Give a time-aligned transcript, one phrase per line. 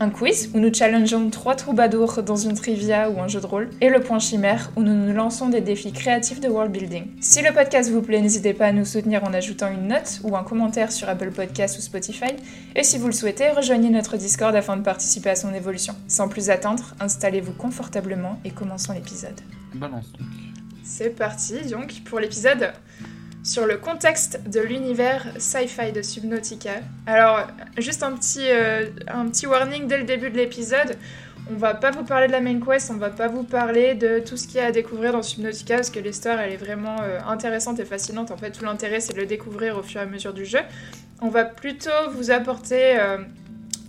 [0.00, 3.70] un quiz où nous challengeons trois troubadours dans une trivia ou un jeu de rôle,
[3.80, 7.06] et le point chimère où nous nous lançons des défis créatifs de world building.
[7.20, 10.36] Si le podcast vous plaît, n'hésitez pas à nous soutenir en ajoutant une note ou
[10.36, 12.32] un commentaire sur Apple Podcasts ou Spotify,
[12.76, 15.94] et si vous le souhaitez, rejoignez notre Discord afin de participer à son évolution.
[16.06, 19.40] Sans plus attendre, installez-vous confortablement et commençons l'épisode.
[19.74, 20.28] Balance donc.
[20.84, 22.72] C'est parti donc pour l'épisode
[23.48, 26.82] sur le contexte de l'univers sci-fi de Subnautica.
[27.06, 27.46] Alors,
[27.78, 30.98] juste un petit, euh, un petit warning dès le début de l'épisode.
[31.50, 34.18] On va pas vous parler de la main quest, on va pas vous parler de
[34.18, 36.96] tout ce qu'il y a à découvrir dans Subnautica parce que l'histoire elle est vraiment
[37.00, 38.30] euh, intéressante et fascinante.
[38.30, 40.60] En fait, tout l'intérêt c'est de le découvrir au fur et à mesure du jeu.
[41.22, 43.16] On va plutôt vous apporter euh,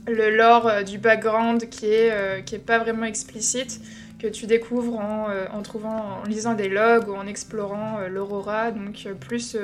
[0.08, 3.82] le lore du background qui est, qui est pas vraiment explicite
[4.20, 8.10] que tu découvres en, euh, en, trouvant, en lisant des logs ou en explorant euh,
[8.10, 9.58] l'aurora, donc euh, plus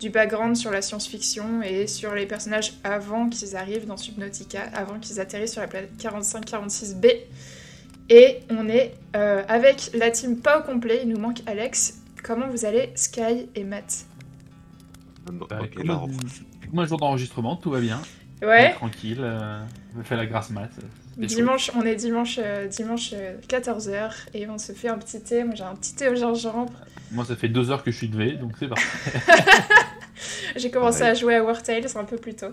[0.00, 4.98] du background sur la science-fiction et sur les personnages avant qu'ils arrivent dans Subnautica, avant
[4.98, 7.12] qu'ils atterrissent sur la planète 45-46B.
[8.10, 12.00] Et on est avec la team pas au complet, il nous manque Alex.
[12.22, 14.06] Comment vous allez, Sky et Matt?
[15.30, 15.58] Bah,
[16.72, 18.00] Moi, jour d'enregistrement, tout va bien.
[18.40, 18.72] Ouais.
[18.72, 19.20] tranquille,
[19.94, 20.70] me fait la grâce Matt.
[21.26, 23.12] Dimanche, on est dimanche, euh, dimanche
[23.48, 25.44] 14h euh, et on se fait un petit thé.
[25.44, 26.72] Moi j'ai un petit thé au gingembre.
[27.10, 28.84] Moi ça fait deux heures que je suis levé donc c'est parti.
[30.56, 32.52] j'ai commencé à jouer à War Tales un peu plus tôt.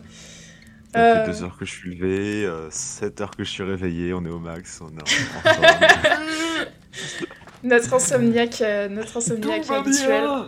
[0.94, 4.14] Ça fait euh, deux heures que je suis levé, 7 heures que je suis réveillé,
[4.14, 5.06] on est au max, on est en
[7.66, 10.24] Notre insomniaque, euh, notre insomniaque habituel.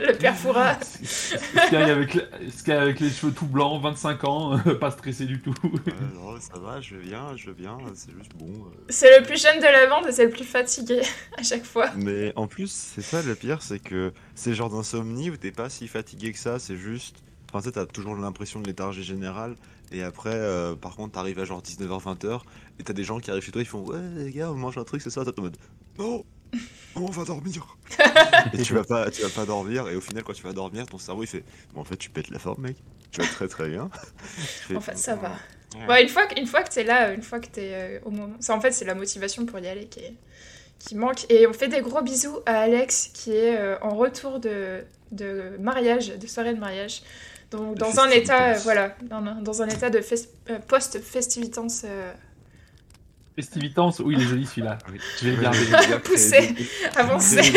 [0.00, 0.78] le père Foura.
[1.02, 2.16] Sky avec,
[2.68, 5.54] avec les cheveux tout blancs, 25 ans, pas stressé du tout.
[6.14, 8.46] non, ça va, je viens, je viens, c'est juste bon.
[8.46, 8.84] Euh.
[8.90, 11.02] C'est le plus jeune de la bande et c'est le plus fatigué
[11.36, 11.90] à chaque fois.
[11.96, 15.50] Mais en plus, c'est ça le pire, c'est que c'est le genre d'insomnie où t'es
[15.50, 17.16] pas si fatigué que ça, c'est juste.
[17.52, 19.56] Enfin, tu t'as toujours l'impression de léthargie générale.
[19.90, 22.40] Et après, euh, par contre, t'arrives à genre 19h, 20h,
[22.78, 24.78] et t'as des gens qui arrivent chez toi, ils font Ouais, les gars, on mange
[24.78, 25.56] un truc, c'est ça, t'es en mode
[25.98, 26.24] Non,
[26.96, 27.76] on va dormir.
[28.52, 30.86] et tu vas, pas, tu vas pas dormir, et au final, quand tu vas dormir,
[30.86, 32.76] ton cerveau il fait Bon, en fait, tu pètes la forme, mec.
[33.10, 33.90] Tu vas très très bien.
[34.74, 35.32] en fait, ça va.
[35.88, 36.02] Ouais.
[36.02, 38.36] une fois, une fois que t'es là, une fois que t'es euh, au moment.
[38.40, 40.02] Ça, en fait, c'est la motivation pour y aller qui,
[40.78, 41.28] qui manque.
[41.30, 45.56] Et on fait des gros bisous à Alex qui est euh, en retour de, de
[45.58, 47.02] mariage, de soirée de mariage.
[47.50, 50.00] Donc, dans un état, voilà, dans, dans, un état de
[50.50, 51.84] euh, post-festivitance.
[53.36, 53.42] Euh...
[53.42, 54.78] Festivitance, oui, il est joli celui-là.
[55.20, 55.58] Je vais le garder.
[56.04, 56.54] Pousser,
[56.96, 57.52] avancer.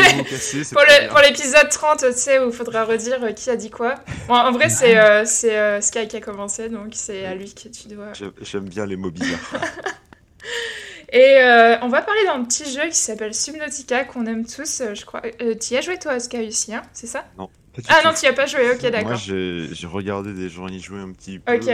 [1.09, 3.95] pour l'épisode 30, tu sais, où il faudra redire euh, qui a dit quoi.
[4.27, 7.69] Bon, en vrai, c'est euh, c'est Sky qui a commencé, donc c'est à lui que
[7.69, 8.13] tu dois.
[8.41, 9.39] J'aime bien les mots bizarres.
[11.13, 11.38] Et
[11.81, 15.21] on va parler d'un petit jeu qui s'appelle Subnautica, qu'on aime tous, je crois.
[15.21, 17.25] tu y as joué toi, Sky, aussi, hein, c'est ça?
[17.38, 17.49] Non.
[17.89, 19.09] Ah non, tu n'y as pas joué, ok, d'accord.
[19.09, 21.55] Moi, j'ai regardé des gens y jouer un petit peu.
[21.55, 21.69] Ok.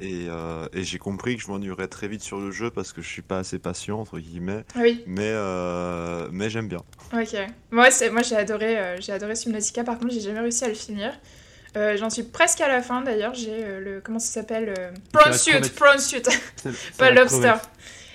[0.00, 3.02] Et, euh, et j'ai compris que je m'ennuierais très vite sur le jeu parce que
[3.02, 4.64] je suis pas assez patient, entre guillemets.
[4.76, 5.02] Oui.
[5.06, 6.82] Mais, euh, mais j'aime bien.
[7.12, 7.36] Ok.
[7.70, 10.74] Moi, moi j'ai adoré, euh, j'ai adoré Subnautica, par contre, j'ai jamais réussi à le
[10.74, 11.12] finir.
[11.74, 13.34] J'en suis presque à la fin d'ailleurs.
[13.34, 14.00] J'ai le.
[14.00, 14.74] Comment ça s'appelle
[15.12, 16.22] Prawn Suit Prawn Suit
[16.98, 17.54] Pas Lobster.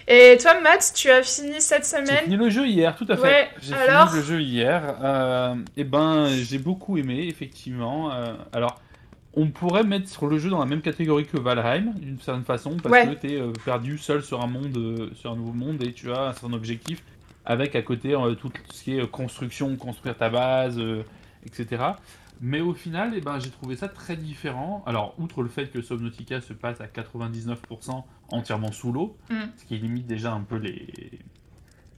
[0.07, 3.17] Et toi, Matt, tu as fini cette semaine J'ai fini le jeu hier, tout à
[3.17, 3.49] fait.
[3.59, 4.97] j'ai fini le jeu hier.
[5.01, 8.13] Euh, et ben, j'ai beaucoup aimé, effectivement.
[8.13, 8.79] Euh, alors,
[9.35, 12.77] on pourrait mettre sur le jeu dans la même catégorie que Valheim, d'une certaine façon,
[12.77, 15.81] parce que tu es euh, perdu seul sur un monde, euh, sur un nouveau monde,
[15.83, 17.03] et tu as un certain objectif,
[17.45, 20.81] avec à côté tout ce qui est construction, construire ta base,
[21.45, 21.83] etc.
[22.41, 24.83] Mais au final, eh ben, j'ai trouvé ça très différent.
[24.85, 29.35] Alors, outre le fait que Subnautica se passe à 99% entièrement sous l'eau, mm.
[29.57, 31.19] ce qui limite déjà un peu les,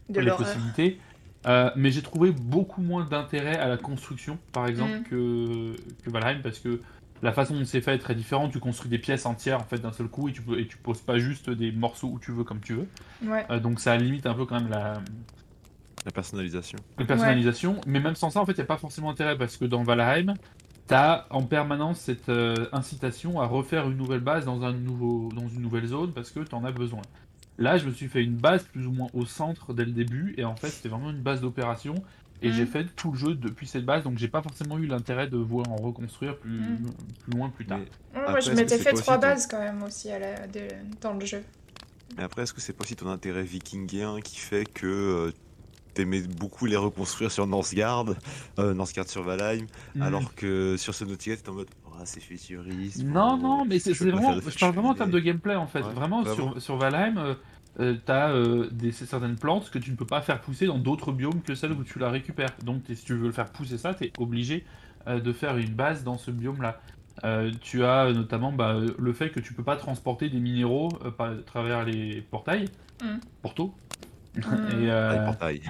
[0.10, 1.00] les possibilités,
[1.48, 5.04] euh, mais j'ai trouvé beaucoup moins d'intérêt à la construction, par exemple, mm.
[5.04, 6.82] que, que Valheim, parce que
[7.22, 8.52] la façon dont c'est fait est très différente.
[8.52, 10.78] Tu construis des pièces entières en fait d'un seul coup et tu, peux, et tu
[10.78, 12.88] poses pas juste des morceaux où tu veux comme tu veux.
[13.50, 15.02] Euh, donc ça limite un peu quand même la,
[16.06, 16.80] la personnalisation.
[16.98, 19.58] La personnalisation, mais même sans ça, en fait, il n'y a pas forcément intérêt parce
[19.58, 20.36] que dans Valheim,
[20.88, 25.30] tu as en permanence cette euh, incitation à refaire une nouvelle base dans, un nouveau,
[25.36, 27.02] dans une nouvelle zone parce que tu en as besoin.
[27.58, 30.34] Là, je me suis fait une base plus ou moins au centre dès le début
[30.38, 31.96] et en fait, c'était vraiment une base d'opération.
[32.42, 32.68] Et j'ai mm.
[32.68, 35.72] fait tout le jeu depuis cette base, donc j'ai pas forcément eu l'intérêt de vouloir
[35.72, 36.92] en reconstruire plus, mm.
[37.24, 37.80] plus loin plus tard.
[38.14, 40.36] moi, je m'étais fait trois bases quand même aussi à la,
[41.02, 41.44] dans le jeu.
[42.16, 45.32] Mais après, est-ce que c'est pas aussi ton intérêt vikingien qui fait que euh,
[45.94, 48.06] t'aimais beaucoup les reconstruire sur Northgard,
[48.60, 50.02] euh, Northgard sur Valheim, mm.
[50.02, 53.04] alors que sur Subnautica, t'es en mode oh, c'est futuriste.
[53.04, 54.40] Non, non, mais c'est vraiment.
[54.40, 55.82] Je parle vraiment en termes de gameplay en fait.
[55.82, 57.18] vraiment, Sur, sur, Valheim.
[57.18, 57.34] Euh,
[57.80, 61.42] euh, t'as euh, certaines plantes que tu ne peux pas faire pousser dans d'autres biomes
[61.42, 62.50] que celles où tu la récupères.
[62.64, 64.66] Donc si tu veux le faire pousser ça, tu es obligé
[65.08, 66.80] euh, de faire une base dans ce biome-là.
[67.62, 70.90] tu as notamment bah, le fait que tu peux pas transporter des minéraux
[71.20, 72.70] à travers les portails,
[73.04, 73.18] mm.
[73.42, 73.76] Porto.
[74.36, 74.42] Mm.
[74.82, 75.62] Et, portail.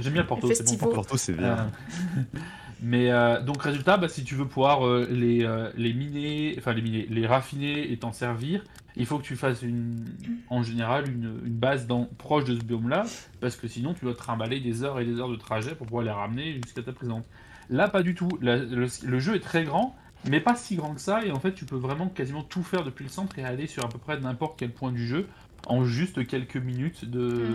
[0.00, 0.92] J'aime bien, Porto, c'est bon.
[0.92, 1.70] Porto, c'est bien.
[2.82, 3.10] Mais
[3.44, 7.92] donc résultat, bah, si tu veux pouvoir les, les miner, enfin les miner, les raffiner
[7.92, 8.64] et t'en servir,
[8.96, 10.04] il faut que tu fasses une,
[10.50, 13.04] en général une, base dans, proche de ce biome-là,
[13.40, 15.86] parce que sinon tu dois te trimballer des heures et des heures de trajet pour
[15.86, 17.24] pouvoir les ramener jusqu'à ta présence.
[17.70, 18.28] Là, pas du tout.
[18.40, 19.96] le, jeu est très grand,
[20.28, 22.84] mais pas si grand que ça, et en fait tu peux vraiment quasiment tout faire
[22.84, 25.26] depuis le centre et aller sur à peu près n'importe quel point du jeu
[25.66, 27.46] en juste quelques minutes de,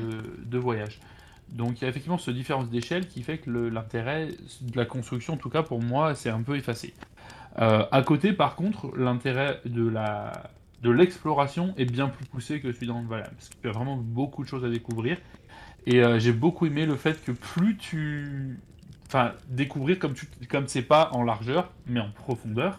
[0.51, 0.57] mm.
[0.57, 0.99] voyage.
[1.49, 4.29] Donc il y a effectivement ce différence d'échelle qui fait que l'intérêt
[4.61, 6.93] de la construction, en tout cas pour moi, c'est un peu effacé.
[7.59, 10.51] Euh, à côté, par contre, l'intérêt de la,
[10.81, 13.71] de l'exploration est bien plus poussé que celui dans le Valhalla, parce qu'il y a
[13.71, 15.17] vraiment beaucoup de choses à découvrir.
[15.85, 18.59] Et euh, j'ai beaucoup aimé le fait que plus tu.
[19.07, 22.77] Enfin, découvrir comme tu comme c'est pas en largeur, mais en profondeur,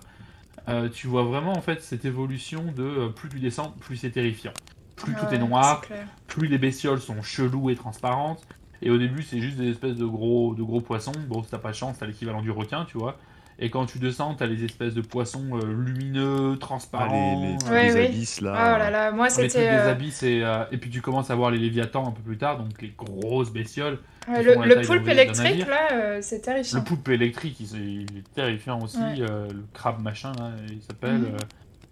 [0.68, 4.10] euh, tu vois vraiment en fait cette évolution de euh, plus tu descends, plus c'est
[4.10, 4.52] terrifiant.
[4.94, 5.82] Plus tout est noir,
[6.26, 8.46] plus les bestioles sont cheloues et transparentes.
[8.82, 11.12] Et au début, c'est juste des espèces de gros, de gros poissons.
[11.28, 13.18] Bon, si t'as pas de chance, t'as l'équivalent du requin, tu vois.
[13.60, 17.58] Et quand tu descends, t'as les espèces de poissons euh, lumineux, transparents.
[17.66, 18.52] Ah, les, abysses là.
[18.54, 19.62] Oh là là, moi c'était.
[19.62, 22.22] Les euh, abysses et, euh, et puis tu commences à voir les léviathans un peu
[22.22, 23.98] plus tard, donc les grosses bestioles.
[24.28, 26.78] le, poulpe électrique là, c'est terrifiant.
[26.78, 28.98] Le poulpe électrique, il, est terrifiant aussi.
[29.18, 31.18] le crabe machin là, il s'appelle.
[31.18, 31.36] Mhm.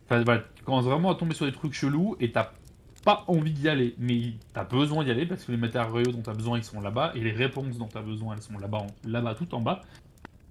[0.09, 2.53] Enfin voilà, tu commences vraiment à tomber sur des trucs chelous et t'as
[3.07, 6.35] pas envie d'y aller, mais t'as besoin d'y aller parce que les matériaux dont t'as
[6.35, 9.55] besoin ils sont là-bas et les réponses dont t'as besoin elles sont là-bas, là-bas tout
[9.55, 9.83] en bas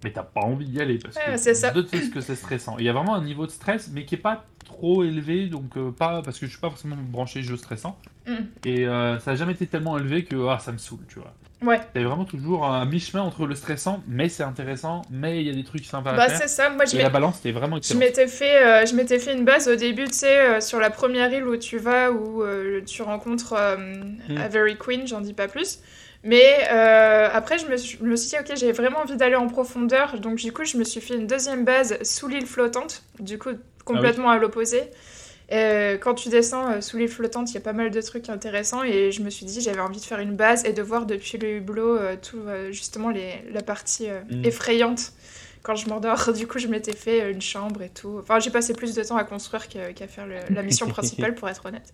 [0.06, 2.76] mais t'as pas envie d'y aller parce que c'est que c'est stressant.
[2.78, 5.76] Il y a vraiment un niveau de stress, mais qui est pas trop élevé, donc
[5.76, 7.98] euh, pas parce que je suis pas forcément branché jeu stressant.
[8.24, 8.34] Mm.
[8.64, 11.34] Et euh, ça a jamais été tellement élevé que ah, ça me saoule, tu vois.
[11.60, 11.80] Ouais.
[11.92, 15.54] C'est vraiment toujours un mi-chemin entre le stressant, mais c'est intéressant, mais il y a
[15.54, 16.38] des trucs sympas bah, à faire.
[16.38, 16.70] c'est ça.
[16.70, 17.98] Moi, je et la balance, c'était vraiment excellent.
[17.98, 20.90] Je m'étais fait, euh, je m'étais fait une base au début, tu sais, sur la
[20.90, 22.44] première île où tu vas, où
[22.86, 24.36] tu rencontres mm.
[24.36, 25.80] Avery Queen, j'en dis pas plus.
[26.26, 30.18] Mais euh, après, je me, suis, dit, ok, j'ai vraiment envie d'aller en profondeur.
[30.18, 33.50] Donc, du coup, je me suis fait une deuxième base sous l'île flottante, du coup,
[33.84, 34.82] complètement ah à l'opposé.
[35.52, 38.28] Euh, quand tu descends euh, sous l'île flottante, il y a pas mal de trucs
[38.28, 38.82] intéressants.
[38.82, 41.38] Et je me suis dit, j'avais envie de faire une base et de voir depuis
[41.38, 44.44] le hublot tout, justement les, la partie mm.
[44.44, 45.12] effrayante
[45.66, 48.18] quand je m'endors, du coup, je m'étais fait une chambre et tout.
[48.20, 51.66] Enfin, j'ai passé plus de temps à construire qu'à faire la mission principale, pour être
[51.66, 51.92] honnête.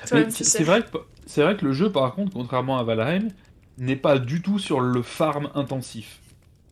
[0.00, 3.28] c'est vrai, que, vrai que le jeu, par contre, contrairement à Valheim,
[3.76, 6.20] n'est pas du tout sur le farm intensif.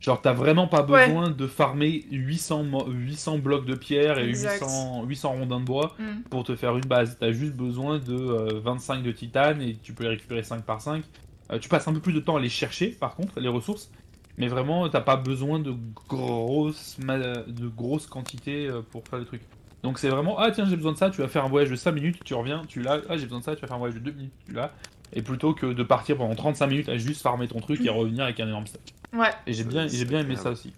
[0.01, 5.31] Genre, t'as vraiment pas besoin de farmer 800, 800 blocs de pierre et 800, 800
[5.31, 6.23] rondins de bois mm.
[6.29, 7.19] pour te faire une base.
[7.21, 10.81] T'as juste besoin de 25 euh, de titane et tu peux les récupérer 5 par
[10.81, 11.05] 5.
[11.53, 13.93] Euh, tu passes un peu plus de temps à les chercher, par contre, les ressources.
[14.39, 15.75] Mais vraiment, t'as pas besoin de
[16.09, 19.43] grosses, de grosses quantités euh, pour faire des trucs.
[19.83, 21.77] Donc c'est vraiment, ah tiens, j'ai besoin de ça, tu vas faire un voyage de
[21.77, 23.81] 5 minutes, tu reviens, tu l'as, ah j'ai besoin de ça, tu vas faire un
[23.81, 24.71] voyage de 2 minutes, tu l'as.
[25.13, 28.25] Et plutôt que de partir pendant 35 minutes à juste farmer ton truc et revenir
[28.25, 28.95] avec un énorme stack.
[29.13, 29.31] Ouais.
[29.47, 30.73] Et j'ai bien, j'ai bien aimé ça aussi.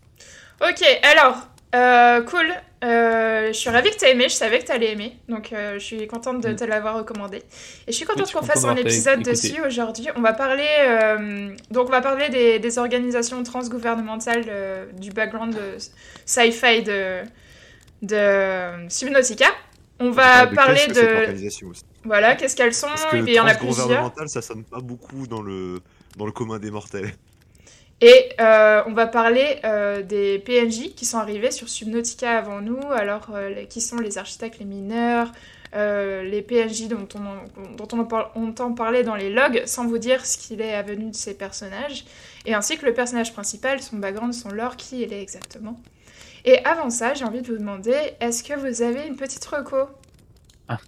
[0.60, 2.46] Ok, alors, euh, cool.
[2.84, 5.52] Euh, je suis ravie que tu aies aimé, je savais que tu allais aimer, donc
[5.52, 6.56] euh, je suis contente de mm.
[6.56, 7.38] te l'avoir recommandé.
[7.38, 10.08] Et je suis contente qu'on fasse un épisode dessus aujourd'hui.
[10.16, 10.68] On va parler,
[11.70, 12.28] donc on va parler
[12.58, 14.44] des, organisations transgouvernementales
[14.98, 15.56] du background
[16.26, 17.22] sci-fi de,
[18.02, 19.46] de Subnautica.
[19.98, 21.80] On va parler de.
[22.04, 22.88] Voilà, qu'est-ce qu'elles sont?
[22.88, 24.12] Parce que Il y en a plusieurs.
[24.26, 25.80] ça sonne pas beaucoup dans le,
[26.16, 27.14] dans le commun des mortels.
[28.06, 32.78] Et euh, on va parler euh, des PNJ qui sont arrivés sur Subnautica avant nous,
[32.92, 35.32] alors euh, qui sont les architectes, les mineurs,
[35.72, 40.74] les PNJ dont on, entend parler dans les logs, sans vous dire ce qu'il est
[40.74, 42.04] avenu de ces personnages,
[42.44, 45.80] et ainsi que le personnage principal, son background, son lore, qui il est exactement.
[46.44, 49.88] Et avant ça, j'ai envie de vous demander, est-ce que vous avez une petite reco?
[50.68, 50.78] Ah.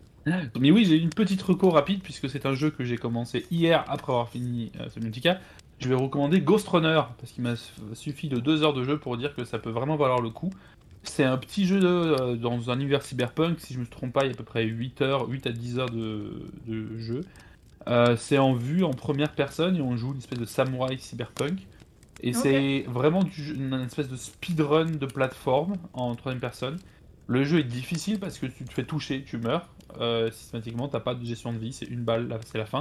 [0.60, 3.86] Mais oui, j'ai une petite reco rapide, puisque c'est un jeu que j'ai commencé hier
[3.88, 5.40] après avoir fini Subnautica
[5.78, 7.54] je vais recommander Ghost Runner, parce qu'il m'a
[7.94, 10.50] suffi de deux heures de jeu pour dire que ça peut vraiment valoir le coup.
[11.02, 14.28] C'est un petit jeu euh, dans un univers cyberpunk, si je me trompe pas, il
[14.28, 16.50] y a à peu près 8 heures, 8 à 10 heures de,
[16.98, 17.20] jeu.
[17.88, 21.66] Euh, c'est en vue, en première personne, et on joue une espèce de samouraï cyberpunk.
[22.22, 26.78] Et c'est vraiment du une espèce de speedrun de plateforme en troisième personne.
[27.26, 29.68] Le jeu est difficile parce que tu te fais toucher, tu meurs.
[30.00, 32.80] Euh, systématiquement, t'as pas de gestion de vie, c'est une balle, c'est la fin.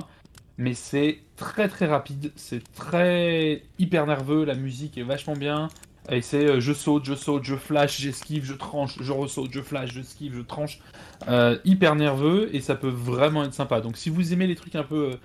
[0.58, 5.70] Mais c'est très très rapide, c'est très hyper nerveux, la musique est vachement bien.
[6.08, 9.62] Et c'est euh, je saute, je saute, je flash, j'esquive, je tranche, je ressaute, je
[9.62, 10.80] flash, je esquive, je tranche.
[11.28, 13.82] Euh, hyper nerveux et ça peut vraiment être sympa.
[13.82, 15.16] Donc si vous aimez les trucs un peu euh,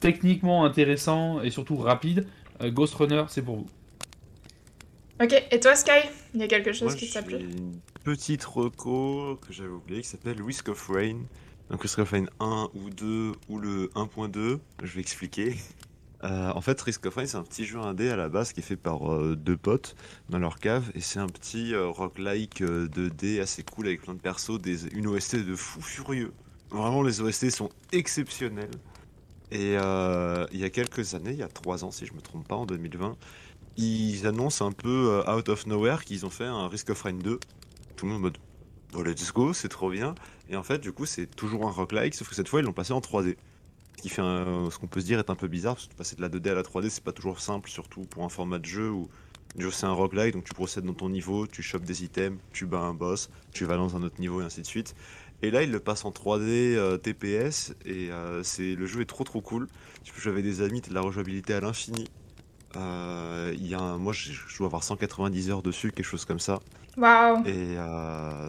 [0.00, 2.26] techniquement intéressants et surtout rapides,
[2.62, 3.66] Ghost Runner c'est pour vous.
[5.22, 6.08] Ok, et toi Sky?
[6.32, 7.36] Il y a quelque chose qui t'a plu?
[7.36, 11.18] Une petite reco que j'avais oublié qui s'appelle Risk of Rain.
[11.70, 15.56] Donc Risk of Rain 1 ou 2 ou le 1.2, je vais expliquer.
[16.22, 18.60] Euh, en fait, Risk of Rain, c'est un petit jeu indé à la base qui
[18.60, 19.96] est fait par euh, deux potes
[20.28, 20.90] dans leur cave.
[20.94, 25.06] Et c'est un petit euh, roguelike 2D assez cool avec plein de persos, des, une
[25.06, 26.32] OST de fou furieux.
[26.70, 28.70] Vraiment, les OST sont exceptionnels.
[29.52, 32.46] Et il y a quelques années, il y a trois ans si je me trompe
[32.46, 33.16] pas, en 2020,
[33.78, 37.40] ils annoncent un peu out of nowhere qu'ils ont fait un Risk of Rain 2.
[37.96, 38.38] Tout le monde en mode,
[38.94, 40.14] oh let's go, c'est trop bien.
[40.50, 42.72] Et en fait, du coup, c'est toujours un roguelike, sauf que cette fois, ils l'ont
[42.72, 43.36] passé en 3D.
[43.96, 46.16] Ce qui fait ce qu'on peut se dire est un peu bizarre, parce que passer
[46.16, 48.64] de la 2D à la 3D, c'est pas toujours simple, surtout pour un format de
[48.64, 49.08] jeu où
[49.70, 52.80] c'est un roguelike, donc tu procèdes dans ton niveau, tu chopes des items, tu bats
[52.80, 54.94] un boss, tu vas dans un autre niveau et ainsi de suite.
[55.42, 56.42] Et là, il le passe en 3D
[56.76, 59.68] euh, TPS et euh, c'est le jeu est trop trop cool.
[60.04, 62.08] Tu peux jouer avec des amis, t'as de la rejouabilité à l'infini.
[62.76, 66.60] Euh, il y a moi, je, dois avoir 190 heures dessus, quelque chose comme ça.
[66.96, 67.76] Waouh Et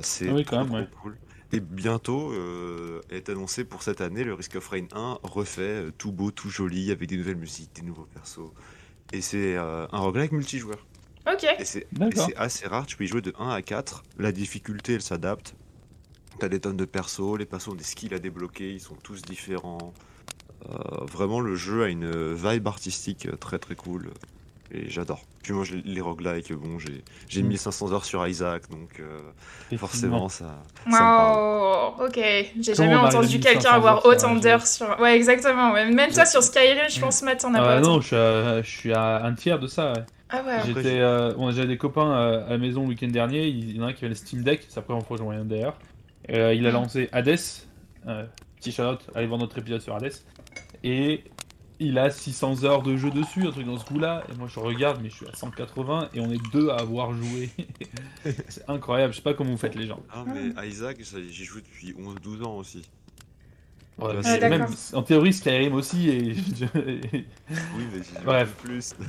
[0.02, 1.18] c'est ah trop, trop cool.
[1.54, 5.92] Et bientôt euh, est annoncé pour cette année le Risk of Rain 1 refait, euh,
[5.98, 8.52] tout beau, tout joli, avec des nouvelles musiques, des nouveaux persos.
[9.12, 10.86] Et c'est euh, un roguelike multijoueur.
[11.28, 11.46] Ok.
[11.60, 11.88] Et c'est
[12.38, 14.04] assez rare, tu peux y jouer de 1 à 4.
[14.18, 15.56] La difficulté, elle s'adapte.
[16.40, 19.22] T'as des tonnes de persos, les persos ont des skills à débloquer, ils sont tous
[19.22, 19.94] différents.
[21.02, 24.12] vraiment, le jeu a une vibe artistique très très cool
[24.74, 25.22] et j'adore.
[25.44, 26.78] Puis moi, les roguelikes, bon,
[27.28, 27.94] j'ai 1500 mm.
[27.94, 30.64] heures sur Isaac, donc euh, forcément, ça.
[30.90, 32.20] Wow, ok.
[32.60, 35.00] J'ai jamais entendu quelqu'un avoir autant d'heures sur.
[35.00, 35.74] Ouais, exactement.
[35.74, 37.80] Même toi, sur Skyrim, je pense, Matt, t'en as pas.
[37.80, 39.94] non, je suis, à, je suis à un tiers de ça.
[40.30, 40.60] Ah ouais.
[40.66, 43.48] J'étais, euh, on a des copains euh, à la maison le week-end dernier.
[43.48, 45.24] Il y en a un qui avait le Steam Deck, c'est la première fois que
[45.24, 45.78] j'en un d'ailleurs.
[46.30, 46.74] il a mm.
[46.74, 47.40] lancé Hades.
[48.56, 50.14] petit shout allez voir notre épisode sur Hades.
[50.84, 51.24] Et
[51.82, 54.24] il a 600 heures de jeu dessus, un truc dans ce goût-là.
[54.32, 57.12] Et moi, je regarde, mais je suis à 180 et on est deux à avoir
[57.12, 57.50] joué.
[58.50, 59.14] c'est incroyable.
[59.14, 60.00] Je sais pas comment vous faites les gens.
[60.12, 62.84] Ah, mais Isaac, j'y joue depuis 11-12 ans aussi.
[64.00, 66.10] même, en théorie, Skyrim aussi.
[66.10, 66.34] Et...
[66.76, 67.26] oui,
[67.92, 68.54] mais j'y Bref.
[68.62, 68.94] plus.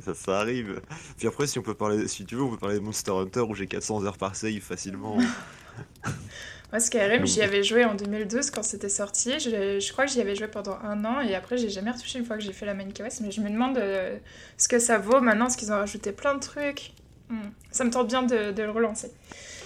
[0.00, 0.82] Ça, ça, arrive.
[1.16, 3.40] Puis après, si on peut parler, si tu veux, on peut parler de Monster Hunter
[3.40, 5.16] où j'ai 400 heures par save facilement.
[6.72, 9.38] Moi, Skyrim, j'y avais joué en 2012 quand c'était sorti.
[9.38, 12.18] Je, je, crois que j'y avais joué pendant un an et après, j'ai jamais retouché
[12.18, 13.20] une fois que j'ai fait la main quest.
[13.20, 14.18] Mais je me demande euh,
[14.56, 16.92] ce que ça vaut maintenant, parce qu'ils ont rajouté plein de trucs.
[17.28, 17.50] Hmm.
[17.70, 19.10] Ça me tente bien de, de, le relancer.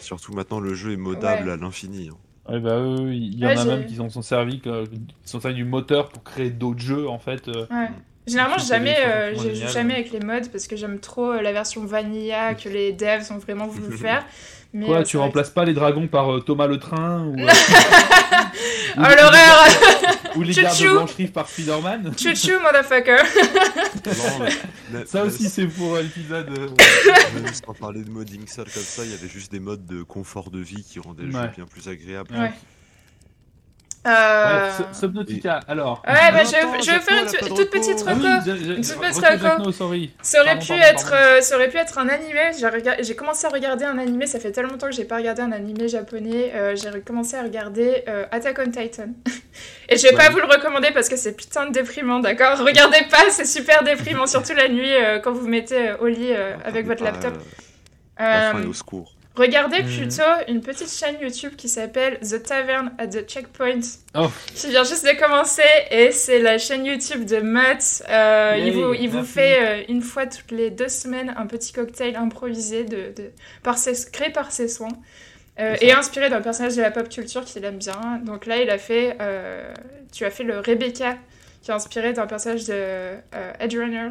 [0.00, 2.10] Surtout maintenant, le jeu est modable à l'infini.
[2.10, 2.16] Hein.
[2.52, 4.70] Ouais, bah eux, il y en a même qui sont servi, qui
[5.24, 7.48] sont servis du moteur pour créer d'autres jeux en fait.
[7.48, 7.66] Euh.
[8.30, 8.38] Ouais.
[8.38, 12.54] Généralement, jamais, euh, joue jamais avec les mods parce que j'aime trop la version vanilla
[12.54, 14.24] que les devs ont vraiment voulu faire.
[14.72, 17.46] Quoi, euh, tu remplaces pas les dragons par euh, Thomas le Train ou, euh,
[18.96, 19.66] Oh l'horreur
[20.36, 23.16] Ou les gardes de par Spider-Man Chouchou, motherfucker
[25.06, 26.50] Ça aussi, c'est pour l'épisode.
[27.66, 30.50] Sans parler de modding ça comme ça, il y avait juste des modes de confort
[30.50, 32.32] de vie qui rendaient le jeu bien plus agréable.
[32.32, 32.52] Ouais.
[34.06, 34.70] Euh...
[34.92, 36.02] Subnautica, alors.
[36.06, 38.12] Ouais, bah, je, je vais faire une, toute petite reco.
[38.16, 39.72] une toute petite reco.
[40.22, 42.52] Ça aurait, pu être, euh, ça aurait pu être un animé.
[43.00, 44.26] J'ai commencé à regarder un animé.
[44.26, 46.50] Ça fait tellement longtemps que j'ai pas regardé un animé japonais.
[46.54, 49.08] Euh, j'ai commencé à regarder euh, Attack on Titan.
[49.90, 52.58] Et je vais pas vous le recommander parce que c'est putain de déprimant, d'accord?
[52.58, 56.32] Regardez pas, c'est super déprimant, surtout la nuit quand vous vous mettez au lit
[56.64, 57.34] avec votre laptop.
[58.18, 59.14] La fin est au secours.
[59.36, 59.88] Regardez mhm.
[59.88, 63.80] plutôt une petite chaîne YouTube qui s'appelle The Tavern at the Checkpoint,
[64.16, 64.28] oh.
[64.54, 68.02] qui vient juste de commencer, et c'est la chaîne YouTube de Matt.
[68.08, 71.72] Euh, il vous, il vous fait euh, une fois toutes les deux semaines un petit
[71.72, 73.30] cocktail improvisé de, de
[73.62, 74.88] par ses, créé par ses soins.
[75.58, 78.20] Euh, et inspiré d'un personnage de la pop culture qu'il aime bien.
[78.24, 79.16] Donc là, il a fait,
[80.10, 81.16] tu as fait le Rebecca,
[81.62, 83.14] qui est inspiré d'un personnage de
[83.58, 84.10] Edgerunners,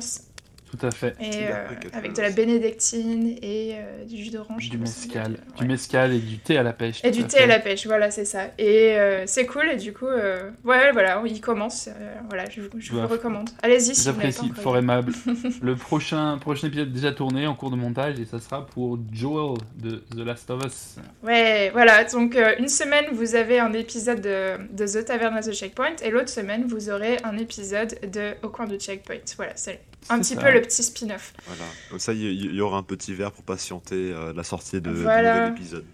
[0.70, 1.16] tout à fait.
[1.20, 4.70] Et euh, avec de la bénédictine et euh, du jus d'orange.
[4.70, 5.38] Du mescal.
[5.58, 7.04] Du mescal et du thé à la pêche.
[7.04, 8.52] Et du thé à la pêche, voilà, c'est ça.
[8.58, 11.90] Et euh, c'est cool, et du coup, ouais, voilà, il commence.
[12.28, 13.50] voilà, je, je vous le recommande.
[13.64, 15.14] Allez-y si J'apprécie, fort aimable.
[15.62, 19.58] le prochain, prochain épisode déjà tourné en cours de montage, et ça sera pour Joel
[19.76, 20.96] de The Last of Us.
[21.24, 25.54] Ouais, voilà, donc une semaine, vous avez un épisode de, de The Tavern at the
[25.54, 29.16] Checkpoint, et l'autre semaine, vous aurez un épisode de Au coin de Checkpoint.
[29.38, 31.34] Voilà, c'est un petit peu le petit spin-off.
[31.46, 31.64] Voilà.
[31.90, 35.50] Comme ça, il y, aura un petit verre pour patienter euh, la sortie de, voilà.
[35.50, 35.86] l'épisode.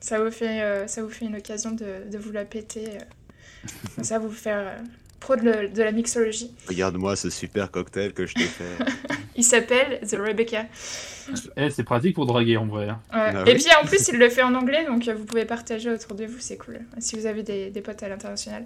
[0.00, 2.86] Ça vous fait, euh, ça vous fait une occasion de, de vous la péter.
[2.88, 4.02] Euh.
[4.02, 4.76] ça vous faire
[5.20, 6.52] pro de, la mixologie.
[6.68, 8.64] Regarde-moi ce super cocktail que je t'ai fait.
[9.36, 10.66] il s'appelle The Rebecca.
[11.56, 12.88] Eh, c'est pratique pour draguer en vrai.
[12.88, 13.00] Hein.
[13.10, 16.14] Ah Et puis en plus, il le fait en anglais, donc vous pouvez partager autour
[16.14, 16.80] de vous, c'est cool.
[16.98, 18.64] Si vous avez des, des potes à l'international.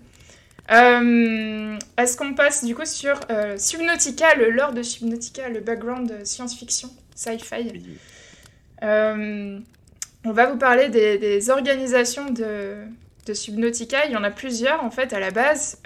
[0.71, 6.25] Euh, est-ce qu'on passe du coup sur euh, Subnautica, le lore de Subnautica, le background
[6.25, 7.83] science-fiction, sci-fi?
[8.83, 9.59] Euh,
[10.25, 12.76] On va vous parler des, organisations de,
[13.26, 14.07] de, Subnautica.
[14.07, 15.78] Il y en a plusieurs en fait à la base.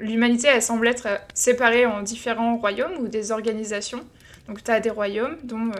[0.00, 4.04] L'humanité, elle semble être séparée en différents royaumes ou des organisations.
[4.48, 5.70] Donc tu as des royaumes dont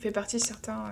[0.00, 0.84] fait partie certains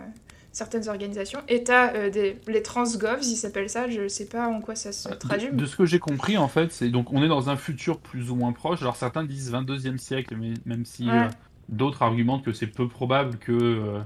[0.57, 1.41] certaines organisations.
[1.51, 5.11] Et euh, des, les transgovs, ils s'appellent ça, je sais pas en quoi ça se
[5.11, 5.51] traduit.
[5.53, 8.31] De, ce que j'ai compris, en fait, c'est donc on est dans un futur plus
[8.31, 8.81] ou moins proche.
[8.81, 11.29] Alors certains disent 22e siècle, mais même si euh,
[11.69, 14.01] d'autres argumentent que c'est peu probable que euh,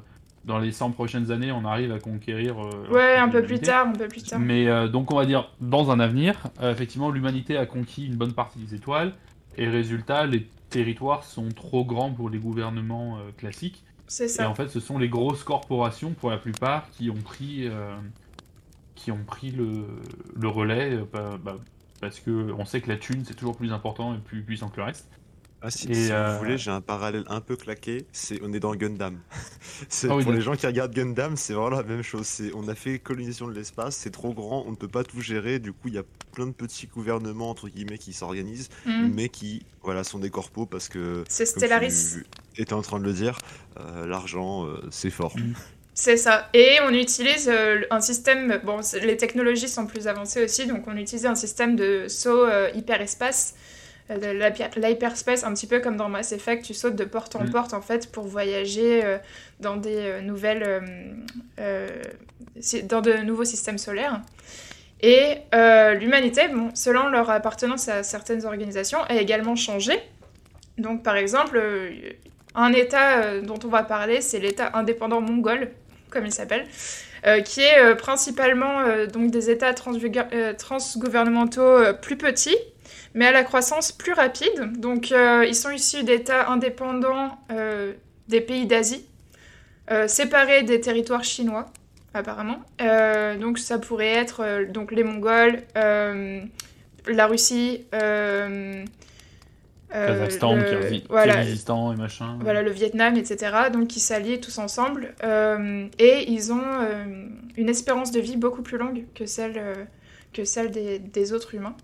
[0.45, 2.57] dans les 100 prochaines années, on arrive à conquérir.
[2.91, 4.41] ouais, un peu plus tard, un peu plus tard.
[4.41, 8.59] Mais donc on va dire, dans un avenir, effectivement, l'humanité a conquis une bonne partie
[8.59, 9.13] des étoiles,
[9.57, 13.85] et résultat, les territoires sont trop grands pour les gouvernements classiques.
[14.43, 17.97] Et en fait, ce sont les grosses corporations, pour la plupart, qui ont pris, euh,
[18.97, 19.87] qui ont pris le,
[20.37, 21.57] le relais, euh, bah, bah,
[22.01, 24.79] parce que on sait que la thune, c'est toujours plus important et plus puissant que
[24.79, 25.09] le reste.
[25.63, 28.07] Ah, si, vous euh, voulez, j'ai un parallèle un peu claqué.
[28.13, 29.19] C'est, on est dans Gundam.
[29.91, 32.27] c'est, ah pour les gens qui regardent Gundam, c'est vraiment la même chose.
[32.27, 35.21] C'est, on a fait colonisation de l'espace, c'est trop grand, on ne peut pas tout
[35.21, 35.59] gérer.
[35.59, 36.03] Du coup, il y a
[36.33, 39.11] plein de petits gouvernements entre guillemets qui s'organisent, mm.
[39.15, 41.25] mais qui, voilà, sont des corpos parce que.
[41.29, 42.17] C'est Stellaris.
[42.55, 43.39] Tu étais en train de le dire,
[43.79, 45.37] euh, l'argent, euh, c'est fort.
[45.37, 45.53] Mm.
[45.93, 46.49] C'est ça.
[46.55, 47.53] Et on utilise
[47.91, 48.63] un système.
[48.65, 53.55] Bon, les technologies sont plus avancées aussi, donc on utilise un système de saut hyperespace
[54.77, 57.51] l'hyperspace, un petit peu comme dans Mass Effect, tu sautes de porte en mm.
[57.51, 59.19] porte en fait pour voyager euh,
[59.61, 60.83] dans des euh, nouvelles,
[62.85, 64.21] dans de nouveaux systèmes solaires.
[65.03, 65.39] Et
[65.99, 69.95] l'humanité, bon, selon leur appartenance à certaines organisations, a également changé.
[70.77, 71.59] Donc par exemple,
[72.55, 75.71] un État dont on va parler, c'est l'État indépendant mongol,
[76.11, 76.67] comme il s'appelle.
[77.47, 82.59] qui est principalement donc des États transgouvernementaux plus petits,
[83.15, 84.73] mais à la croissance plus rapide.
[84.79, 87.93] Donc euh, ils sont issus d'États indépendants euh,
[88.29, 89.05] des pays d'Asie,
[89.91, 91.67] euh, séparés des territoires chinois,
[92.15, 92.63] apparemment.
[93.41, 97.87] donc ça pourrait être donc les Mongols, la Russie.
[99.93, 102.39] Kazakhstan, le, voilà, et machin.
[102.41, 103.71] Voilà, le Vietnam, etc.
[103.73, 105.15] Donc, qui s'allient tous ensemble.
[105.99, 106.63] et ils ont
[107.57, 109.61] une espérance de vie beaucoup plus longue que celle,
[110.33, 111.75] que celle des autres humains.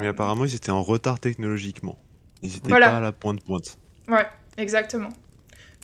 [0.00, 1.98] Mais apparemment, ils étaient en retard technologiquement.
[2.42, 3.78] Ils n'étaient pas à la pointe-pointe.
[4.08, 5.10] Ouais, exactement.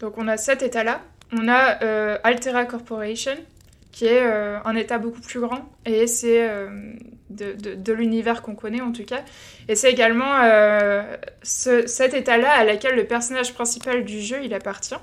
[0.00, 1.02] Donc on a cet état-là.
[1.32, 3.36] On a euh, Altera Corporation,
[3.92, 6.92] qui est euh, un état beaucoup plus grand, et c'est euh,
[7.28, 9.20] de, de, l'univers qu'on connaît en tout cas.
[9.68, 10.40] Et c'est également
[11.42, 14.96] ce, cet état-là à laquelle le personnage principal du jeu il appartient.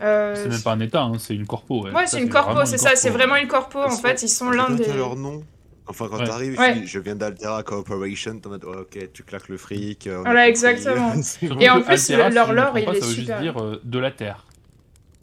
[0.00, 1.86] c'est même pas un état, hein, c'est une corpo.
[1.88, 4.22] Ouais, c'est une corpo, c'est ça, c'est vraiment une corpo en fait.
[4.22, 4.92] Ils sont l'un des.
[4.92, 5.44] leur nom
[5.86, 10.08] Enfin, quand t'arrives, je viens d'Altera Corporation, t'en mets, ok, tu claques le fric.
[10.08, 11.12] Voilà, exactement.
[11.60, 14.46] Et en plus, leur lore, il est ça veut juste dire euh, de la Terre.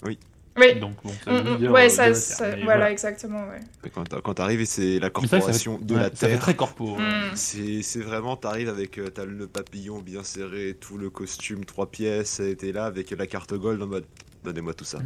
[0.06, 0.20] Oui.
[0.58, 0.80] Oui.
[0.80, 1.58] Donc, bon, ça veut mm, mm.
[1.58, 3.44] dire ouais, euh, ça, voilà, exactement.
[3.48, 3.90] Ouais.
[4.24, 6.30] Quand t'arrives, c'est la corporation de la Terre.
[6.32, 6.98] C'est très corpo.
[6.98, 7.36] Mm.
[7.36, 12.40] C'est vraiment, t'arrives avec euh, t'as le papillon bien serré, tout le costume, trois pièces,
[12.40, 14.06] et t'es là avec la carte gold en mode
[14.44, 15.00] donnez-moi tout ça.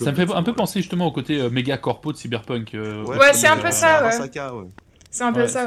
[0.00, 2.70] Ça me fait un peu penser justement au côté méga corpo de Cyberpunk.
[2.74, 4.66] ouais, c'est un peu ça, ouais.
[5.16, 5.66] C'est un peu ça.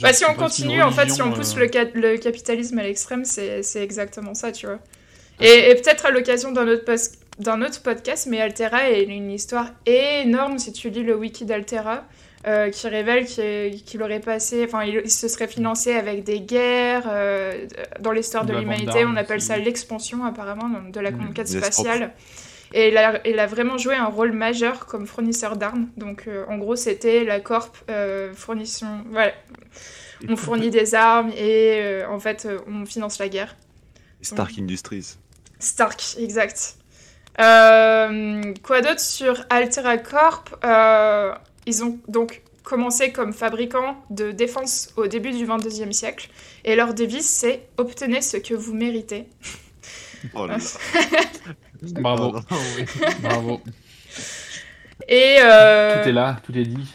[0.00, 3.24] Bah, si on continue, en fait, si on pousse euh, le, le, capitalisme à l'extrême,
[3.24, 4.78] c'est exactement ça, tu vois.
[5.40, 10.72] Et, peut-être à l'occasion d'un autre, autre, podcast, mais Altera est une histoire énorme si
[10.72, 12.04] tu lis le wiki d'Altera.
[12.44, 17.68] Euh, qui révèle qu'il aurait passé, enfin, il, se serait financé avec des guerres euh,
[18.00, 19.04] dans l'histoire de, l'humanité.
[19.06, 22.10] On appelle ça l'expansion, apparemment, de la conquête spatiale.
[22.74, 25.88] Et il a, vraiment joué un rôle majeur comme fournisseur d'armes.
[25.96, 29.02] Donc, euh, en gros, c'était la Corp euh, fournissant.
[29.10, 29.32] Voilà.
[30.28, 33.56] On fournit des armes et euh, en fait, on finance la guerre.
[34.20, 35.16] Stark Industries.
[35.58, 36.76] Stark, exact.
[37.36, 40.56] quoi d'autre sur Altera Corp
[41.66, 46.30] Ils ont donc commencé comme fabricants de défense au début du 22e siècle.
[46.64, 49.26] Et leur devise, c'est Obtenez ce que vous méritez.
[50.34, 50.64] Oh là là.
[51.82, 52.40] Bravo.
[53.22, 53.60] Bravo.
[55.08, 56.94] Et euh, tout est là, tout est dit.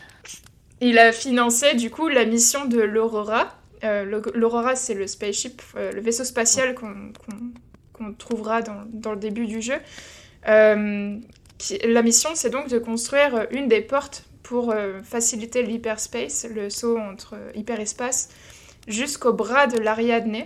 [0.80, 3.56] Il a financé du coup la mission de l'Aurora.
[3.84, 9.46] Euh, L'Aurora, c'est le spaceship, euh, le vaisseau spatial qu'on trouvera dans, dans, le début
[9.46, 9.78] du jeu.
[11.58, 14.74] Qui, la mission, c'est donc de construire une des portes pour
[15.04, 18.30] faciliter l'hyperspace, le saut entre hyperespace
[18.88, 20.46] jusqu'au bras de l'Ariadne.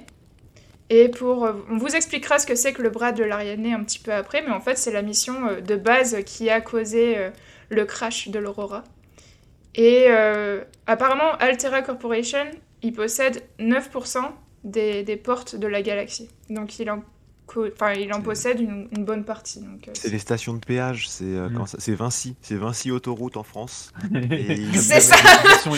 [0.94, 4.00] Et pour, on vous expliquera ce que c'est que le bras de l'Ariadne un petit
[4.00, 5.34] peu après, mais en fait c'est la mission
[5.66, 7.30] de base qui a causé
[7.70, 8.84] le crash de l'Aurora.
[9.74, 10.08] Et
[10.88, 12.46] apparemment Altera Corporation,
[12.82, 14.20] il possède 9%
[14.66, 16.28] des, des, portes de la galaxie.
[16.50, 17.02] Donc il en
[17.58, 19.60] Enfin, il en possède une, bonne partie.
[19.60, 21.66] Euh, c'est les stations de péage, c'est euh, mm.
[21.78, 23.92] c'est Vinci, c'est Vinci Autoroute en France.
[24.74, 25.16] c'est ça.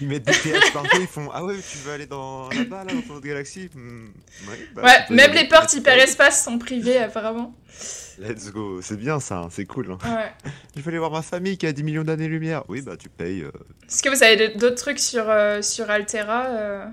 [0.00, 2.94] Ils mettent des péages partout, ils font ah ouais tu veux aller dans là-bas là
[2.94, 3.70] dans ton autre galaxie?
[3.74, 4.06] Hmm,
[4.74, 7.54] bah, ouais, même les portes hyperespace sont privées apparemment.
[8.18, 9.90] Let's go, c'est bien ça, hein, c'est cool.
[9.90, 9.98] Hein.
[10.04, 10.50] Ouais.
[10.76, 12.62] Je vais aller voir ma famille qui a 10 millions d'années-lumière.
[12.68, 13.42] Oui, bah tu payes.
[13.42, 13.50] Euh.
[13.88, 15.24] Est-ce que vous avez d'autres trucs sur,
[15.62, 16.92] sur Altera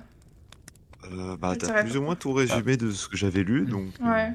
[1.12, 3.90] euh, bah, t'as plus ou moins tout résumé de ce que j'avais lu, donc.
[4.02, 4.06] Euh.
[4.06, 4.34] Ouais.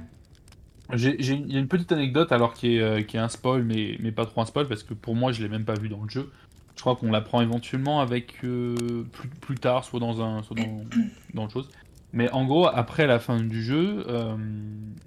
[0.95, 3.97] Il y a une petite anecdote alors qui est, euh, qui est un spoil, mais,
[4.01, 6.03] mais pas trop un spoil parce que pour moi je l'ai même pas vu dans
[6.03, 6.31] le jeu.
[6.77, 8.77] Je crois qu'on l'apprend éventuellement avec plus,
[9.41, 10.85] plus, tard, soit dans un, soit dans,
[11.35, 11.71] dans autre chose.
[12.13, 14.07] Mais en gros, après la fin du jeu,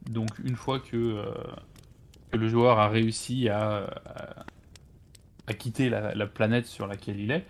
[0.10, 1.24] donc une fois que,
[2.32, 3.90] que, le joueur a réussi à,
[5.48, 7.46] à, quitter la, la, planète sur laquelle il est,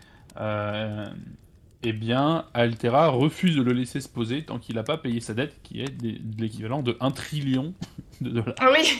[1.83, 5.33] eh bien, Altera refuse de le laisser se poser tant qu'il n'a pas payé sa
[5.33, 7.73] dette, qui est de l'équivalent de 1 trillion
[8.21, 8.55] de dollars.
[8.59, 8.99] Ah oui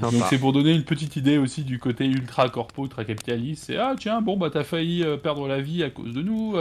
[0.00, 3.64] Donc c'est pour donner une petite idée aussi du côté ultra corpo, ultra capitaliste.
[3.66, 6.56] C'est ah tiens bon bah t'as failli euh, perdre la vie à cause de nous.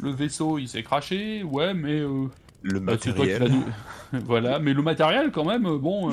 [0.00, 2.28] Le vaisseau il s'est craché, ouais mais euh,
[2.62, 3.50] le bah, matériel.
[4.12, 6.10] voilà, mais le matériel quand même euh, bon.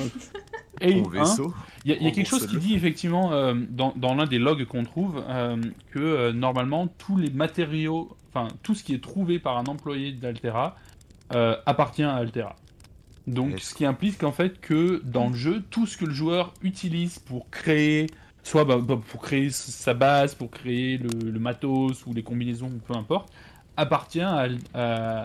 [0.82, 1.54] et hein, vaisseau.
[1.86, 3.32] Il y a, quelque chose qui dit effectivement
[3.70, 5.24] dans, dans l'un des logs qu'on trouve
[5.92, 10.76] que normalement tous les matériaux enfin tout ce qui est trouvé par un employé d'Altera
[11.34, 12.56] euh, appartient à Altera.
[13.26, 16.54] Donc ce qui implique qu'en fait que dans le jeu, tout ce que le joueur
[16.62, 18.08] utilise pour créer,
[18.44, 22.94] soit bah, bah, pour créer sa base, pour créer le, matos ou les combinaisons, peu
[22.94, 23.34] importe,
[23.78, 24.48] appartient à,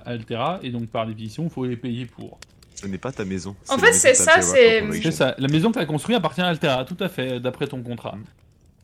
[0.06, 2.38] Altera et donc par définition, il faut les payer pour.
[2.74, 3.54] Ce n'est pas ta maison.
[3.68, 5.10] En fait, c'est ça, c'est.
[5.10, 5.34] ça.
[5.38, 8.14] La maison que tu as construite appartient à Altera, tout à fait, d'après ton contrat.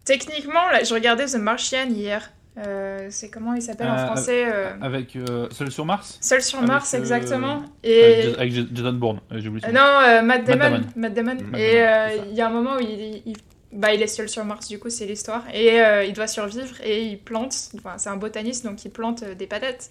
[0.04, 2.30] Techniquement, là, je regardais The Martian hier.
[2.58, 5.18] Euh, c'est comment il s'appelle en euh, français euh, Avec
[5.50, 7.62] Seul sur Mars Seul sur Mars, exactement.
[7.84, 8.34] Et...
[8.38, 9.66] Avec Jason Bourne, j'ai oublié.
[9.68, 10.80] non, Matt Damon.
[10.94, 11.36] Matt Damon.
[11.56, 11.84] Et
[12.30, 13.36] il y a un moment où il, il,
[13.76, 15.44] bah, il est seul sur Mars, du coup, c'est l'histoire.
[15.54, 17.54] Et il doit survivre et il plante.
[17.76, 19.90] Enfin, c'est un botaniste, donc il plante des patates.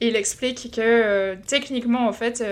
[0.00, 2.44] Et il explique que techniquement, en fait,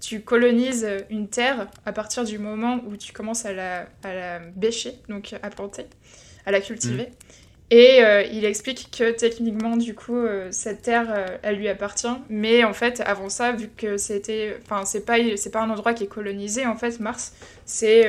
[0.00, 4.38] tu colonises une terre à partir du moment où tu commences à la, à la
[4.38, 5.86] bêcher, donc à planter,
[6.44, 7.04] à la cultiver.
[7.04, 7.46] Mm.
[7.70, 12.06] Et euh, il explique que techniquement, du coup, euh, cette terre, euh, elle lui appartient.
[12.28, 14.56] Mais en fait, avant ça, vu que c'était.
[14.62, 17.32] Enfin, c'est pas, c'est pas un endroit qui est colonisé, en fait, Mars.
[17.64, 18.08] C'est.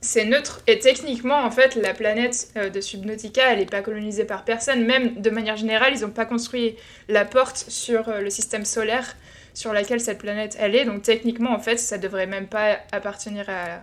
[0.00, 0.60] C'est neutre.
[0.66, 4.84] Et techniquement, en fait, la planète de Subnautica, elle n'est pas colonisée par personne.
[4.84, 6.76] Même de manière générale, ils n'ont pas construit
[7.08, 9.16] la porte sur le système solaire
[9.54, 10.84] sur laquelle cette planète elle est.
[10.84, 13.80] Donc techniquement, en fait, ça devrait même pas appartenir à,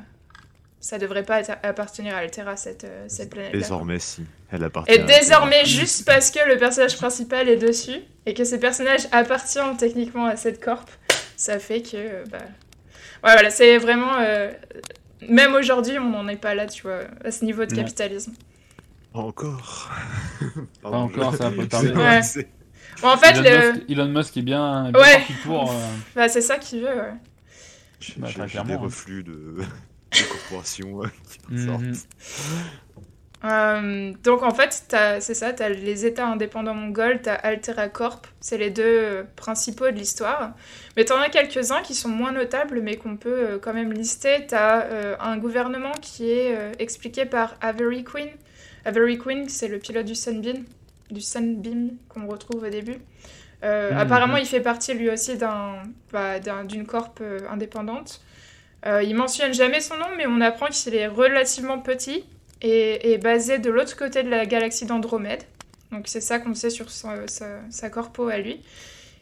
[0.83, 3.53] ça devrait pas appartenir à Altera, cette, euh, cette planète.
[3.53, 4.25] Désormais, si.
[4.51, 4.93] Elle appartient.
[4.93, 9.59] Et désormais, juste parce que le personnage principal est dessus et que ce personnage appartient
[9.79, 10.89] techniquement à cette corp,
[11.37, 11.95] ça fait que.
[11.95, 12.39] Euh, bah...
[13.23, 14.19] Ouais, voilà, c'est vraiment.
[14.19, 14.51] Euh,
[15.29, 18.33] même aujourd'hui, on n'en est pas là, tu vois, à ce niveau de capitalisme.
[19.13, 19.91] Encore.
[20.81, 21.91] Pas encore, ça peut tarder.
[21.91, 22.21] Ouais.
[23.01, 23.71] Bon, en fait, Elon, le...
[23.73, 25.21] Musk, Elon Musk est bien, bien ouais.
[25.43, 25.73] pour.
[26.15, 27.13] Bah, c'est ça qu'il veut, ouais.
[27.99, 28.77] J'ai bah, des hein.
[28.77, 29.55] reflux de
[30.11, 31.01] corporations
[31.49, 31.93] mhm.
[33.45, 37.89] Euh, donc en fait, c'est ça, tu as les États indépendants mongols, tu as Altera
[37.89, 40.53] Corp, c'est les deux euh, principaux de l'histoire.
[40.95, 43.91] Mais tu en as quelques-uns qui sont moins notables, mais qu'on peut euh, quand même
[43.91, 44.47] lister.
[44.47, 48.29] Tu as un gouvernement qui est expliqué par Avery Queen.
[48.85, 50.63] Avery Queen, c'est le pilote du Sunbeam,
[51.11, 52.97] du Sunbeam qu'on retrouve au début.
[53.61, 53.97] Mhm.
[53.97, 55.37] Apparemment, il fait partie lui aussi
[56.11, 58.21] bah, d'une corp indépendante.
[58.85, 62.25] Il mentionne jamais son nom, mais on apprend qu'il est relativement petit
[62.63, 65.43] et, basé de l'autre côté de la galaxie d'Andromède.
[65.91, 68.61] Donc c'est ça qu'on sait sur sa, corpo à lui.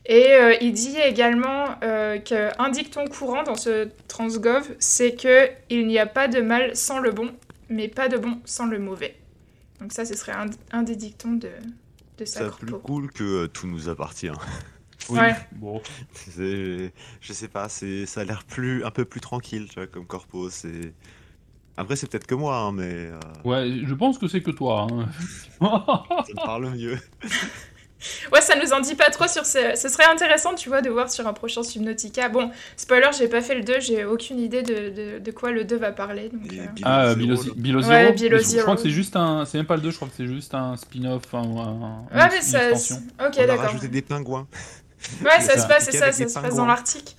[0.05, 5.85] Et euh, il dit également euh, qu'un dicton courant dans ce transgov, c'est que il
[5.85, 7.29] n'y a pas de mal sans le bon,
[7.69, 9.15] mais pas de bon sans le mauvais.
[9.79, 10.33] Donc ça, ce serait
[10.71, 11.49] un, des dictons de,
[12.17, 12.57] de sa corpo.
[12.59, 14.31] C'est plus cool que tout nous appartient.
[15.09, 15.17] Oui,
[15.53, 15.81] bon.
[16.37, 16.91] Je
[17.33, 20.49] sais pas, ça a l'air plus, un peu plus tranquille, tu vois, comme corpo.
[20.51, 20.93] C'est.
[21.77, 22.83] Après, c'est peut-être que moi, hein, mais.
[22.83, 24.87] Euh, ouais, je pense que c'est que toi.
[24.91, 25.05] Hein.
[25.59, 26.97] ça me parle mieux.
[28.31, 29.75] ouais, ça nous en dit pas trop sur ce.
[29.75, 32.29] Ce serait intéressant, tu vois, de voir sur un prochain Subnautica.
[32.29, 35.63] Bon, spoiler, j'ai pas fait le 2, j'ai aucune idée de, de, de, quoi le
[35.63, 36.29] 2 va parler.
[36.29, 36.65] Donc, euh...
[36.83, 37.35] Ah, Below
[37.81, 37.89] Zero.
[37.89, 39.45] Ouais, Je crois que c'est juste un.
[39.45, 41.33] C'est même pas le 2, je crois que c'est juste un spin-off.
[41.33, 42.71] Un, un, ouais, mais ça.
[42.71, 43.55] Ok, d'accord.
[43.55, 44.47] On a rajouté des pingouins.
[45.23, 47.15] Ouais, ça, se passe, c'est ça, ça se passe dans l'Arctique.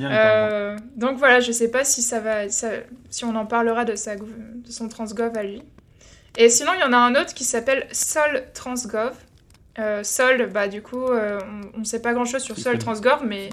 [0.00, 2.68] Euh, donc voilà, je sais pas si ça va, ça,
[3.10, 5.62] si on en parlera de, sa, de son transgov à lui.
[6.36, 9.14] Et sinon, il y en a un autre qui s'appelle Sol Transgov.
[9.78, 11.40] Euh, Sol, bah du coup, euh,
[11.74, 13.50] on ne sait pas grand chose sur Sol Transgov, mais.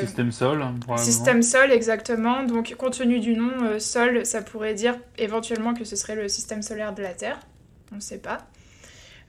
[0.00, 0.64] Système Sol,
[0.96, 2.42] Système Sol, exactement.
[2.44, 6.62] Donc, compte tenu du nom, Sol, ça pourrait dire éventuellement que ce serait le système
[6.62, 7.38] solaire de la Terre.
[7.92, 8.38] On ne sait pas.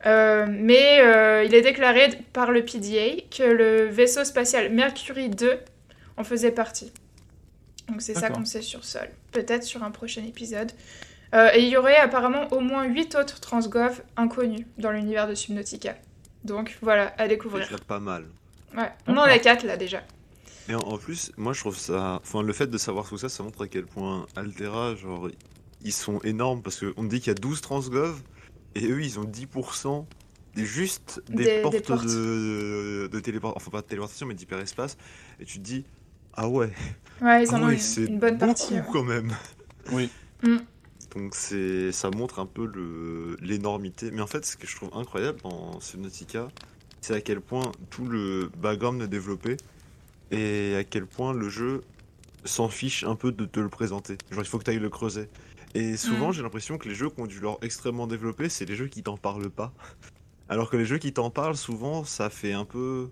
[0.05, 1.01] mais
[1.45, 5.59] il est déclaré par le PDA que le vaisseau spatial Mercury 2
[6.17, 6.91] en faisait partie.
[7.87, 9.09] Donc c'est ça qu'on sait sur Sol.
[9.31, 10.71] Peut-être sur un prochain épisode.
[11.33, 15.35] Euh, et il y aurait apparemment au moins 8 autres transgov inconnus dans l'univers de
[15.35, 15.95] Subnautica.
[16.43, 17.67] Donc voilà, à découvrir.
[17.69, 18.25] C'est pas mal.
[18.75, 20.03] Ouais, on en a 4 là déjà.
[20.69, 22.19] Et en, plus, moi je trouve ça.
[22.21, 25.29] Enfin, le fait de savoir tout ça, ça montre à quel point Altera, genre,
[25.83, 28.21] ils sont énormes parce qu'on dit qu'il y a 12 transgov
[28.75, 30.05] et eux ils ont 10%
[30.55, 34.97] des juste des, portes, de, de téléportation, enfin pas de téléportation mais d'hyperespace.
[35.39, 35.85] Et tu te dis,
[36.33, 36.71] ah ouais.
[37.21, 38.75] Ouais, ils en ah ont une, une, bonne partie.
[38.91, 39.31] quand même.
[39.91, 40.09] Oui.
[40.43, 40.57] Mm.
[41.15, 44.11] Donc c'est, ça montre un peu le, l'énormité.
[44.11, 46.47] Mais en fait, ce que je trouve incroyable dans Subnautica,
[47.01, 49.57] c'est à quel point tout le background est développé
[50.31, 51.81] et à quel point le jeu
[52.45, 54.17] s'en fiche un peu de te le présenter.
[54.31, 55.27] Genre, il faut que tu ailles le creuser.
[55.73, 56.33] Et souvent, mm.
[56.33, 59.03] j'ai l'impression que les jeux qui ont dû leur extrêmement développer, c'est les jeux qui
[59.03, 59.73] t'en parlent pas.
[60.49, 63.09] Alors que les jeux qui t'en parlent, souvent, ça fait un peu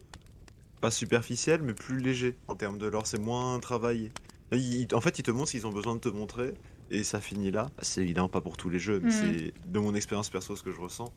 [0.80, 3.08] pas superficiel, mais plus léger en termes de lore.
[3.08, 4.12] C'est moins travaillé.
[4.52, 6.54] en fait, ils te montrent ce qu'ils ont besoin de te montrer,
[6.92, 7.70] et ça finit là.
[7.82, 9.12] C'est évidemment pas pour tous les jeux, mais mm.
[9.12, 11.12] c'est de mon expérience perso ce que je ressens.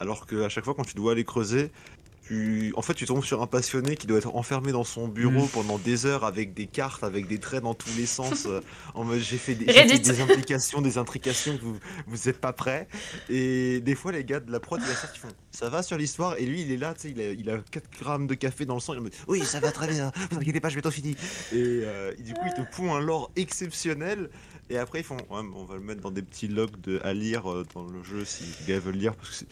[0.00, 1.70] Alors qu'à chaque fois, quand tu dois aller creuser,
[2.74, 5.48] en fait, tu tombes sur un passionné qui doit être enfermé dans son bureau mm.
[5.48, 8.46] pendant des heures avec des cartes, avec des traits dans tous les sens.
[8.54, 8.60] Euh,
[8.92, 12.88] en mode, j'ai fait, des, des implications, des intrications que vous, vous êtes pas prêts.
[13.30, 16.36] Et des fois, les gars de la prod, ils font ça va sur l'histoire?
[16.38, 18.66] Et lui, il est là, tu sais, il a, il a 4 grammes de café
[18.66, 18.94] dans le sang.
[18.94, 21.14] Il me dit oui, ça va très bien, vous inquiétez pas, je vais tout finir.
[21.52, 24.30] Et, euh, du coup, il te pond un lore exceptionnel.
[24.70, 27.50] Et après, ils font, on va le mettre dans des petits logs de, à lire
[27.50, 29.14] euh, dans le jeu si les gars veulent lire.
[29.14, 29.44] Parce que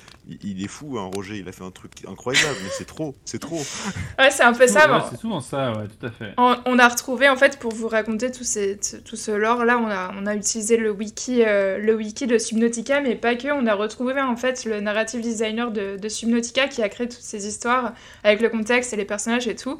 [0.42, 3.38] il est fou, hein, Roger, il a fait un truc incroyable, mais c'est trop, c'est
[3.38, 3.60] trop.
[4.18, 5.08] Ouais, c'est un peu ça.
[5.10, 6.34] c'est souvent ça, ouais, tout à fait.
[6.36, 9.88] On, a retrouvé, en fait, pour vous raconter tout, ces, tout ce lore, là, on
[9.88, 13.48] a, on a utilisé le wiki, euh, le wiki de Subnautica, mais pas que.
[13.48, 17.20] On a retrouvé, en fait, le narrative designer de, de Subnautica qui a créé toutes
[17.20, 19.76] ces histoires avec le contexte et les personnages et tout.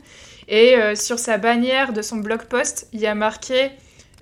[0.48, 3.70] Et euh, sur sa bannière de son blog post, il y a marqué.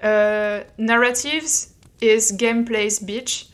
[0.04, 1.68] Euh, narratives
[2.00, 3.46] is gameplay's bitch.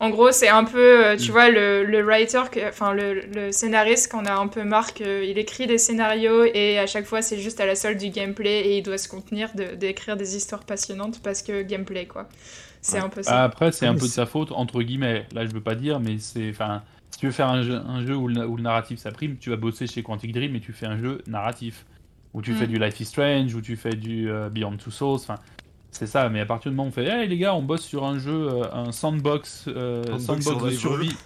[0.00, 1.32] En gros, c'est un peu, euh, tu mm.
[1.32, 5.66] vois, le, le writer, enfin le, le, scénariste qu'on a un peu marre il écrit
[5.66, 8.82] des scénarios et à chaque fois c'est juste à la solde du gameplay et il
[8.82, 12.28] doit se contenir d'écrire des histoires passionnantes parce que gameplay quoi.
[12.84, 13.44] C'est un peu ça.
[13.44, 15.26] Après, c'est un peu de sa faute, entre guillemets.
[15.32, 16.50] Là, je veux pas dire, mais c'est.
[16.50, 19.10] Enfin, si tu veux faire un jeu, un jeu où, le, où, le, narratif ça
[19.10, 21.86] prime, tu vas bosser chez Quantic Dream et tu fais un jeu narratif.
[22.34, 22.56] Où tu mm.
[22.56, 25.14] fais du Life is Strange, où tu fais du euh, Beyond Two Souls.
[25.14, 25.36] Enfin,
[25.94, 27.84] c'est ça, mais à partir du moment où on fait, hey les gars, on bosse
[27.84, 31.16] sur un jeu, euh, un sandbox, euh, sandbox de survie,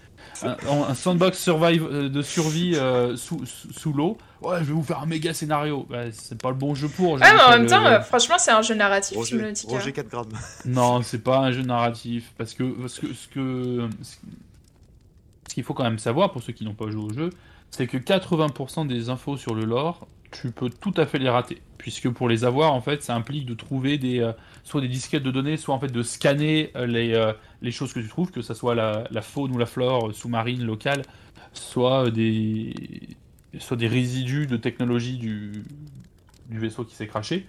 [0.43, 2.75] un, sandbox survive, euh, de survie
[3.17, 4.19] sous, sous, l'eau.
[4.43, 5.87] Ouais, je vais vous faire un méga scénario.
[5.89, 7.19] Bah, c'est pas le bon jeu pour.
[7.21, 9.17] Ah, mais en même temps, franchement, c'est un jeu narratif.
[9.17, 10.27] Roger, Roger 4 grammes.
[10.67, 12.33] non, c'est pas un jeu narratif.
[12.37, 13.15] Parce que ce que.
[13.15, 13.89] Ce que
[15.49, 17.31] ce qu'il faut quand même savoir pour ceux qui n'ont pas joué au jeu,
[17.71, 21.63] c'est que 80% des infos sur le lore tu peux tout à fait les rater.
[21.79, 24.33] Puisque pour les avoir, en fait, ça implique de trouver des, euh,
[24.65, 27.93] soit des disquettes de données, soit en fait de scanner euh, les, euh, les choses
[27.93, 31.03] que tu trouves, que ce soit la, faune ou la flore sous-marine locale,
[31.53, 32.75] soit des,
[33.59, 35.65] soit des résidus de technologie du,
[36.49, 37.47] du vaisseau qui s'est craché.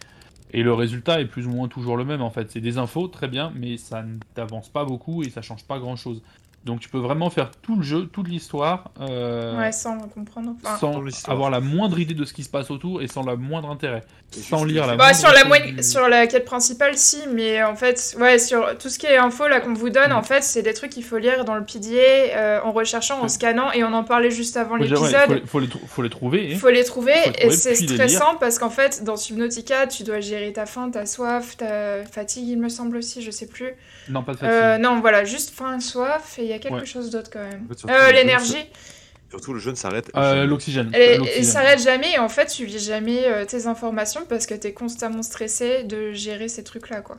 [0.52, 2.50] Et le résultat est plus ou moins toujours le même en fait.
[2.52, 5.80] C'est des infos, très bien, mais ça ne t'avance pas beaucoup et ça change pas
[5.80, 6.22] grand chose.
[6.65, 8.91] Donc tu peux vraiment faire tout le jeu, toute l'histoire.
[9.00, 10.56] Euh, ouais, sans comprendre.
[10.80, 13.69] sans avoir la moindre idée de ce qui se passe autour et sans la moindre
[13.69, 14.04] intérêt.
[14.30, 18.39] sans lire la bah, sur la Sur la quête principale, si, mais en fait, ouais,
[18.39, 20.17] sur tout ce qui est info là qu'on vous donne, mm.
[20.17, 23.30] en fait, c'est des trucs qu'il faut lire dans le PDA euh, en recherchant, en
[23.30, 25.41] scannant, et on en parlait juste avant l'épisode.
[25.41, 26.50] Il faut, les faut les trouver.
[26.52, 30.52] Il faut les trouver, et c'est stressant parce qu'en fait, dans Subnautica, tu dois gérer
[30.52, 33.72] ta faim, ta soif, ta fatigue, il me semble aussi, je sais plus.
[34.10, 34.56] Non, pas de fatigue.
[34.56, 37.67] Euh, non, voilà, juste faim, soif, et y a quelque chose d'autre quand même.
[37.89, 38.65] euh, L'énergie.
[39.29, 40.45] Surtout, le jeu ne s'arrête euh.
[40.45, 40.91] L'oxygène.
[41.38, 44.67] Il s'arrête jamais et en fait, tu vis jamais euh, tes informations parce que tu
[44.67, 47.17] es constamment stressé de gérer ces trucs-là, quoi.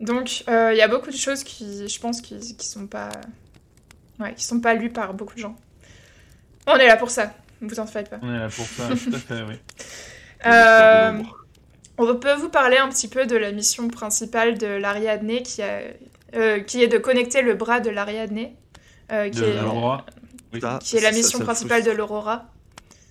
[0.00, 3.10] Donc, il y a beaucoup de choses qui, je pense, qui, qui sont pas...
[4.18, 5.56] Ouais, qui sont pas lues par beaucoup de gens.
[6.66, 8.18] On est là pour ça, vous en faites pas.
[8.22, 9.54] On est là pour ça, tout à fait, oui.
[10.44, 11.22] Euh,
[11.98, 15.80] on peut vous parler un petit peu de la mission principale de l'Ariadne qui, a,
[16.66, 18.50] qui est de connecter le bras de l'Ariadne.
[19.12, 22.46] Euh, qui, est, qui est la mission principale de l'Aurora.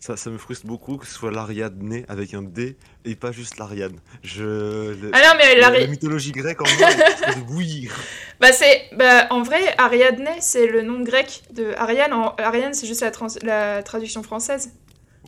[0.01, 3.57] Ça, ça, me frustre beaucoup que ce soit l'Ariadne avec un D et pas juste
[3.57, 3.97] l'Ariane.
[4.21, 4.93] Je...
[5.13, 7.95] ah non, mais la, mythologie grecque en moi, de bouillir.
[8.41, 12.11] Bah c'est, bah, en vrai, Ariadne, c'est le nom grec de Ariane.
[12.37, 13.11] Ariane, c'est juste la,
[13.43, 14.73] la, traduction française.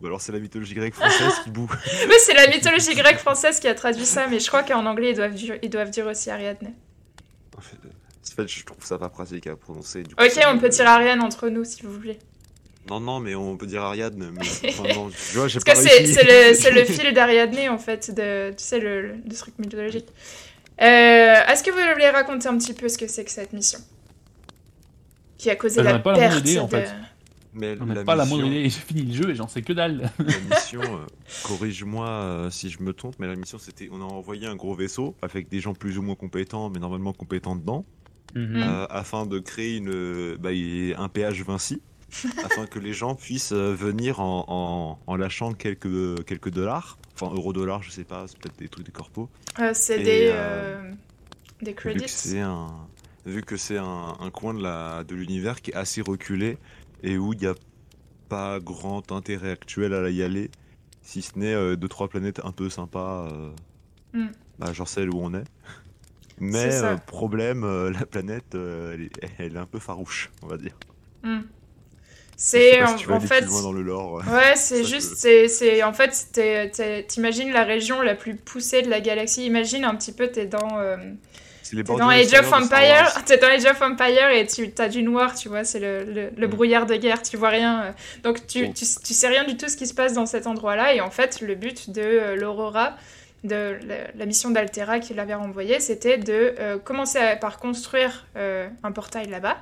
[0.02, 1.72] Ou alors c'est la mythologie grecque française qui boue.
[2.10, 5.12] mais c'est la mythologie grecque française qui a traduit ça, mais je crois qu'en anglais,
[5.12, 5.34] ils doivent,
[5.64, 6.74] ils doivent dire aussi Ariadne.
[7.58, 10.04] En fait, je trouve ça pas pratique à prononcer.
[10.04, 12.20] Du ok, on peut dire Ariane entre nous si vous voulez.
[12.90, 14.32] Non, non, mais on peut dire Ariadne.
[14.32, 14.40] Mais...
[14.78, 20.08] Parce que c'est le, fil d'Ariadne, en fait, de, tu sais, le, truc mythologique.
[20.82, 23.80] Euh, est-ce que vous voulez raconter un petit peu ce que c'est que cette mission?
[25.38, 26.90] Qui a causé la pas perte idée, en fait.
[27.58, 28.64] Mais on n'a pas la moindre idée.
[28.70, 30.12] J'ai fini le jeu et j'en sais que dalle.
[30.20, 31.06] La mission, euh,
[31.44, 34.76] corrige-moi euh, si je me trompe, mais la mission, c'était on a envoyé un gros
[34.76, 37.86] vaisseau avec des gens plus ou moins compétents, mais normalement compétents dedans.
[38.36, 38.58] Mhm.
[38.58, 41.82] Euh, afin de créer une, bah, un péage Vinci,
[42.44, 47.84] afin que les gens puissent euh, venir en, en, lâchant quelques, quelques dollars, enfin euro-dollars,
[47.84, 49.30] je sais pas, c'est peut-être des trucs des corpos.
[49.60, 50.34] Euh, c'est des,
[51.62, 52.00] des credits.
[52.00, 52.68] Vu que c'est un,
[53.26, 56.58] vu que c'est un, un, coin de, la, de l'univers qui est assez reculé
[57.04, 57.56] et où il n'y a
[58.30, 60.50] pas grand intérêt actuel à y aller,
[61.02, 63.30] si ce n'est deux trois planètes un peu sympas,
[64.14, 64.28] mm.
[64.60, 65.46] bah, genre celle où on est.
[66.40, 68.96] Mais euh, problème, euh, la planète, euh,
[69.40, 70.74] elle, est, un peu farouche, on va dire.
[71.24, 71.42] Hmm.
[72.40, 73.46] C'est en, fait.
[73.46, 74.22] dans le lore.
[74.28, 76.40] Ouais, c'est juste, c'est en fait,
[77.08, 79.44] t'imagines la région la plus poussée de la galaxie.
[79.44, 80.78] Imagine un petit peu, t'es dans.
[81.74, 85.36] Les dans Age of Empire, t'es dans Age of Empire et tu as du noir,
[85.36, 86.50] tu vois, c'est le, le, hmm.
[86.50, 87.94] brouillard de guerre, tu vois rien.
[88.24, 90.94] Donc tu, tu, tu, sais rien du tout ce qui se passe dans cet endroit-là.
[90.94, 92.96] Et en fait, le but de l'Aurora,
[93.44, 93.78] de
[94.16, 99.28] la, mission d'Altera qui l'avait renvoyé, c'était de euh, commencer par construire euh, un portail
[99.28, 99.58] là-bas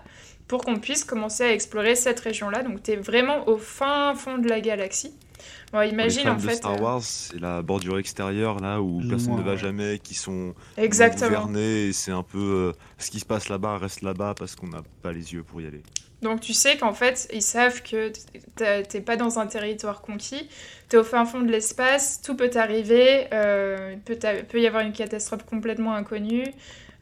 [0.47, 2.63] pour qu'on puisse commencer à explorer cette région-là.
[2.63, 5.13] Donc tu es vraiment au fin fond de la galaxie.
[5.71, 6.47] Bon, imagine en fait.
[6.47, 10.13] De Star euh, Wars, c'est la bordure extérieure là où personne ne va jamais, qui
[10.13, 11.27] sont Exactement.
[11.27, 14.83] gouvernés et c'est un peu ce qui se passe là-bas reste là-bas parce qu'on n'a
[15.01, 15.81] pas les yeux pour y aller.
[16.21, 18.11] Donc tu sais qu'en fait, ils savent que
[18.55, 20.49] t'es pas dans un territoire conquis,
[20.89, 24.17] t'es au fin fond de l'espace, tout peut arriver, euh, il peut,
[24.49, 26.45] peut, y avoir une catastrophe complètement inconnue.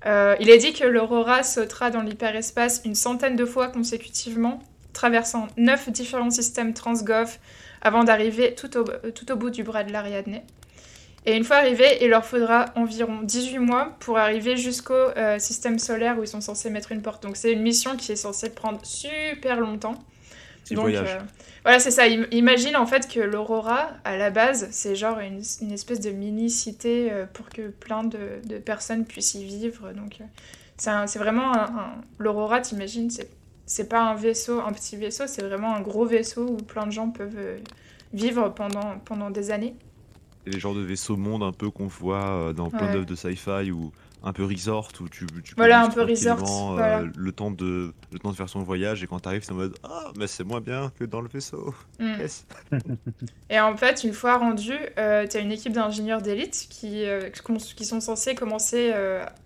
[0.05, 4.59] Euh, il est dit que l'Aurora sautera dans l'hyperespace une centaine de fois consécutivement,
[4.91, 7.37] traversant neuf différents systèmes transgov
[7.83, 10.41] avant d'arriver tout au, tout au bout du bras de l'Ariadne.
[11.25, 15.79] Et une fois arrivés, il leur faudra environ 18 mois pour arriver jusqu'au euh, système
[15.79, 17.23] solaire où ils sont censés mettre une porte.
[17.23, 19.95] Donc c'est une mission qui est censée prendre super longtemps.
[20.71, 21.19] Donc euh,
[21.63, 22.07] voilà, c'est ça.
[22.07, 25.41] Imagine en fait que l'Aurora, à la base, c'est genre une,
[25.71, 29.93] espèce de mini-cité euh, pour que plein de, personnes puissent y vivre.
[29.93, 30.19] Donc
[30.77, 33.29] c'est vraiment un, l'Aurora, t'imagines, c'est
[33.89, 37.09] pas un vaisseau, un petit vaisseau, c'est vraiment un gros vaisseau où plein de gens
[37.09, 37.59] peuvent
[38.13, 39.75] vivre pendant, pendant des années.
[40.45, 43.71] Les genres de vaisseaux monde un peu qu'on voit euh, dans plein d'œuvres de sci-fi
[43.71, 43.91] ou
[44.25, 48.19] un peu resort où tu, tu voilà un peu resort euh, le temps de le
[48.19, 50.45] temps de faire son voyage et quand tu arrives c'est en mode ah mais c'est
[50.45, 51.73] moins bien que dans le vaisseau.
[51.99, 52.13] Mm.
[53.49, 57.05] et en fait une fois rendu euh, tu as une équipe d'ingénieurs d'élite qui,
[57.75, 58.93] qui sont censés commencer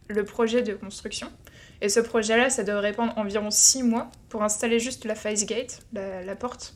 [0.07, 1.31] le projet de construction
[1.81, 5.45] et ce projet là ça devrait prendre environ 6 mois pour installer juste la face
[5.45, 6.73] gate la, la porte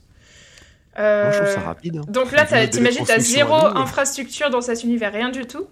[0.98, 1.98] moi, je trouve ça rapide.
[1.98, 2.06] Hein.
[2.10, 5.68] Donc là, t'imagines, t'as zéro infrastructure dans cet univers, rien du tout.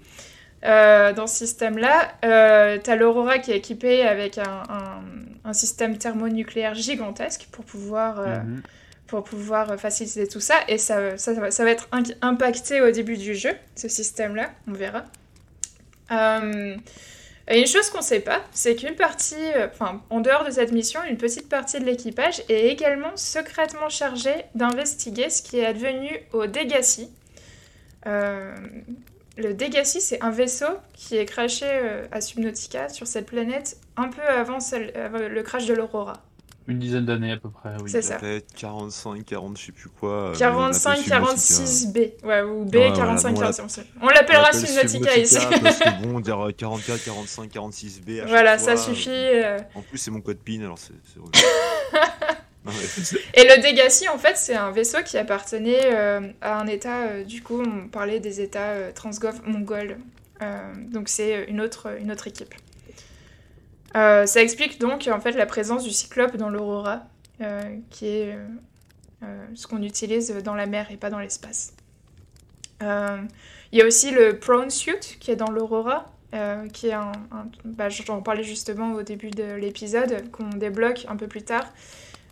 [0.66, 4.64] Euh, dans ce système-là, euh, t'as l'Aurora qui est équipée avec un,
[5.46, 8.62] un, système thermonucléaire gigantesque pour pouvoir, euh, mhm.
[9.08, 10.56] pour pouvoir faciliter tout ça.
[10.68, 11.88] Et ça, ça, ça, va, ça va être
[12.22, 15.06] impacté au début du jeu, ce système-là, on verra.
[16.12, 16.76] Euh,
[17.58, 20.72] une chose qu'on ne sait pas, c'est qu'une partie, euh, enfin, en dehors de cette
[20.72, 26.12] mission, une petite partie de l'équipage est également secrètement chargée d'investiguer ce qui est advenu
[26.32, 27.10] au Degassi.
[28.06, 28.56] Euh,
[29.38, 34.10] le Degassi, c'est un vaisseau qui est crashé euh, à Subnautica sur cette planète un
[34.10, 36.22] peu avant le crash de l'Aurora.
[36.70, 37.90] Une dizaine d'années à peu près, oui.
[37.90, 38.20] C'est ça.
[38.56, 40.34] 45, 40, je sais plus quoi.
[40.38, 41.98] 45, 46 B.
[42.24, 43.82] Ouais, ou B, 45, 46.
[44.00, 45.40] On l'appellera Subnautica ici.
[45.64, 48.10] parce que bon, dire 44, 45, 46 B.
[48.28, 49.10] voilà, ça suffit.
[49.10, 49.58] Euh.
[49.74, 50.94] En plus, c'est mon code PIN, alors c'est.
[53.34, 57.24] Et le Degassi, en fait, c'est un vaisseau qui appartenait euh, à un état, euh,
[57.24, 59.98] du coup, on parlait des états transgov mongols.
[60.92, 62.54] donc c'est une autre, une autre équipe.
[63.96, 67.04] Euh, ça explique donc en fait la présence du cyclope dans l'aurora,
[67.42, 68.38] euh, qui est
[69.24, 71.74] euh, ce qu'on utilise dans la mer et pas dans l'espace.
[72.82, 76.06] Il y a aussi le prone suit qui est dans l'Aurora,
[76.72, 77.12] qui est un,
[77.66, 81.66] bah, j'en parlais justement au début de l'épisode, qu'on débloque un peu plus tard,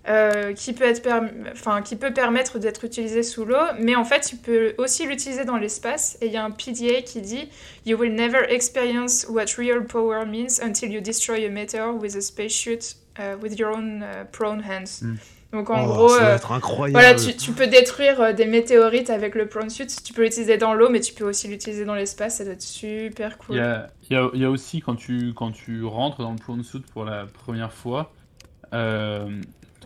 [0.07, 1.07] euh, qui, peut être
[1.51, 5.45] enfin, qui peut permettre d'être utilisé sous l'eau, mais en fait, tu peux aussi l'utiliser
[5.45, 6.17] dans l'espace.
[6.21, 7.49] Et il y a un PDA qui dit
[7.85, 12.21] You will never experience what real power means until you destroy a meteor with a
[12.21, 15.01] spacesuit uh, with your own uh, prone hands.
[15.01, 15.15] Hmm.
[15.53, 16.99] Donc en oh, gros, ça euh, être incroyable.
[16.99, 19.87] voilà, tu, tu, peux détruire euh, des météorites avec le prone suit.
[19.87, 22.37] Tu peux l'utiliser dans l'eau, mais tu peux aussi l'utiliser dans l'espace.
[22.37, 23.55] Ça doit être super cool.
[23.55, 26.37] Il y a, y a, y a aussi quand tu, quand tu rentres dans le
[26.37, 28.11] prone suit pour la première fois,
[28.73, 29.29] euh,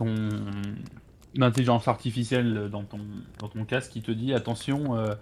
[0.04, 2.99] ton intelligence artificielle dans ton,
[3.39, 5.16] dans ton casque qui te dit attention, euh,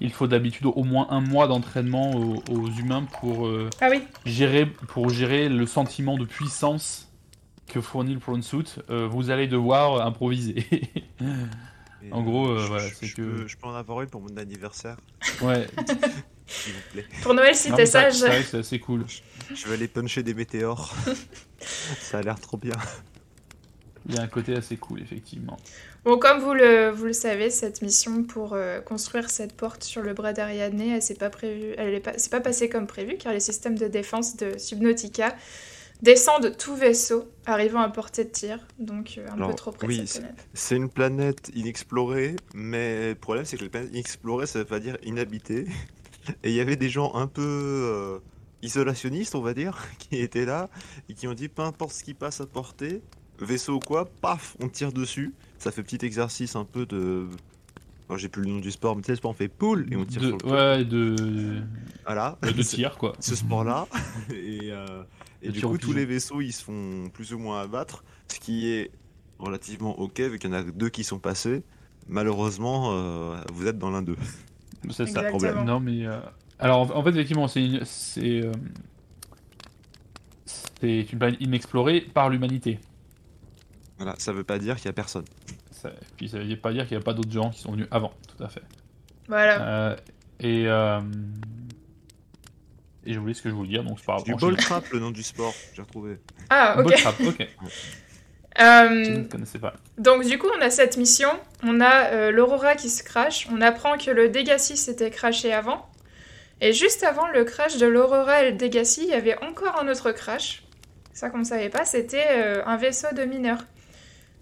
[0.00, 4.02] il faut d'habitude au moins un mois d'entraînement aux, humains pour, euh, ah oui.
[4.26, 7.10] gérer, pour gérer le sentiment de puissance
[7.66, 8.76] que fournit le Prone Suit.
[8.90, 10.66] Euh, vous allez devoir improviser.
[12.10, 13.46] en gros, voilà, c'est que.
[13.46, 14.96] je peux en avoir une pour mon anniversaire
[15.40, 15.66] Ouais.
[16.46, 17.06] S'il vous plaît.
[17.22, 18.16] Pour Noël, si t'es sage.
[18.16, 19.06] C'est assez cool.
[19.54, 20.94] Je vais aller puncher des météores.
[21.58, 22.74] Ça a l'air trop bien.
[24.08, 25.56] Il y a un côté assez cool, effectivement.
[26.04, 30.02] Bon, comme vous le, vous le savez, cette mission pour euh, construire cette porte sur
[30.02, 33.16] le bras d'Ariadne, elle s'est pas prévue, elle est pas, c'est pas passé comme prévu,
[33.16, 35.34] car les systèmes de défense de Subnautica
[36.02, 40.04] descendent tout vaisseau arrivant à portée de tir, donc euh, un peu trop près oui,
[40.52, 44.80] C'est une planète inexplorée, mais le problème c'est que la planète inexplorée, ça veut pas
[44.80, 45.66] dire inhabitée.
[46.42, 48.18] Et il y avait des gens un peu euh,
[48.62, 50.68] isolationnistes, on va dire, qui étaient là
[51.08, 53.00] et qui ont dit peu importe ce qui passe à portée,
[53.38, 55.34] vaisseau ou quoi, paf, on tire dessus.
[55.58, 57.26] Ça fait petit exercice un peu de.
[58.16, 60.04] j'ai plus le nom du sport, mais tu sais, sport, on fait poule et on
[60.04, 61.62] tire sur le Ouais, de.
[62.04, 62.38] Voilà.
[62.42, 63.14] de tir, quoi.
[63.20, 63.86] Ce sport-là.
[64.30, 65.02] et, euh,
[65.42, 68.04] et du coup, tous les vaisseaux, ils se font plus ou moins abattre.
[68.28, 68.90] Ce qui est
[69.38, 71.62] relativement ok, vu qu'il y en a deux qui sont passés.
[72.08, 74.16] Malheureusement, euh, vous êtes dans l'un d'eux.
[74.90, 75.64] C'est ça le problème.
[75.64, 76.06] Non, mais.
[76.06, 76.18] Euh,
[76.58, 77.80] alors, en fait, effectivement, c'est.
[77.84, 78.42] C'est.
[80.44, 82.78] C'est une planète inexplorée par l'humanité.
[84.04, 85.24] Voilà, ça veut pas dire qu'il y a personne.
[85.70, 87.86] Ça, puis ça veut pas dire qu'il n'y a pas d'autres gens qui sont venus
[87.90, 88.60] avant, tout à fait.
[89.28, 89.66] Voilà.
[89.66, 89.96] Euh,
[90.40, 91.00] et, euh,
[93.06, 94.98] et je voulais ce que je voulais dire, donc c'est pas Du ball trap, le
[94.98, 96.18] nom du sport, j'ai retrouvé.
[96.50, 96.84] Ah, ok.
[96.84, 97.48] Ball trap, ok.
[98.60, 99.74] Euh, je ne connaissais pas.
[99.98, 101.28] Donc du coup, on a cette mission,
[101.64, 105.88] on a l'Aurora qui se crache, on apprend que le Degassi s'était crashé avant,
[106.60, 109.88] et juste avant le crash de l'Aurora et le Degassi, il y avait encore un
[109.88, 110.62] autre crash.
[111.12, 113.64] Ça qu'on ne savait pas, c'était un vaisseau de mineurs.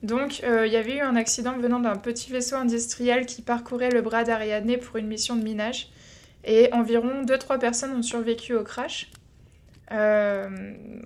[0.03, 3.91] Donc, euh, il y avait eu un accident venant d'un petit vaisseau industriel qui parcourait
[3.91, 5.91] le bras d'Ariadne pour une mission de minage.
[6.45, 9.11] Et environ 2-3 personnes ont survécu au crash.
[9.93, 10.49] Euh,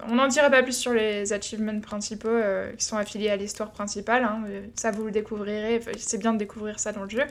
[0.09, 3.71] on n'en dira pas plus sur les achievements principaux euh, qui sont affiliés à l'histoire
[3.71, 4.25] principale.
[4.25, 4.45] Hein.
[4.77, 5.83] Ça, vous le découvrirez.
[5.99, 7.25] C'est bien de découvrir ça dans le jeu.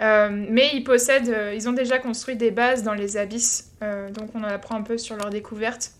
[0.00, 3.70] mais ils possèdent, ils ont déjà construit des bases dans les abysses.
[4.12, 5.92] donc, on en apprend un peu sur leur découverte.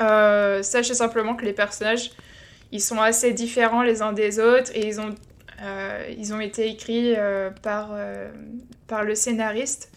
[0.00, 2.10] sachez simplement que les personnages
[2.72, 5.14] ils sont assez différents les uns des autres et ils ont,
[5.62, 8.30] euh, ils ont été écrits euh, par, euh,
[8.86, 9.90] par le scénariste.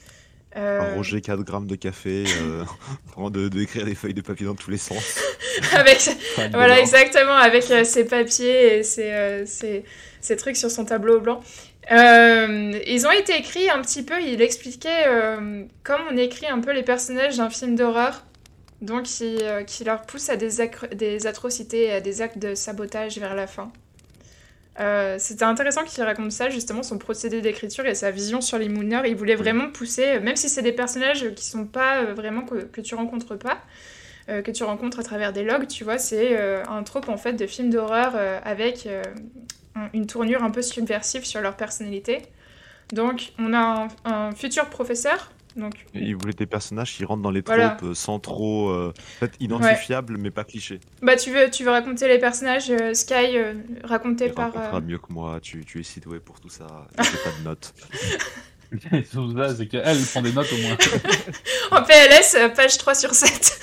[0.56, 2.26] Roger 4 grammes de café,
[3.16, 5.20] en de d'écrire des feuilles de papier dans tous les sens.
[5.74, 5.98] avec,
[6.52, 9.46] voilà, exactement, avec ses papiers et ses,
[10.22, 11.40] ses, trucs sur son tableau blanc.
[11.90, 15.06] ils ont été écrits un petit peu, il expliquait
[15.82, 18.24] comme on écrit un peu les personnages d'un film d'horreur
[18.84, 20.50] donc qui, euh, qui leur pousse à des,
[20.94, 23.72] des, atrocités et à des actes de sabotage vers la fin.
[24.80, 28.70] Euh, c'était intéressant qu'il raconte ça, justement, son procédé d'écriture et sa vision sur les
[28.70, 29.04] Mooners.
[29.06, 32.56] Il voulait vraiment pousser, même si c'est des personnages qui sont pas euh, vraiment que,
[32.56, 33.60] que, tu rencontres pas,
[34.28, 37.46] que tu rencontres à travers des logs, tu vois, c'est un trope en fait de
[37.46, 38.16] film d'horreur
[38.46, 38.88] avec
[39.92, 42.22] une tournure un peu subversive sur leur personnalité.
[42.94, 47.44] Donc, on a un futur professeur donc, il voulait des personnages qui rentrent dans les
[47.44, 48.92] tropes euh, sans trop euh,
[49.22, 50.80] être identifiables mais pas clichés.
[51.02, 53.38] Bah tu veux tu veux raconter les personnages euh, Sky
[53.84, 54.52] raconté par.
[54.52, 55.40] Tu mieux que moi.
[55.42, 56.66] Tu, tu es sidoué pour tout ça.
[56.98, 57.74] J'ai pas de notes.
[59.56, 60.78] c'est qu'elle prend des notes au moins.
[61.72, 63.60] en PLS, page 3 sur 7.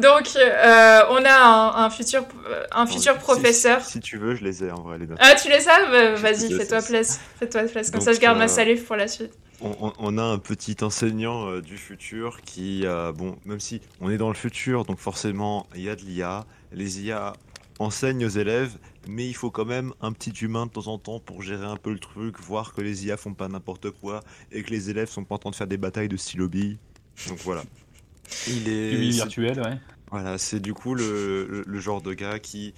[0.00, 2.24] Donc, euh, on a un, futur,
[2.72, 3.82] un futur professeur.
[3.84, 5.18] Si, tu veux, je les ai en vrai, les notes.
[5.20, 5.90] Ah, tu les as?
[5.90, 7.20] Bah, Vas-y, fais-toi plaisir.
[7.38, 7.92] Fais-toi plaisir.
[7.92, 9.32] Comme ça, je garde ma euh, salive pour la suite.
[9.62, 12.84] On, a un petit enseignant euh, du futur qui,
[13.14, 16.46] bon, même si on est dans le futur, donc forcément, il y a de l'IA.
[16.72, 17.34] Les IA
[17.78, 18.78] enseignent aux élèves,
[19.08, 21.76] mais il faut quand même un petit humain de temps en temps pour gérer un
[21.76, 24.20] peu le truc, voir que les IA font pas n'importe quoi
[24.52, 27.38] et que les élèves sont pas en train de faire des batailles de stylo Donc
[27.38, 27.62] voilà.
[28.48, 29.78] Il est virtuel, ouais.
[30.10, 32.74] Voilà, c'est du coup le, le, genre de gars qui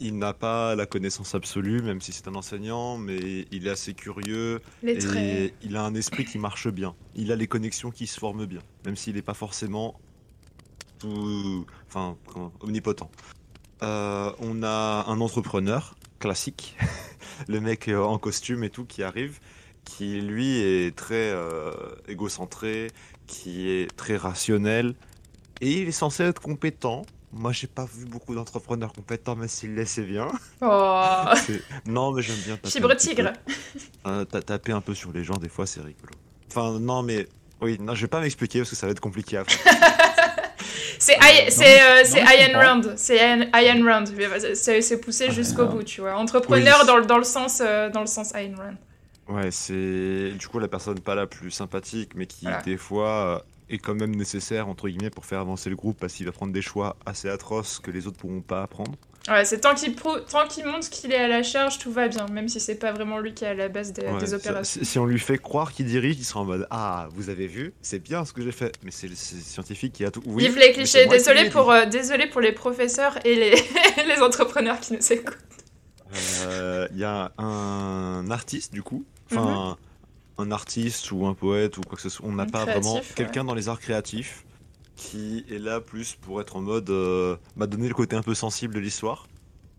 [0.00, 3.94] il n'a pas la connaissance absolue, même si c'est un enseignant, mais il est assez
[3.94, 6.94] curieux et il a un esprit qui marche bien.
[7.14, 10.00] Il a les connexions qui se forment bien, même s'il n'est pas forcément
[10.98, 12.16] tout, enfin,
[12.60, 13.10] omnipotent.
[13.82, 16.76] Euh, on a un entrepreneur classique,
[17.48, 19.40] le mec euh, en costume et tout qui arrive,
[19.84, 21.72] qui lui est très euh,
[22.06, 22.88] égocentré,
[23.32, 24.94] qui est très rationnel,
[25.60, 27.02] et il est censé être compétent,
[27.32, 30.28] moi, j'ai pas vu beaucoup d'entrepreneurs compétents, mais s'ils laissaient bien.
[30.60, 31.24] Oh.
[31.86, 32.58] non, mais j'aime bien.
[32.62, 33.32] Fibre tigre.
[34.06, 36.12] Euh, taper un peu sur les gens, des fois, c'est rigolo.
[36.50, 37.26] Enfin, non, mais.
[37.62, 39.56] Oui, non, je vais pas m'expliquer parce que ça va être compliqué après.
[40.98, 42.82] c'est Ian Rand.
[42.96, 44.04] C'est Ian Rand.
[44.54, 46.16] C'est poussé jusqu'au bout, tu vois.
[46.16, 48.76] Entrepreneur dans, dans, le sens, euh, dans le sens Ian Rand.
[49.28, 53.78] Ouais, c'est du coup la personne pas la plus sympathique, mais qui des fois est
[53.78, 56.62] quand même nécessaire entre guillemets pour faire avancer le groupe parce qu'il va prendre des
[56.62, 58.92] choix assez atroces que les autres pourront pas prendre.
[59.28, 62.48] Ouais, c'est tant qu'il qu'il montre qu'il est à la charge, tout va bien, même
[62.48, 64.80] si c'est pas vraiment lui qui est à la base des, opérations.
[64.82, 67.72] si on lui fait croire qu'il dirige, il sera en mode Ah, vous avez vu,
[67.82, 68.72] c'est bien ce que j'ai fait.
[68.82, 70.22] Mais c'est le scientifique qui a tout.
[70.26, 73.54] Oui, Vive les clichés, désolé pour, euh, désolé pour les professeurs et les,
[74.08, 75.38] les entrepreneurs qui nous écoutent.
[76.14, 79.70] Euh, il y a un artiste du coup, enfin.
[79.70, 79.76] Mhm
[80.38, 82.26] un artiste ou un poète ou quoi que ce soit.
[82.26, 84.44] On n'a pas vraiment quelqu'un dans les arts créatifs
[84.96, 88.34] qui est là plus pour être en mode euh, m'a donné le côté un peu
[88.34, 89.26] sensible de l'histoire.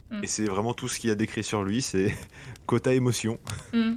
[0.09, 0.23] Mm.
[0.23, 2.15] Et c'est vraiment tout ce qu'il y a décrit sur lui, c'est
[2.65, 3.39] quota émotion.
[3.73, 3.93] Mm.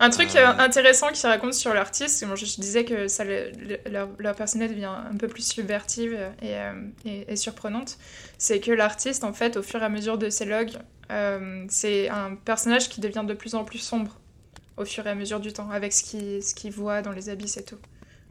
[0.00, 0.58] Un truc euh, euh.
[0.58, 5.28] intéressant qu'il raconte sur l'artiste, je, disais que ça, leur, leur, personnalité devient un peu
[5.28, 6.56] plus subvertive et,
[7.28, 7.96] et, surprenante,
[8.38, 10.72] c'est que l'artiste, en fait, au fur et à mesure de ses logs,
[11.68, 14.18] c'est un personnage qui devient de plus en plus sombre
[14.78, 17.56] au fur et à mesure du temps, avec ce qu'il ce voit dans les abysses
[17.56, 17.78] et tout.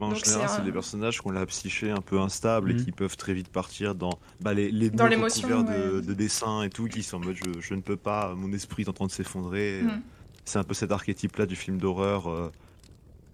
[0.00, 2.84] en général, c'est des personnages qui ont la psyché un peu instable et mhm.
[2.84, 6.70] qui peuvent très vite partir dans bah, les, les dans l'émotion de, de dessin et
[6.70, 9.06] tout, qui sont en mode je, je, ne peux pas, mon esprit est en train
[9.06, 9.82] de s'effondrer.
[9.82, 10.02] Mhm.
[10.44, 12.50] C'est un peu cet archétype-là du film d'horreur euh,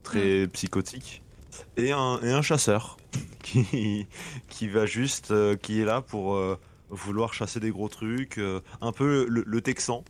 [0.03, 0.49] très mhm.
[0.49, 1.23] psychotique.
[1.77, 2.97] Et un, et un chasseur
[3.43, 4.07] qui,
[4.49, 6.59] qui va juste, euh, qui est là pour euh,
[6.95, 8.41] vouloir chasser des gros trucs,
[8.81, 10.05] un peu le Texan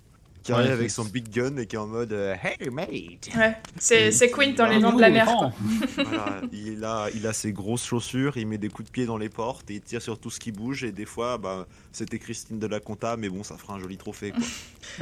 [0.45, 2.89] qui arrive avec son big gun et qui est en mode euh, Hey mate
[3.35, 5.27] Ouais, c'est, c'est Queen dans Les Dents de la Mer.
[5.97, 9.17] voilà, il, a, il a ses grosses chaussures, il met des coups de pied dans
[9.17, 10.85] les portes et il tire sur tout ce qui bouge.
[10.85, 13.97] Et des fois, bah, c'était Christine de la Conta, mais bon, ça fera un joli
[13.97, 14.33] trophée.
[14.33, 14.45] Quoi.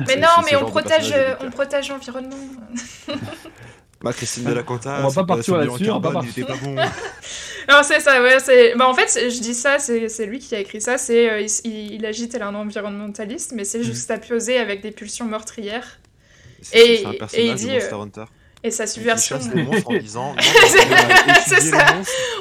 [0.07, 2.37] mais non, mais on protège, on protège l'environnement.
[4.03, 6.47] Bah, Christine de la Conta, on va pas partir là-dessus, on va pas partir.
[6.47, 6.75] Pas bon.
[7.69, 8.41] non, c'est ça, ouais.
[8.41, 8.75] C'est...
[8.75, 10.99] Bah, en fait, je dis ça, c'est, lui qui a écrit ça.
[10.99, 13.83] C'est, euh, il, il, agit tel un environnementaliste, mais c'est mm.
[13.83, 16.01] juste juxtaposé avec des pulsions meurtrières.
[16.63, 18.25] C'est, et, c'est un personnage et il dit, de Monster euh, Hunter.
[18.65, 19.39] Et sa subversion.
[19.55, 20.37] Les monstres en disant.
[21.47, 21.87] c'est ça.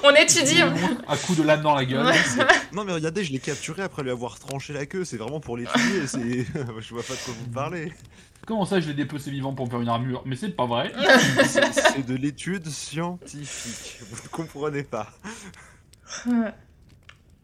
[0.04, 0.62] On étudie.
[0.62, 2.14] Un coup de lame dans la gueule.
[2.74, 5.04] non, mais regardez, je l'ai capturé après lui avoir tranché la queue.
[5.04, 6.06] C'est vraiment pour les tuer.
[6.08, 6.46] C'est...
[6.80, 7.92] je vois pas de quoi vous parlez.
[8.46, 10.24] Comment ça, je l'ai dépecé vivant pour me faire une armure?
[10.26, 10.92] Mais c'est pas vrai.
[11.46, 14.00] c'est de l'étude scientifique.
[14.10, 15.12] Vous ne comprenez pas.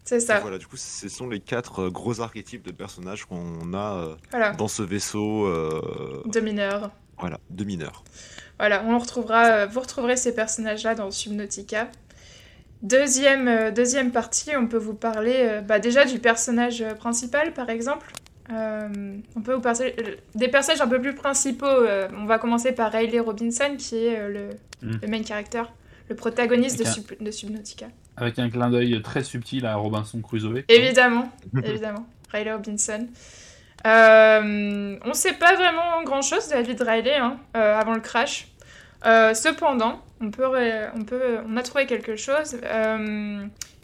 [0.08, 0.40] C'est ça.
[0.40, 4.54] voilà, du coup, ce sont les quatre euh, gros archétypes de personnages qu'on a euh,
[4.58, 5.46] dans ce vaisseau.
[5.48, 6.92] Euh, de mineurs.
[7.20, 8.06] Voilà, de mineurs.
[8.60, 11.90] Voilà, on retrouvera, vous retrouverez ces personnages-là dans Subnautica.
[12.82, 18.12] Deuxième, deuxième partie, on peut vous parler bah, déjà du personnage principal, par exemple.
[18.52, 19.96] Euh, on peut vous passer
[20.36, 21.66] des personnages un peu plus principaux.
[21.66, 24.52] Euh, on va commencer par Riley Robinson, qui est euh,
[24.82, 24.98] hmm.
[25.02, 25.64] le, main character,
[26.10, 26.80] le protagoniste
[27.20, 27.88] de, Subnautica.
[28.16, 30.64] Avec un clin d'œil très subtil à Robinson Crusoe.
[30.70, 31.32] Évidemment,
[31.64, 32.08] évidemment.
[32.32, 33.08] Riley Robinson.
[33.86, 33.90] On
[35.10, 38.48] ne sait pas vraiment grand-chose de la vie de Riley hein, avant le crash.
[39.04, 40.46] cependant, on, peut,
[41.48, 42.58] on, a trouvé quelque chose.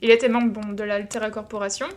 [0.02, 1.88] il était membre bon, de l'Altera Corporation.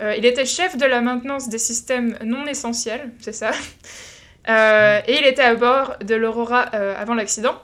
[0.00, 3.50] Euh, il était chef de la maintenance des systèmes non essentiels, c'est ça.
[4.48, 7.60] Euh, et il était à bord de l'Aurora euh, avant l'accident.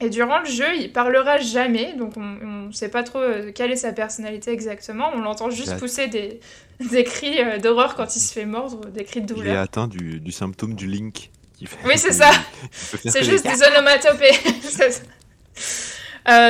[0.00, 3.20] Et durant le jeu, il parlera jamais, donc on ne sait pas trop
[3.54, 5.10] quelle est sa personnalité exactement.
[5.14, 6.40] On l'entend juste pousser des,
[6.90, 9.46] des cris d'horreur quand il se fait mordre, des cris de douleur.
[9.46, 11.30] Il est atteint du, du symptôme du Link.
[11.56, 12.30] Qui fait oui, c'est ça.
[12.72, 14.32] C'est juste des onomatopées.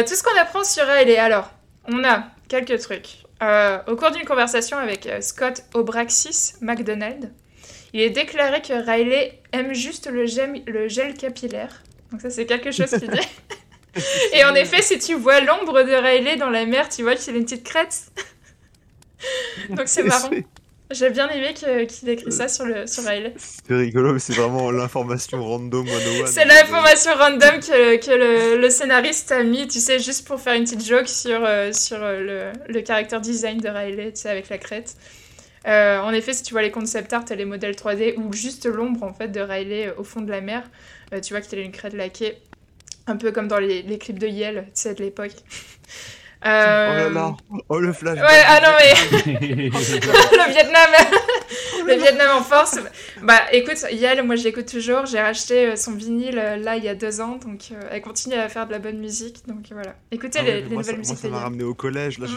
[0.07, 1.51] tout ce qu'on apprend sur elle, et alors,
[1.87, 3.25] on a quelques trucs.
[3.43, 7.33] Euh, au cours d'une conversation avec euh, Scott Obraxis McDonald,
[7.93, 11.83] il est déclaré que Riley aime juste le gel, le gel capillaire.
[12.15, 14.03] Donc ça, c'est quelque chose qu'il dit.
[14.35, 17.35] Et en effet, si tu vois l'ombre de Riley dans la mer, tu vois qu'il
[17.35, 18.03] a une petite crête.
[19.71, 20.31] Donc c'est marrant.
[20.93, 25.43] J'ai bien aimé qu'il écrit ça sur, le, sur C'est rigolo, mais c'est vraiment l'information
[25.43, 25.85] random
[26.27, 30.63] C'est l'information random que, que le, scénariste a mis, tu sais, juste pour faire une
[30.63, 34.49] petite joke sur, euh, sur euh, le, le character design de Riley, tu sais, avec
[34.51, 34.95] la crête.
[35.67, 39.03] en effet, si tu vois les concept art et les modèles 3D ou juste l'ombre
[39.03, 40.63] en fait de Riley au fond de la mer,
[41.21, 42.37] tu vois qu'il a une crête laquée,
[43.07, 45.33] un peu comme dans les, les clips de Yale, tu sais, de l'époque.
[46.47, 47.35] Oh là là,
[47.71, 48.19] oh le flash.
[48.19, 48.93] Ouais, ah non mais
[49.71, 50.91] le Vietnam,
[51.87, 52.79] le Vietnam en force.
[53.23, 55.07] Bah écoute, Yale, moi j'écoute toujours.
[55.07, 58.67] J'ai racheté son vinyle là il y a deux ans, donc elle continue à faire
[58.67, 59.47] de la bonne musique.
[59.49, 61.15] Donc voilà, écoutez les, les nouvelles musiques.
[61.15, 62.27] Moi ça m'a ramené au collège là.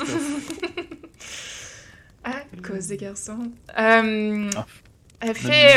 [2.23, 2.31] à
[2.65, 3.51] cause des garçons.
[3.77, 4.65] Euh, ah.
[5.19, 5.73] Elle fait.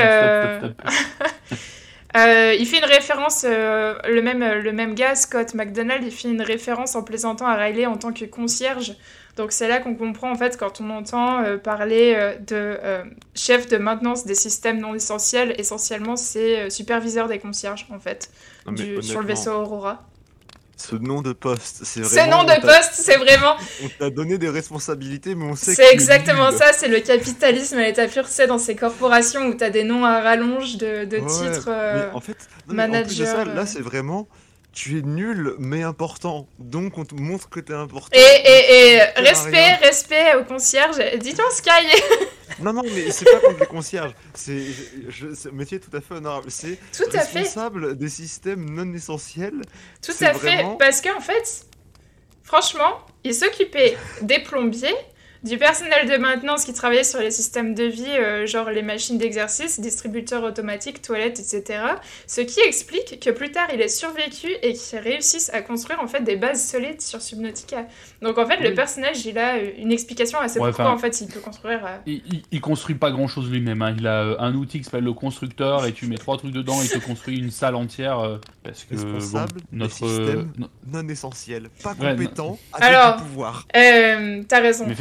[2.16, 2.54] Euh...
[2.58, 6.42] Il fait une référence, euh, le, même, le même gars, Scott McDonald, il fait une
[6.42, 8.94] référence en plaisantant à Riley en tant que concierge.
[9.36, 12.78] Donc c'est là qu'on comprend en fait quand on entend euh, parler de
[13.34, 18.30] chef de maintenance des systèmes non essentiels, essentiellement c'est superviseur des concierges en fait,
[19.00, 20.09] sur le vaisseau Aurora
[20.81, 22.41] ce nom de poste, c'est vraiment.
[22.41, 23.55] Ce nom de poste, c'est vraiment.
[23.85, 27.83] On t'a donné des responsabilités, mais on sait C'est exactement ça, c'est le capitalisme à
[27.83, 31.68] l'état pur, c'est dans ces corporations où t'as des noms à rallonge de, de titres.
[31.68, 33.45] Euh, en fait, manager.
[33.45, 34.26] là, c'est vraiment.
[34.72, 38.16] Tu es nul mais important, donc on te montre que t'es important.
[38.16, 40.97] Et, et, et respect, respect au concierge.
[41.18, 41.70] Dis-toi Sky
[42.62, 44.14] Non, non, mais c'est pas contre les concierges.
[44.34, 44.66] C'est
[45.46, 46.50] un métier tout à fait honorable.
[46.50, 46.78] C'est
[47.12, 49.62] responsable des systèmes non essentiels.
[50.02, 51.66] Tout à fait, parce qu'en fait,
[52.42, 54.94] franchement, il s'occupait des plombiers,
[55.43, 59.16] du personnel de maintenance qui travaillait sur les systèmes de vie, euh, genre les machines
[59.16, 61.82] d'exercice, distributeurs automatiques, toilettes, etc.
[62.26, 66.09] Ce qui explique que plus tard il ait survécu et qu'il réussisse à construire en
[66.09, 67.86] fait des bases solides sur Subnautica.
[68.20, 71.20] Donc en fait le personnage il a euh, une explication à ce pourquoi en fait
[71.22, 71.86] il peut construire.
[71.86, 73.80] Euh, il, il, construit pas grand chose lui-même.
[73.80, 73.95] Hein.
[73.97, 76.84] Il a un outil qui s'appelle le constructeur et tu mets trois trucs dedans et
[76.84, 80.53] il te construit une salle entière parce que responsable notre système
[80.93, 83.66] non essentiel, pas compétent, avec Alors, du pouvoir.
[83.72, 84.84] T'as raison.
[84.86, 84.97] Mais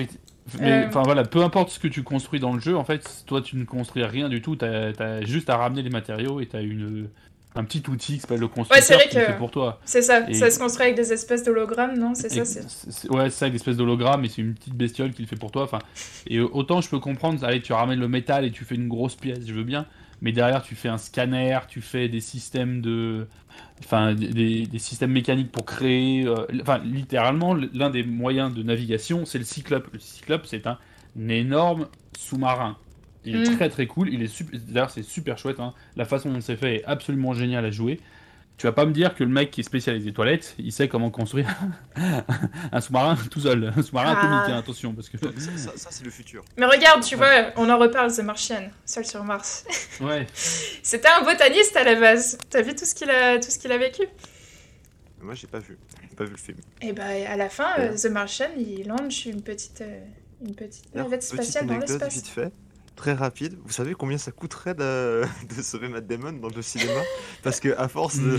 [0.62, 0.88] euh.
[0.88, 3.56] enfin voilà, peu importe ce que tu construis dans le jeu, en fait, toi tu
[3.56, 7.10] ne construis rien du tout, t'as as juste à ramener les matériaux et t'as une
[7.56, 9.80] un petit outil qui s'appelle le constructeur qui fait pour toi.
[9.84, 12.60] C'est ça, ça se construit avec des espèces d'hologrammes, non C'est ça
[13.10, 15.36] Ouais, c'est ça, avec des espèces d'hologrammes, et c'est une petite bestiole qui le fait
[15.36, 15.64] pour toi.
[15.64, 15.80] Enfin,
[16.28, 19.16] et autant je peux comprendre, allez, tu ramènes le métal et tu fais une grosse
[19.16, 19.86] pièce, je veux bien,
[20.22, 23.28] mais derrière tu fais un scanner, tu fais des systèmes de
[23.80, 29.38] enfin des, systèmes mécaniques pour créer, euh, enfin littéralement l'un des moyens de navigation, c'est
[29.38, 29.88] le Cyclope.
[29.94, 30.78] Le Cyclope, c'est un,
[31.28, 32.78] énorme sous-marin.
[33.26, 33.56] Il est mm.
[33.58, 34.10] très très cool.
[34.14, 35.60] Il est super, d'ailleurs c'est super chouette.
[35.60, 35.74] Hein.
[35.96, 38.00] La façon dont c'est fait est absolument génial à jouer.
[38.60, 41.10] Tu vas pas me dire que le mec qui est spécialisé toilettes, il sait comment
[41.10, 41.47] construire
[42.74, 44.20] un sous-marin tout seul, un sous-marin ah.
[44.20, 45.28] atomique, hein, attention, parce que ça,
[45.78, 46.43] ça, c'est le futur.
[46.57, 49.64] Mais regarde, tu vois, on en reparle, The Martian, seul sur Mars.
[50.01, 50.28] ouais.
[50.34, 52.38] C'était un botaniste à la base.
[52.49, 54.03] T'as vu tout ce qu'il a, tout ce qu'il a vécu?
[55.22, 55.78] Moi, j'ai pas vu,
[56.10, 56.57] j'ai pas vu le film.
[56.82, 60.01] Et bah à la fin, euh, The Martian, il lance une petite, euh,
[60.41, 62.14] une petite navette spatiale dans l'espace.
[62.14, 62.51] Vite fait
[63.00, 63.58] très rapide.
[63.64, 65.24] Vous savez combien ça coûterait de,
[65.58, 67.02] de sauver Matt Damon dans le cinéma?
[67.43, 68.38] Parce que à force de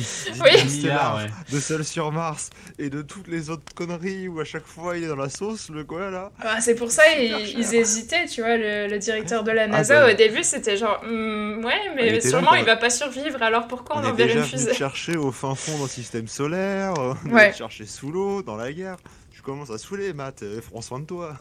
[1.51, 5.05] de Seul sur Mars et de toutes les autres conneries où à chaque fois il
[5.05, 6.31] est dans la sauce, le quoi là?
[6.41, 10.13] Ah, c'est pour ça ils, hésitaient, tu vois, le, directeur de la ah, NASA bah
[10.13, 14.05] au début c'était genre hmm, ouais mais sûrement il va pas survivre alors pourquoi on,
[14.05, 14.75] enverrait une fusée?
[14.75, 17.53] chercher au fin fond d'un système solaire, on ouais.
[17.53, 18.97] chercher sous l'eau, dans la guerre.
[19.31, 21.39] Tu commences à saouler Matt, euh, prends soin de toi.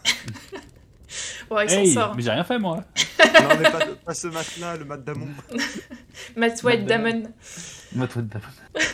[1.49, 2.15] Ouais, il s'en sort.
[2.15, 2.77] Mais j'ai rien fait, moi.
[3.19, 5.27] non, mais pas, pas ce Matt-là, le Matt Damon.
[6.35, 7.23] Matt White Damon.
[7.93, 8.85] Matt White Damon.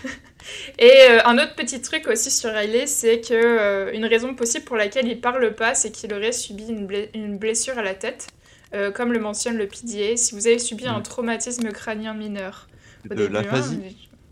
[0.80, 4.66] Et euh, un autre petit truc aussi sur Riley, c'est que euh, une raison possible
[4.66, 8.28] pour laquelle il parle pas, c'est qu'il aurait subi une, une, blessure à la tête,
[8.74, 10.16] euh, comme le mentionne le PDA.
[10.18, 11.03] Si vous avez subi un mm.
[11.03, 12.68] traumatisme crânien mineur
[13.09, 13.82] au de l'aphasie.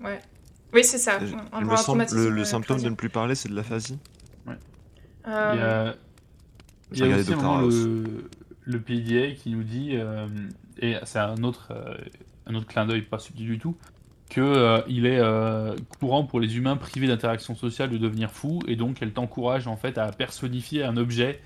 [0.02, 0.20] Hein, ouais.
[0.74, 1.20] Oui, c'est ça.
[1.20, 4.00] le, le symptôme de ne plus parler, c'est de l'aphasie.
[4.48, 4.56] Ouais.
[5.26, 5.96] Il y a
[6.94, 8.30] il y a aussi le,
[8.66, 10.28] le PDA qui nous dit, euh,
[10.80, 11.96] et c'est un autre, euh,
[12.46, 13.76] un autre clin d'œil pas subtil du tout,
[14.30, 15.22] qu'il euh, il est
[16.00, 19.78] courant pour les humains privés d'interaction sociale de devenir fous, et donc elle t'encourage en
[19.78, 21.42] fait à personnifier un objet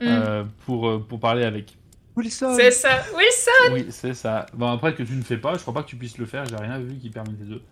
[0.00, 0.44] mm.
[0.64, 1.76] pour, pour parler avec.
[2.14, 4.44] Wilson C'est ça Wilson Oui, c'est ça.
[4.52, 6.44] Bon, après que tu ne fais pas, je crois pas que tu puisses le faire,
[6.44, 7.62] j'ai rien vu qui permet les deux.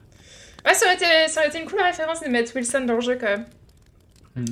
[0.64, 3.00] Ouais, ça aurait, été, ça aurait été une cool référence de mettre Wilson dans le
[3.00, 3.46] jeu quand même.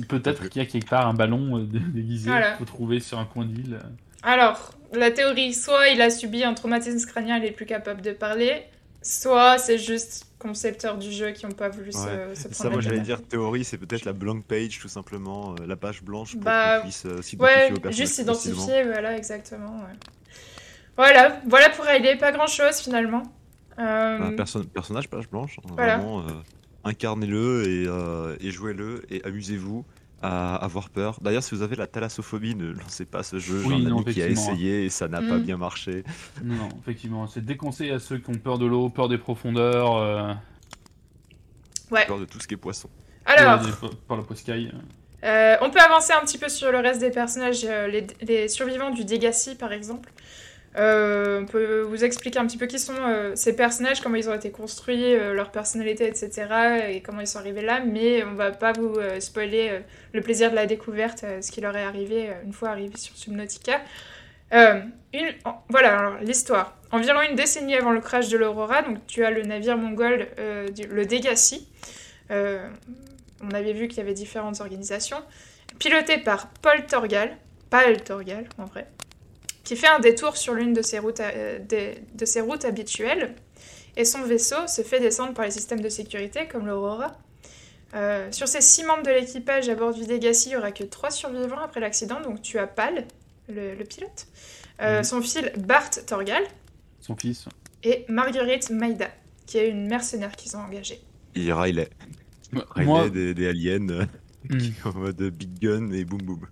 [0.07, 2.29] Peut-être qu'il y a quelque part un ballon euh, déguisé.
[2.29, 3.79] Qu'il faut trouver sur un coin d'île.
[4.23, 8.11] Alors, la théorie, soit il a subi un traumatisme crânien, il est plus capable de
[8.11, 8.63] parler,
[9.01, 12.99] soit c'est juste concepteurs du jeu qui n'ont pas voulu se, prendre Ça, moi j'allais
[12.99, 16.77] dire théorie, c'est peut-être la blank page tout simplement, euh, la page blanche pour bah,
[16.77, 19.83] qu'on puisse euh, s'identifier ouais, juste s'identifier, voilà, exactement.
[20.97, 23.23] Voilà, voilà pour Riley, pas grand chose finalement.
[23.79, 24.35] Euh...
[24.73, 26.25] personnage page blanche, hein, vraiment
[26.83, 29.85] incarnez-le et, euh, et jouez-le et amusez-vous.
[30.21, 31.19] à avoir peur.
[31.21, 33.61] D'ailleurs, si vous avez la thalassophobie, ne lancez pas ce jeu.
[33.61, 35.43] J'en ai un ami qui a essayé et ça n'a pas mm.
[35.43, 36.03] bien marché.
[36.43, 39.97] Non, effectivement, c'est déconseillé à ceux qui ont peur de l'eau, peur des profondeurs.
[39.97, 40.33] Euh...
[41.91, 42.05] Ouais.
[42.05, 42.89] Peur de tout ce qui est poisson.
[43.25, 43.61] Alors.
[44.07, 44.73] Par la poiscaille.
[45.23, 48.47] Euh, on peut avancer un petit peu sur le reste des personnages, euh, les, les
[48.47, 50.09] survivants du Degassi par exemple.
[50.77, 54.29] Euh, on peut vous expliquer un petit peu qui sont euh, ces personnages, comment ils
[54.29, 56.47] ont été construits, euh, leur personnalité, etc.
[56.89, 59.81] et comment ils sont arrivés là, mais on va pas vous spoiler
[60.13, 63.81] le plaisir de la découverte, ce qui leur est arrivé une fois arrivé sur Subnautica.
[64.51, 65.33] Une,
[65.69, 66.77] voilà, l'histoire.
[66.91, 71.05] Environ une décennie avant le crash de l'Aurora, donc tu as le navire mongol, le
[71.05, 71.67] Degassi.
[72.29, 75.21] on avait vu qu'il y avait différentes organisations,
[75.79, 77.37] piloté par Paul Torgal,
[77.69, 78.87] Paul Torgal en vrai
[79.69, 83.35] qui fait un détour sur l'une de, ses routes, euh, de, ses routes habituelles,
[83.97, 87.15] et son vaisseau se fait descendre par les systèmes de sécurité comme l'Aurora.
[87.93, 90.83] Euh, sur ces six membres de l'équipage à bord du Degassi, il n'y aura que
[90.83, 93.05] trois survivants après l'accident, donc tu as Pal,
[93.47, 94.25] le, pilote,
[94.81, 95.03] euh, mhm.
[95.03, 96.41] son fils Bart Torgal,
[96.99, 97.45] son fils,
[97.83, 99.11] et Marguerite Maïda,
[99.45, 100.99] qui est une mercenaire qu'ils ont engagée.
[101.35, 101.89] Et Riley.
[102.71, 104.07] Riley des, des, aliens,
[104.49, 104.57] hmm.
[104.85, 106.47] en mode Big Gun et boum boum.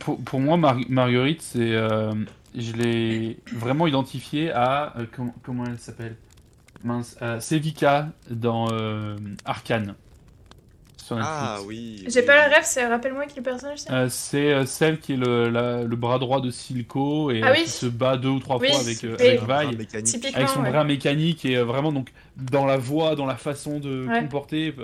[0.00, 1.72] Pour, moi, Marguerite, c'est.
[1.74, 2.12] Euh,
[2.56, 4.94] je l'ai vraiment identifié à.
[4.98, 5.06] Euh,
[5.42, 6.16] comment, elle s'appelle?
[6.82, 7.16] Mince.
[7.40, 8.68] Sevika dans
[11.12, 11.20] euh.
[11.20, 12.04] Ah oui.
[12.08, 14.08] J'ai pas la rêve, rappelle-moi qui le personnage c'est.
[14.08, 18.16] c'est celle qui est le, le, bras droit de Silco et ah qui se bat
[18.16, 19.76] deux ou trois fois avec, avec Vaille,
[20.34, 24.74] avec son bras mécanique et vraiment donc dans la voix, dans la façon de comporter,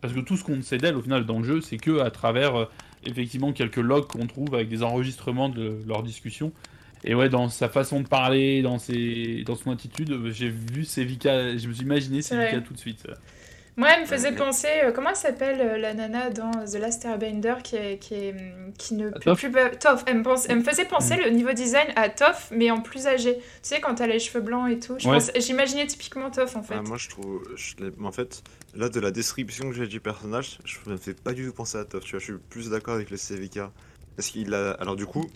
[0.00, 2.10] parce que tout ce qu'on sait d'elle au final dans le jeu, c'est que à
[2.10, 2.68] travers
[3.04, 6.52] effectivement quelques logs qu'on trouve avec des enregistrements de leur discussion.
[7.04, 11.56] Et ouais, dans sa façon de parler, dans, ses, dans son attitude, j'ai vu Sevika,
[11.56, 13.06] je me suis imaginé Sevika tout de suite.
[13.76, 17.04] Moi, elle me faisait penser, euh, comment elle s'appelle euh, la nana dans The Last
[17.04, 18.34] Airbender qui, est, qui, est,
[18.78, 19.52] qui ne peut plus...
[19.78, 21.20] Toff, elle me, pense, elle me faisait penser mm.
[21.24, 23.36] le niveau design à Toff, mais en plus âgé.
[23.36, 24.96] Tu sais, quand elle a les cheveux blancs et tout.
[25.36, 26.76] J'imaginais typiquement Toff, en fait.
[26.78, 27.42] Ah, moi, je trouve...
[28.02, 28.42] en fait,
[28.74, 31.52] là, de la description que j'ai du personnage, je ne me fais pas du tout
[31.52, 32.02] penser à Toff.
[32.02, 33.60] Tu vois, je suis plus d'accord avec le CVK.
[34.16, 34.70] Parce qu'il a...
[34.72, 35.28] Alors du coup,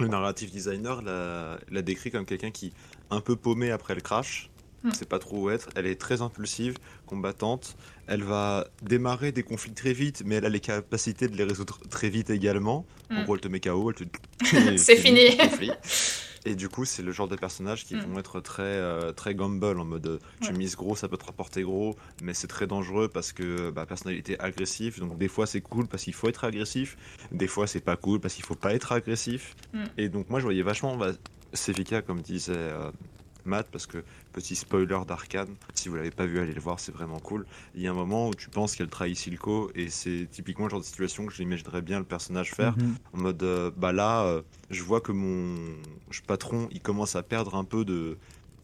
[0.00, 2.72] le narrative designer l'a décrit comme quelqu'un qui,
[3.10, 4.50] un peu paumé après le crash,
[4.84, 4.90] Hmm.
[4.92, 5.68] c'est pas trop où être.
[5.76, 6.76] Elle est très impulsive,
[7.06, 7.76] combattante.
[8.06, 11.78] Elle va démarrer des conflits très vite, mais elle a les capacités de les résoudre
[11.88, 12.84] très vite également.
[13.10, 13.24] En hmm.
[13.24, 14.76] gros, elle te met KO, elle te.
[14.76, 15.38] c'est fini.
[16.44, 18.00] Et du coup, c'est le genre de personnages qui hmm.
[18.00, 20.58] vont être très, euh, très gamble en mode tu ouais.
[20.58, 24.38] mises gros, ça peut te rapporter gros, mais c'est très dangereux parce que bah, personnalité
[24.40, 24.98] agressive.
[24.98, 26.96] Donc des fois c'est cool parce qu'il faut être agressif,
[27.30, 29.54] des fois c'est pas cool parce qu'il faut pas être agressif.
[29.96, 31.12] Et donc moi je voyais vachement bah,
[31.52, 32.90] Sevika comme disait euh,
[33.44, 34.02] Matt parce que
[34.32, 37.46] petit spoiler d'Arkane, si vous l'avez pas vu, allez le voir, c'est vraiment cool.
[37.74, 40.70] Il y a un moment où tu penses qu'elle trahit Silco et c'est typiquement le
[40.70, 42.94] genre de situation que j'imaginerais bien le personnage faire mhm.
[43.12, 45.56] en mode euh, bah là, euh, je vois que mon
[46.26, 48.16] patron il commence à perdre un peu de,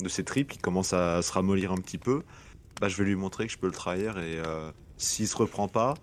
[0.02, 2.22] de ses tripes, il commence à se ramollir un petit peu.
[2.80, 5.68] Bah je vais lui montrer que je peux le trahir et euh, s'il se reprend
[5.68, 5.94] pas,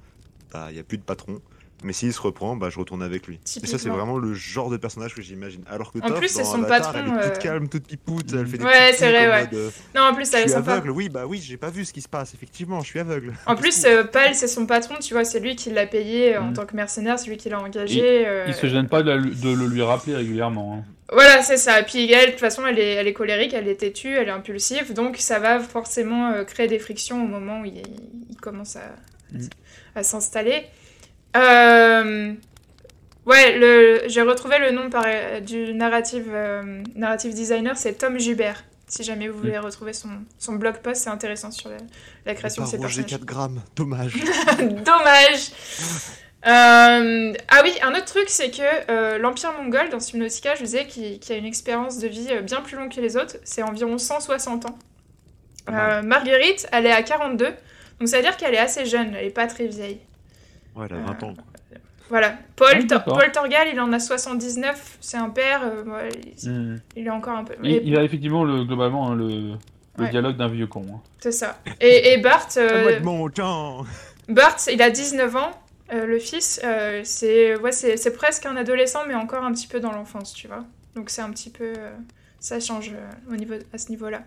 [0.51, 1.41] bah il y a plus de patron.
[1.85, 3.39] Mais s'il se reprend, bah, je retourne avec lui.
[3.61, 5.61] Et ça, c'est vraiment le genre de personnage que j'imagine.
[5.69, 6.93] Alors que en plus, c'est son patron.
[6.95, 8.33] Elle est toute euh, calme, toute pipoute.
[8.33, 9.49] Elle fait des ouais, c'est vrai, ouais.
[9.53, 10.71] Euh, non, en plus, elle est sympa.
[10.71, 10.89] aveugle.
[10.89, 12.33] Oui, bah oui, j'ai pas vu ce qui se passe.
[12.33, 13.33] Effectivement, je suis aveugle.
[13.45, 14.95] En plus, euh, Pal, c'est son patron.
[14.99, 16.53] Tu vois, c'est lui qui l'a payé en mm.
[16.53, 17.19] tant que mercenaire.
[17.19, 18.25] C'est lui qui l'a engagé.
[18.47, 20.79] Il se gêne pas de, le lui rappeler régulièrement.
[20.79, 20.91] Hein.
[21.13, 21.83] Voilà, c'est ça.
[21.83, 24.31] Puis elle, de toute façon, elle est, elle est colérique, elle est têtue, elle est
[24.31, 27.83] impulsive, donc ça va forcément créer des frictions au moment où il,
[28.41, 28.95] commence à,
[29.31, 29.41] mm.
[29.93, 30.65] à s'installer.
[31.35, 32.33] Euh,
[33.25, 35.05] ouais, le, j'ai retrouvé le nom par,
[35.41, 38.63] du narrative, euh, narrative designer, c'est Tom Jubert.
[38.87, 39.65] Si jamais vous voulez mm.
[39.65, 41.69] retrouver son, son blog post, c'est intéressant sur
[42.25, 43.09] la, création de ces personnages.
[43.09, 44.13] 4 grammes, dommage.
[44.59, 45.51] dommage.
[46.47, 51.19] Euh, ah oui, un autre truc, c'est que l'Empire mongol, dans Subnautica, je disais qu'il,
[51.29, 53.37] a une expérience de vie bien plus longue que les autres.
[53.43, 54.77] C'est environ 160 ans.
[56.03, 57.47] Marguerite, elle est à 42.
[57.99, 59.99] Donc ça veut dire qu'elle est assez jeune, elle est pas très vieille.
[60.75, 61.33] Ouais, elle a 20 ans.
[62.09, 62.37] Voilà.
[62.55, 66.09] Paul, Paul Torgal, il en a 79, c'est un père, euh,
[66.45, 66.77] hmm.
[66.95, 67.55] il, est encore un peu.
[67.63, 69.57] Il, a effectivement le, globalement hein, le,
[70.09, 70.85] dialogue d'un vieux con.
[70.93, 70.99] Hein.
[71.19, 71.59] C'est ça.
[71.81, 72.47] Et, et Bart.
[72.57, 72.99] Euh,
[74.29, 75.51] Bart, il a 19 ans,
[75.93, 76.61] euh, le fils,
[77.03, 80.63] c'est ouais, c'est presque un adolescent, mais encore un petit peu dans l'enfance, tu vois.
[80.95, 81.73] Donc c'est un petit peu.
[82.39, 82.91] ça change
[83.31, 84.21] au niveau, à ce niveau-là.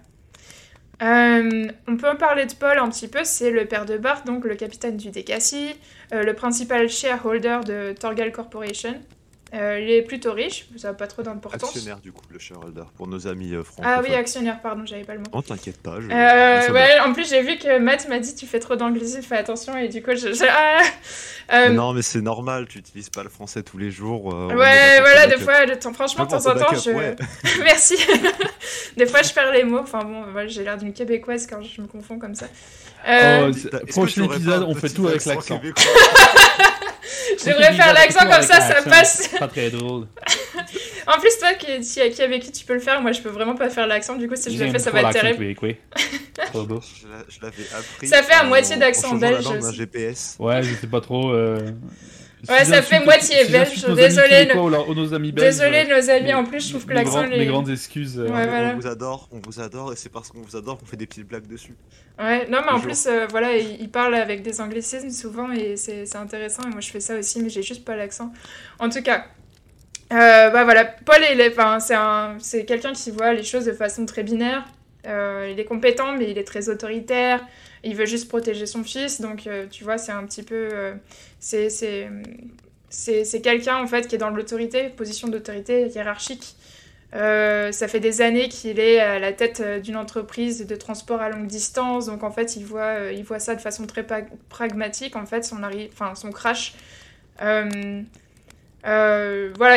[1.01, 4.25] Euh, on peut en parler de Paul un petit peu, c'est le père de Bart,
[4.25, 5.77] donc le capitaine du Decassi,
[6.13, 9.01] euh, le principal shareholder de Torgal Corporation.
[9.55, 11.71] Euh, il est plutôt riche, ça n'a pas trop d'importance.
[11.71, 15.15] Actionnaire du coup, le shareholder, pour nos amis euh, Ah oui, actionnaire, pardon, j'avais pas
[15.15, 15.27] le mot.
[15.33, 16.01] Oh, t'inquiète pas.
[16.01, 16.09] Je...
[16.11, 19.39] Euh, ouais, en plus j'ai vu que Matt m'a dit tu fais trop d'anglicisme, fais
[19.39, 20.29] attention, et du coup je...
[20.47, 20.83] Ah,
[21.55, 24.27] euh, non mais c'est normal, tu utilises pas le français tous les jours.
[24.27, 25.55] ouais, voilà, des fois,
[25.95, 26.91] franchement, de temps en temps, je...
[27.63, 27.97] Merci.
[28.99, 31.87] des fois je perds les mots, enfin bon, j'ai l'air d'une québécoise quand je me
[31.87, 32.49] confonds comme ça.
[33.09, 33.51] Oh,
[33.89, 35.59] prochain épisode, on fait tout avec l'accent.
[37.39, 39.29] Je devrais faire l'accent comme ça, ça passe.
[39.39, 40.07] Pas très drôle.
[41.07, 43.29] en plus, toi qui, qui, qui, avec qui tu peux le faire, moi je peux
[43.29, 45.45] vraiment pas faire l'accent, du coup si je le fais, ça va être terrible.
[45.45, 45.77] Oui, oui.
[46.53, 46.81] Trop beau.
[47.29, 48.09] Je l'avais appris.
[48.09, 49.47] Ça fait à moitié d'accent belge.
[49.47, 50.37] Un GPS.
[50.39, 51.33] Ouais, je sais pas trop.
[51.33, 51.59] Euh...
[52.49, 53.85] Ouais, ça fait moitié belge.
[53.95, 55.47] Désolé, nos amis belges.
[55.47, 56.35] Désolé, nos amis.
[56.35, 57.27] En plus, je trouve que l'accent.
[57.27, 58.19] Mes grandes excuses.
[58.19, 58.29] Euh.
[58.29, 61.07] On vous adore, on vous adore, et c'est parce qu'on vous adore qu'on fait des
[61.07, 61.75] petites blagues dessus.
[62.19, 66.17] Ouais, non, mais en plus, euh, voilà, il parle avec des anglicismes souvent, et c'est
[66.17, 66.63] intéressant.
[66.65, 68.33] Et moi, je fais ça aussi, mais j'ai juste pas l'accent.
[68.79, 69.25] En tout cas,
[70.13, 71.23] euh, bah voilà, Paul,
[72.39, 74.65] c'est quelqu'un qui voit les choses de façon très binaire.
[75.05, 77.41] il est compétent, mais il est très autoritaire
[77.85, 80.69] il veut juste protéger son fils, donc euh, tu vois, c'est un petit peu.
[81.55, 82.23] Euh,
[82.91, 86.57] c'est c'est quelqu'un en fait qui est dans l'autorité, position d'autorité hiérarchique.
[87.15, 91.31] Euh, ça fait des années qu'il est à la tête d'une entreprise de transport à
[91.31, 94.07] longue distance, donc en fait il voit, il voit ça de façon très
[94.49, 95.59] pragmatique, en fait son,
[95.93, 96.75] enfin, son crash.
[97.41, 98.05] voilà,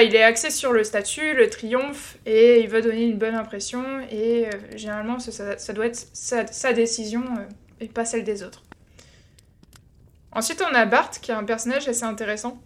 [0.04, 3.84] il est axé sur le statut, le triomphe, et il veut donner une bonne impression,
[4.12, 7.24] et généralement ça, ça, doit être sa décision
[7.80, 8.64] et pas celle des autres.
[10.34, 12.62] Ensuite, on a Bart, qui est un personnage assez intéressant.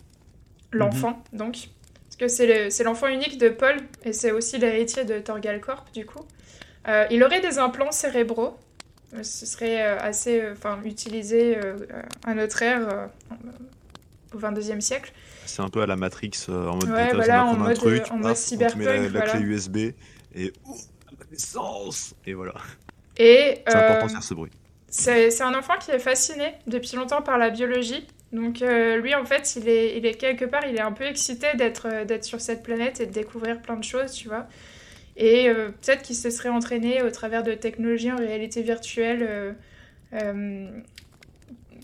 [0.71, 1.39] L'enfant, mhm.
[1.39, 1.69] donc.
[2.05, 6.05] Parce que c'est l'enfant unique de Paul, et c'est aussi l'héritier de Torgal Corp, du
[6.05, 6.21] coup.
[6.87, 8.57] Euh, il aurait des implants cérébraux.
[9.13, 11.57] Euh, ce serait euh, assez enfin, utilisé
[12.25, 13.09] à notre ère,
[14.33, 15.11] au 22e siècle.
[15.45, 18.35] C'est un peu à la Matrix, en mode ouais, voilà, en, mode, truc, en mode
[18.35, 18.81] cyberpunk.
[18.81, 19.77] On met la, clé USB,
[20.35, 20.53] et...
[20.65, 21.89] Oh,
[22.25, 22.53] Et voilà.
[23.17, 23.61] Et...
[23.67, 24.51] C'est important de faire ce bruit.
[24.97, 28.07] C'est un enfant qui est fasciné depuis longtemps par la biologie.
[28.31, 31.03] Donc euh, lui, en fait, il est, il est quelque part, il est un peu
[31.03, 34.47] excité d'être euh, d'être sur cette planète et de découvrir plein de choses, tu vois.
[35.17, 39.55] Et euh, peut-être qu'il se serait entraîné au travers de technologies en réalité virtuelle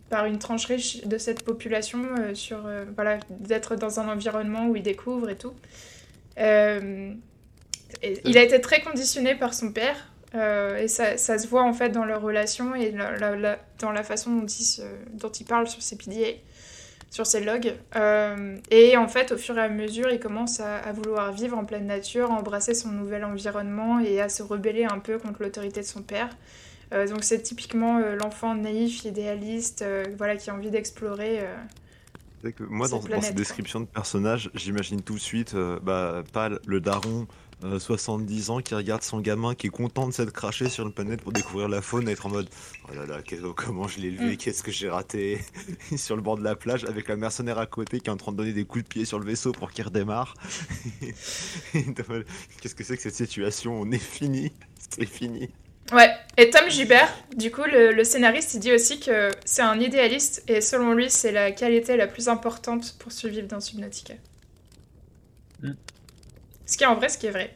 [0.09, 2.01] par une tranche riche de cette population,
[2.33, 5.53] sur voilà, d'être dans un environnement où il découvre et tout.
[6.37, 7.17] il
[8.37, 11.89] a été très conditionné par son père euh, et ça, ça, se voit en fait
[11.89, 16.37] dans leur relation et dans la façon dont ils, dont ils parlent sur ces PDA,
[17.09, 17.75] sur ces logs.
[17.95, 21.65] Euh, et en fait, au fur et à mesure, il commence à, vouloir vivre en
[21.65, 25.85] pleine nature, embrasser son nouvel environnement et à se rebeller un peu contre l'autorité de
[25.85, 26.29] son père.
[26.93, 29.83] Euh, donc c'est typiquement l'enfant naïf, idéaliste,
[30.17, 31.41] voilà, qui a envie d'explorer.
[32.59, 37.27] Moi, dans, dans, cette description de personnage, j'imagine tout de suite bah, Pal, le daron,
[37.79, 40.93] 70 euh, ans qui regarde son gamin qui est content de s'être craché sur une
[40.93, 42.49] planète pour découvrir la faune et être en mode
[42.89, 43.21] oh là là
[43.55, 44.37] comment je l'ai élevé mm.
[44.37, 45.39] qu'est-ce que j'ai raté
[45.97, 48.31] sur le bord de la plage avec la mercenaire à côté qui est en train
[48.31, 50.33] de donner des coups de pied sur le vaisseau pour qu'il redémarre
[51.73, 53.79] qu'est-ce que c'est que cette situation?
[53.79, 54.51] On est fini
[54.89, 55.49] c'est fini
[55.91, 60.41] Ouais, et Tom Gilbert, du coup, le, scénariste, il dit aussi que c'est un idéaliste
[60.47, 64.13] et selon lui, c'est la qualité la plus importante pour survivre dans Subnautica.
[66.71, 67.53] Ce qui est en vrai, ce qui est vrai.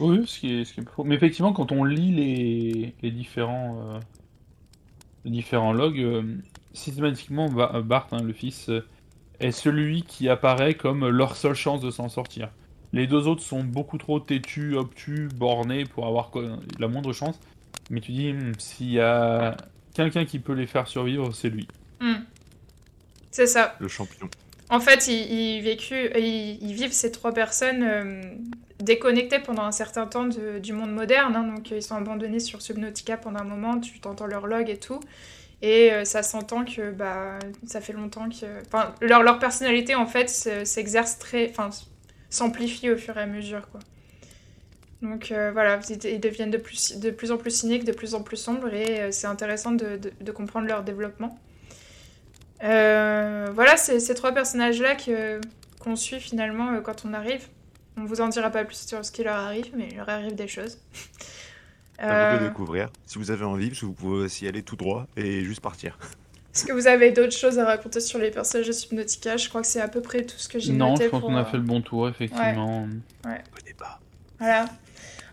[0.00, 0.84] Oui, ce qui est, ce qui est...
[1.04, 4.00] Mais effectivement, quand on lit les, les différents, euh,
[5.26, 6.22] les différents logs, euh,
[6.72, 8.70] systématiquement, euh, Bart, hein, le fils,
[9.38, 12.48] est celui qui apparaît comme leur seule chance de s'en sortir.
[12.94, 16.30] Les deux autres sont beaucoup trop têtus, obtus, bornés pour avoir
[16.78, 17.38] la moindre chance.
[17.90, 19.58] Mais tu dis, hmm, s'il y a
[19.92, 21.68] quelqu'un qui peut les faire survivre, c'est lui.
[22.00, 22.22] Hmm.
[23.30, 23.76] C'est ça.
[23.78, 24.30] Le champion.
[24.72, 28.22] En fait, ils, vivent ces trois personnes euh,
[28.80, 31.36] déconnectées pendant un certain temps du monde moderne.
[31.36, 31.42] Hein.
[31.54, 33.78] donc, ils sont abandonnés sur Subnautica pendant un moment.
[33.80, 34.98] Tu t'entends leur log et tout.
[35.60, 38.46] Et euh, ça s'entend que bah, ça fait longtemps que.
[38.66, 41.50] Enfin, leur, leur personnalité, en fait, s'exerce très.
[41.50, 41.68] Enfin,
[42.30, 43.80] s'amplifie au fur et à mesure, quoi.
[45.02, 48.22] Donc euh, voilà, ils deviennent de plus, de plus en plus cyniques, de plus en
[48.22, 49.98] plus sombres, et c'est intéressant de,
[50.30, 51.36] comprendre leur développement.
[52.62, 54.96] Euh, voilà, c'est ces trois personnages-là
[55.80, 57.48] qu'on suit finalement euh, quand on arrive.
[57.96, 60.34] On vous en dira pas plus sur ce qui leur arrive, mais il leur arrive
[60.34, 60.78] des choses.
[61.98, 62.88] À vous découvrir.
[63.06, 65.96] Si vous avez envie, vous pouvez aussi aller tout droit et juste partir.
[66.52, 69.36] Est-ce que vous avez d'autres choses à raconter sur les personnages de Subnautica?
[69.36, 70.78] Je crois que c'est à peu près tout ce que j'ai noté.
[70.78, 72.88] Non, je pense qu'on a fait le bon tour, effectivement.
[73.24, 73.30] Ouais.
[73.30, 73.42] ouais.
[74.40, 74.68] Voilà.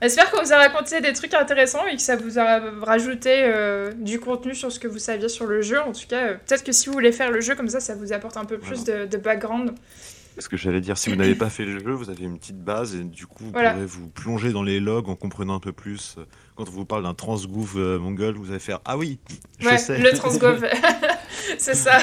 [0.01, 3.91] J'espère qu'on vous a raconté des trucs intéressants et que ça vous a rajouté euh,
[3.93, 5.79] du contenu sur ce que vous saviez sur le jeu.
[5.81, 7.95] En tout cas, euh, peut-être que si vous voulez faire le jeu comme ça, ça
[7.95, 9.73] vous apporte un peu plus de, background.
[10.37, 10.97] ce que j'allais dire.
[10.97, 13.45] Si vous n'avez pas fait le jeu, vous avez une petite base et du coup,
[13.45, 16.15] vous pourrez vous plonger dans les logs en comprenant un peu plus.
[16.55, 19.19] Quand on vous parle d'un transgouv euh, mongol, vous allez faire Ah oui,
[19.59, 19.97] je sais.
[19.97, 20.65] Le transgouv,
[21.57, 21.97] c'est ça.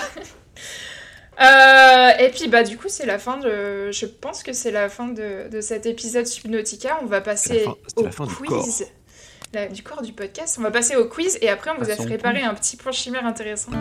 [1.39, 4.89] Euh, et puis bah du coup c'est la fin de, je pense que c'est la
[4.89, 6.99] fin de, de, cet épisode Subnautica.
[7.03, 7.67] On va passer
[7.97, 8.87] au quiz
[9.73, 10.57] du corps du podcast.
[10.59, 13.27] On va passer au quiz et après on vous a préparé un petit point chimère
[13.27, 13.73] intéressant.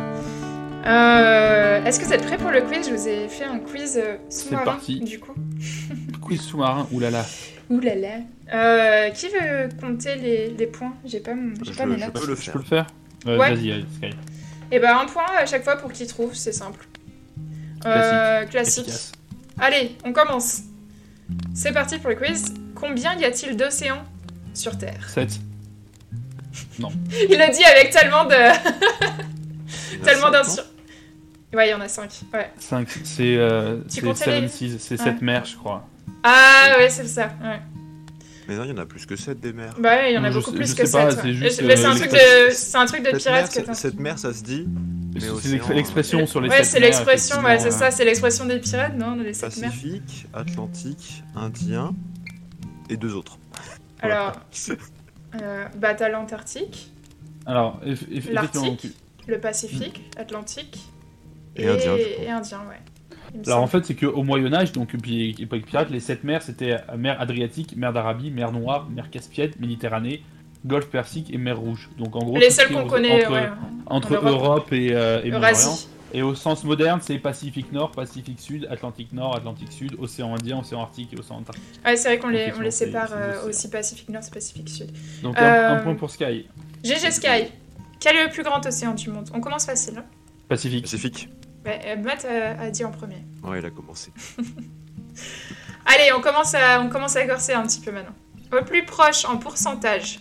[0.86, 2.88] Euh, est-ce que vous êtes prêts pour le quiz?
[2.88, 5.34] Je vous ai fait un quiz euh, sous-marin du coup.
[6.22, 7.26] quiz sous-marin, oulala.
[7.70, 8.20] Oulala.
[8.54, 10.94] Euh, qui veut compter les, les points?
[11.04, 11.32] J'ai pas,
[11.78, 12.12] pas mes notes.
[12.16, 12.46] Je peux le faire.
[12.46, 12.88] Je peux le faire
[13.26, 14.06] Vas-y, Sky.
[14.72, 16.86] Et eh bah un point à chaque fois pour qu'il trouve, c'est simple.
[17.92, 18.86] Classique.
[18.86, 19.16] classique.
[19.60, 20.62] Allez, on commence.
[21.54, 22.54] C'est parti pour le quiz.
[22.76, 24.04] Combien y a-t-il d'océans
[24.54, 25.40] sur Terre 7.
[26.80, 26.90] Non.
[27.30, 28.36] Il a dit avec tellement de.
[30.04, 30.64] tellement d'insur.
[31.54, 32.12] Ouais, il y en a 5.
[32.34, 32.52] Ouais.
[32.60, 35.88] 5, c'est euh, c'est 7 mers, je crois.
[36.22, 37.30] Ah ouais, c'est ça.
[37.42, 37.62] Ouais.
[38.48, 39.74] Mais non, il y en a plus que 7 des mers.
[39.80, 41.24] Bah ouais, il y en a beaucoup plus que 7.
[41.24, 42.52] Mais c'est un, truc de...
[42.52, 44.68] c'est un truc de pirate que Cette mer, ça se dit.
[45.20, 49.16] C'est l'expression sur les Ouais, c'est l'expression, ouais, c'est ça, c'est l'expression des pirates, non
[49.16, 51.94] les Pacifique, Atlantique, Indien
[52.90, 53.38] et deux autres.
[54.02, 54.34] Alors,
[55.42, 56.92] euh, bataille antarctique.
[57.46, 57.80] Alors,
[58.30, 58.88] l'Arctique,
[59.28, 60.80] le Pacifique, Atlantique
[61.56, 61.96] et, Indien.
[61.96, 62.82] Et Indien, ouais.
[63.46, 67.20] Alors en fait, c'est qu'au Moyen-Âge, donc puis époque pirate, les sept mers c'était mer
[67.20, 70.24] Adriatique, mer d'Arabie, mer Noire, mer Caspienne, Méditerranée,
[70.66, 71.90] Golfe Persique et mer Rouge.
[71.98, 73.26] Donc en gros, les seuls qu'on connaît
[73.88, 74.72] entre, entre Europe.
[74.72, 75.32] et, euh, et
[76.16, 80.60] et au sens moderne, c'est Pacifique Nord, Pacifique Sud, Atlantique Nord, Atlantique Sud, Océan Indien,
[80.60, 81.66] Océan Arctique et Océan Antarctique.
[81.86, 84.92] Ouais, c'est vrai qu'on les, on les sépare euh, aussi Pacifique Nord, Pacifique Sud.
[85.24, 86.48] Donc un, point pour Sky.
[86.86, 87.52] GG Sky.
[88.00, 89.30] Quel est le plus grand océan du monde?
[89.34, 89.96] On commence facile.
[89.98, 90.06] Hein?
[90.48, 90.84] Pacifique.
[90.84, 91.28] Pacifique.
[91.66, 93.24] Ouais, Matt a, dit en premier.
[93.44, 94.12] Ouais, il a commencé.
[95.86, 98.16] Allez, on commence, à, on commence à corser un petit peu maintenant.
[98.52, 100.20] Au plus proche en pourcentage,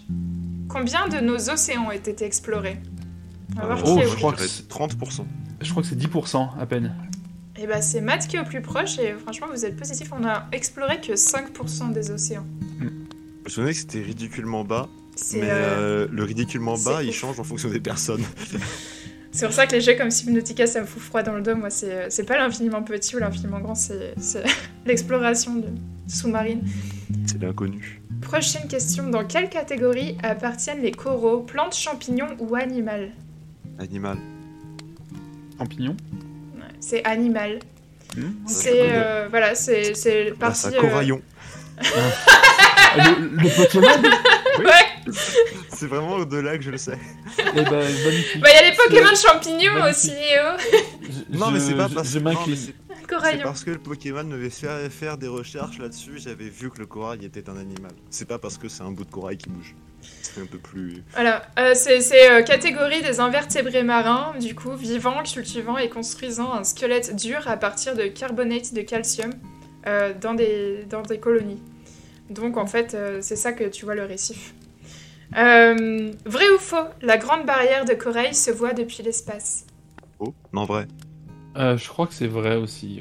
[0.69, 2.81] combien de nos océans ont été explorés?
[3.57, 5.25] On va voir oh, je crois que c'est 30%.
[5.61, 6.95] Je crois que c'est 10% à peine.
[7.57, 10.11] Et eh bah c'est Matt qui est au plus proche et franchement vous êtes positif,
[10.13, 12.45] on a exploré que 5% des océans.
[12.81, 14.89] Je me souvenais que c'était ridiculement bas,
[15.35, 18.25] mais euh, euh, le ridiculement bas il change en fonction des personnes.
[19.35, 21.57] c'est pour ça que les jeux comme Subnautica ça me fout froid dans le dos,
[21.57, 24.15] moi c'est euh, pas l'infiniment petit ou l'infiniment grand, c'est
[24.87, 25.67] l'exploration de
[26.07, 26.63] sous-marine.
[27.27, 28.01] C'est l'inconnu.
[28.23, 33.11] Prochaine question, dans quelle catégorie appartiennent les coraux, plantes, champignons ou animal
[33.81, 34.19] Animal.
[35.59, 35.97] Champignon
[36.79, 37.59] C'est animal.
[38.17, 40.69] Hmm c'est euh, voilà, c'est c'est ah, parti.
[40.69, 41.21] Ah, coraillon.
[42.97, 44.09] le, le, Pokémon
[44.59, 45.13] Ouais.
[45.69, 46.99] C'est vraiment au-delà que je le sais.
[47.39, 50.81] Eh ben, bah, il y a les Pokémon champignons aussi, Léo.
[51.31, 52.55] non, mais c'est pas parce que.
[52.55, 56.87] C'est parce que le Pokémon me fait faire des recherches là-dessus, j'avais vu que le
[56.87, 57.93] corail était un animal.
[58.11, 59.75] C'est pas parce que c'est un bout de corail qui bouge
[60.41, 61.03] un peu plus.
[61.13, 66.65] Voilà, euh, c'est euh, catégorie des invertébrés marins, du coup, vivant, cultivant et construisant un
[66.65, 69.33] squelette dur à partir de carbonate de calcium
[69.87, 71.63] euh, dans, des, dans des colonies.
[72.31, 74.55] Donc en fait, c'est ça que tu vois le récif.
[75.33, 79.67] vrai ou faux La grande barrière de corail se voit depuis l'espace.
[80.19, 80.87] Oh, non vrai.
[81.57, 83.01] Euh, je crois que c'est vrai aussi.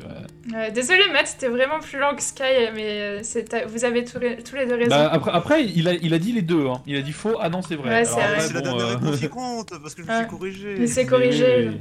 [0.51, 0.71] Ouais.
[0.71, 2.43] désolé Matt, c'était vraiment plus long que Sky,
[2.75, 4.89] mais euh, vous avez tous les, tous les deux raison.
[4.89, 6.67] Bah, après, après il, a, il a dit les deux.
[6.67, 6.81] Hein.
[6.85, 7.89] Il a dit faux, ah non c'est vrai.
[7.89, 8.39] Ouais, c'est vrai.
[8.39, 8.95] C'est la dernière euh...
[8.95, 10.75] réponse qui compte, parce que je me suis corrigé.
[10.77, 11.71] Il s'est corrigé.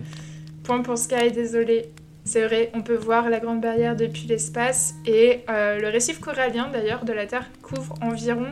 [0.65, 1.91] Point pour Sky, désolé.
[2.25, 6.69] C'est vrai, on peut voir la Grande Barrière depuis l'espace et euh, le récif corallien
[6.73, 8.51] d'ailleurs de la Terre couvre environ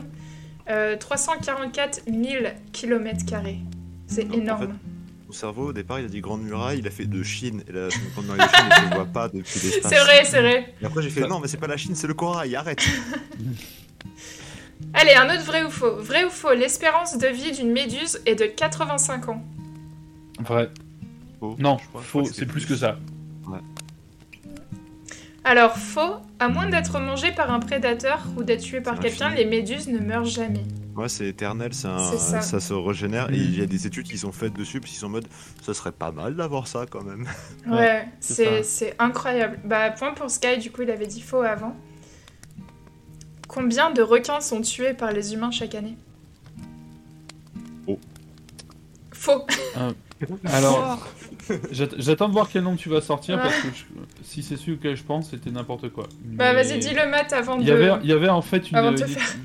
[0.99, 3.19] 344 000 km.
[4.07, 4.77] C'est énorme
[5.33, 7.63] cerveau, au départ, il a dit Grande Muraille, il a fait de Chine.
[7.67, 9.91] Et la Grande Muraille de Chine ne se voit pas depuis l'espace.
[9.91, 10.73] C'est vrai, c'est vrai.
[10.81, 12.81] Et après, j'ai fait non, mais c'est pas la Chine, c'est le corail, arrête.
[14.93, 15.95] Allez, un autre vrai ou faux.
[15.97, 19.41] Vrai ou faux, l'espérance de vie d'une méduse est de 85 ans.
[20.39, 20.69] Vrai.
[21.39, 21.55] Faux.
[21.59, 22.97] Non, faux, c'est plus que ça.
[23.51, 23.59] Ouais.
[25.43, 29.45] Alors, faux, à moins d'être mangé par un prédateur ou d'être tué par quelqu'un, les
[29.45, 30.63] méduses ne meurent jamais.
[30.95, 31.97] Ouais, c'est éternel, ça.
[32.17, 32.59] ça.
[32.59, 33.31] se régénère.
[33.31, 35.27] Et il y a des études qui sont faites dessus, puis ils sont en mode,
[35.63, 37.27] ça serait pas mal d'avoir ça quand même.
[37.67, 39.59] Ouais, c'est incroyable.
[39.63, 41.75] Bah, point pour Sky, du coup, il avait dit faux avant.
[43.47, 45.97] Combien de requins sont tués par les humains chaque année?
[47.85, 47.99] Faux.
[49.11, 49.45] Faux.
[49.77, 49.91] Euh,
[50.45, 51.07] alors,
[51.71, 53.67] j'attends de voir quel nom tu vas sortir, parce que
[54.23, 56.07] si c'est celui auquel je pense, c'était n'importe quoi.
[56.23, 57.61] Bah, vas-y, dis le mat avant de.
[57.61, 58.95] Il y avait, il y avait en fait une.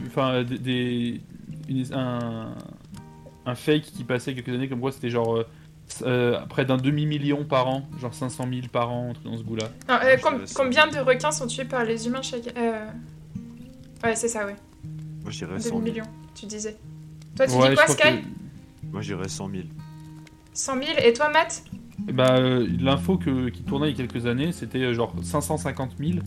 [0.07, 1.20] Enfin, des
[1.92, 2.54] un,
[3.44, 5.44] un, fake qui passait quelques années comme quoi c'était genre
[6.48, 9.68] près d'un demi-million par an, genre 500 000 par an, entre dans ce goût-là.
[10.54, 12.54] combien de requins sont tués par les humains chaque...
[14.04, 14.57] Ouais, c'est ça, ouais.
[15.22, 15.80] Moi, je dirais 100 000.
[15.80, 16.04] millions,
[16.34, 16.76] tu disais.
[17.36, 18.22] Toi, tu dis quoi, Sky
[18.92, 19.62] Moi, je dirais 100 000.
[20.52, 21.64] 100 000, et toi, Matt?
[21.99, 22.38] Bah,
[22.80, 26.18] l'info qui tournait il y a quelques années, c'était genre 550 000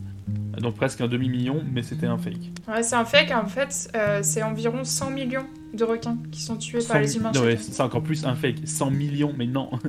[0.60, 2.52] donc presque un demi-million, mais c'était un fake.
[2.68, 6.58] Ouais, c'est un fake, en fait, euh, c'est environ 100 millions de requins qui sont
[6.58, 7.32] tués par les humains.
[7.34, 9.70] Non, ouais, c'est encore plus un fake, 100 millions, mais non.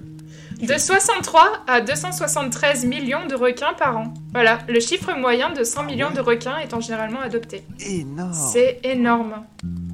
[0.61, 4.15] De 63 à 273 millions de requins par an.
[4.33, 7.63] Voilà, le chiffre moyen de 100 ah millions de requins étant généralement adopté.
[7.81, 9.45] Énorme C'est énorme.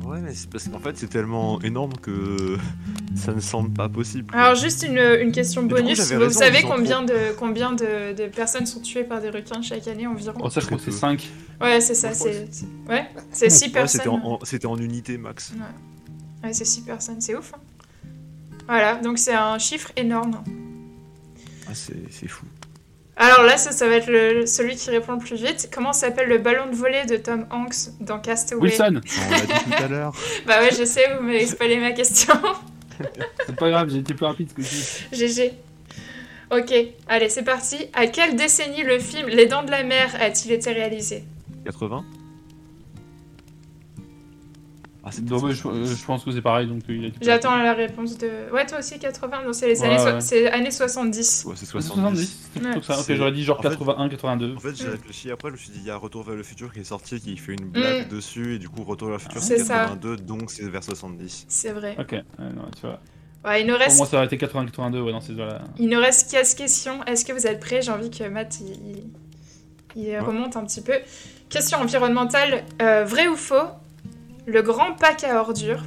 [0.05, 2.57] Ouais, mais c'est parce qu'en fait, c'est tellement énorme que
[3.17, 4.35] ça ne semble pas possible.
[4.37, 6.13] Alors, juste une, question bonus.
[6.13, 10.39] vous savez combien, de, combien de, personnes sont tuées par des requins chaque année environ?
[10.43, 11.29] Oh, ça, je crois que c'est 5.
[11.61, 12.13] Ouais, c'est ça.
[12.13, 12.49] C'est
[12.89, 14.01] ouais, c'est 6 personnes.
[14.45, 15.53] C'était en, unité max.
[16.43, 17.21] Ouais, c'est 6 personnes.
[17.21, 17.53] C'est ouf.
[17.55, 17.61] Hein.
[18.67, 20.43] Voilà, donc c'est un chiffre énorme.
[21.69, 22.45] Ah, c'est fou.
[23.19, 25.71] Alors là, ça, ça va être le, celui qui répond le plus vite.
[25.73, 28.63] Comment s'appelle le ballon de volée de Tom Hanks dans Castaway?
[28.63, 30.15] Wilson On l'a dit tout à l'heure.
[30.47, 32.35] bah ouais, je sais, vous m'avez spoilé ma question.
[33.47, 35.05] c'est pas grave, j'ai été plus rapide que ça.
[35.13, 35.53] GG.
[36.51, 36.75] Ok,
[37.09, 37.89] allez, c'est parti.
[37.95, 41.25] À quelle décennie le film Les Dents de la Mer a-t-il été réalisé?
[41.65, 42.05] 80
[45.07, 46.67] ah, euh, je, pense que c'est pareil.
[46.67, 48.29] donc euh, J'attends la réponse de.
[48.53, 51.45] Ouais, toi aussi 80 Non, c'est les années, années 70.
[51.47, 52.51] Ouais, c'est 70.
[53.11, 54.57] j'aurais dit genre 81, 82.
[54.57, 56.43] En fait, j'ai réfléchi après, je me suis dit, il y a Retour vers le
[56.43, 58.17] futur qui est sorti, qui fait une blague mm.
[58.17, 61.47] dessus, et du coup, Retour vers le futur c'est 82, donc c'est vers 70.
[61.49, 61.95] C'est vrai.
[62.01, 62.99] Ok, non, tu vois.
[63.45, 63.91] Ouais, il nous reste...
[63.91, 67.05] Pour moi, ça aurait été 80-82 ouais, dans ces là Il nous reste 15 questions.
[67.05, 67.81] Est-ce que vous êtes prêts?
[67.81, 69.05] J'ai envie que Matt il,
[69.95, 70.95] il remonte un petit peu.
[71.49, 73.69] Question environnementale euh, vrai ou faux?
[74.47, 75.85] Le grand pack à ordures,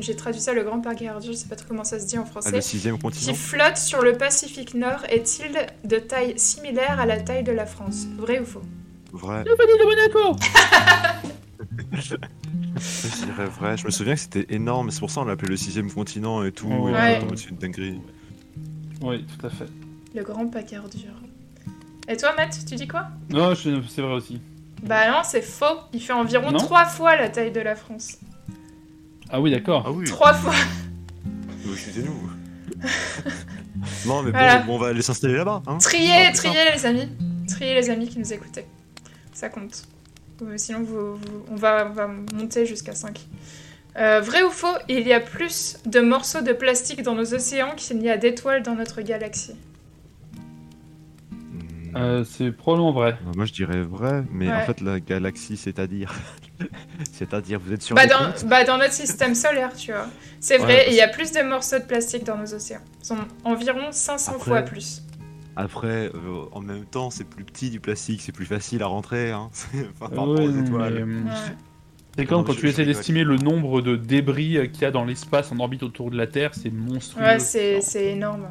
[0.00, 2.06] j'ai traduit ça le grand pack à ordures, je sais pas trop comment ça se
[2.06, 3.32] dit en français, ah, le sixième continent.
[3.32, 7.66] qui flotte sur le Pacifique Nord est-il de taille similaire à la taille de la
[7.66, 8.06] France?
[8.16, 8.62] Vrai ou faux?
[9.12, 9.44] Vrai.
[9.44, 10.38] de Monaco
[12.76, 13.76] Je dirais vrai.
[13.76, 16.52] Je me souviens que c'était énorme, c'est pour ça qu'on l'appelait le sixième continent et
[16.52, 16.68] tout.
[16.68, 17.20] Ouais.
[17.36, 18.00] C'est une dinguerie.
[19.02, 19.66] Oui, tout à fait.
[20.14, 21.10] Le grand pack à ordures.
[22.08, 23.08] Et toi, Matt, tu dis quoi?
[23.30, 23.70] Non, c'est
[24.00, 24.40] vrai aussi.
[24.82, 25.78] Bah non, c'est faux.
[25.92, 28.18] Il fait environ trois fois la taille de la France.
[29.30, 29.84] Ah oui, d'accord.
[29.86, 30.04] Ah oui.
[30.04, 30.54] Trois fois.
[31.70, 32.30] Excusez-nous.
[34.06, 34.32] non, mais
[34.66, 35.62] bon, on va aller s'installer là-bas.
[35.66, 37.08] Hein triez, triez les amis.
[37.48, 38.66] Triez les amis qui nous écoutaient.
[39.32, 39.84] Ça compte.
[40.42, 40.84] Euh, sinon,
[41.50, 43.20] on, va, va monter jusqu'à 5.
[43.96, 47.74] Euh, vrai ou faux, il y a plus de morceaux de plastique dans nos océans
[47.76, 49.54] qu'il n'y a d'étoiles dans notre galaxie
[51.94, 53.12] euh, c'est probablement vrai.
[53.12, 56.12] Euh, moi je dirais vrai, mais en fait la galaxie, c'est-à-dire.
[57.12, 57.94] c'est-à-dire, vous êtes sur.
[57.96, 60.06] Bah dans, bah dans notre système solaire, tu vois.
[60.40, 62.80] C'est vrai, il y a plus de morceaux de plastique dans nos océans.
[63.00, 65.02] Ils sont environ 500 fois plus.
[65.54, 69.32] Après, euh, en même temps, c'est plus petit du plastique, c'est plus facile à rentrer.
[69.32, 69.50] Hein.
[69.74, 71.06] enfin, par rapport aux étoiles.
[72.16, 75.50] C'est quand, quand tu essaies d'estimer le nombre de débris qu'il y a dans l'espace
[75.50, 77.22] en orbite autour de la Terre, c'est monstrueux.
[77.22, 78.48] Ouais, c'est énorme.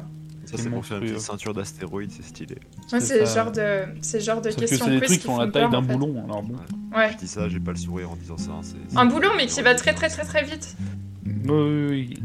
[0.52, 2.56] Ça, c'est pour faire une ceinture d'astéroïdes, c'est stylé.
[2.92, 5.38] Ouais, c'est le genre de, c'est genre de questions que c'est des trucs qui font
[5.38, 6.56] la taille d'un boulon, alors bon.
[6.94, 7.12] Ouais.
[7.12, 8.52] Je dis ça, j'ai pas le sourire en disant ça.
[8.94, 10.76] Un boulon, mais qui va très très très très vite.
[11.24, 12.18] Oui, oui.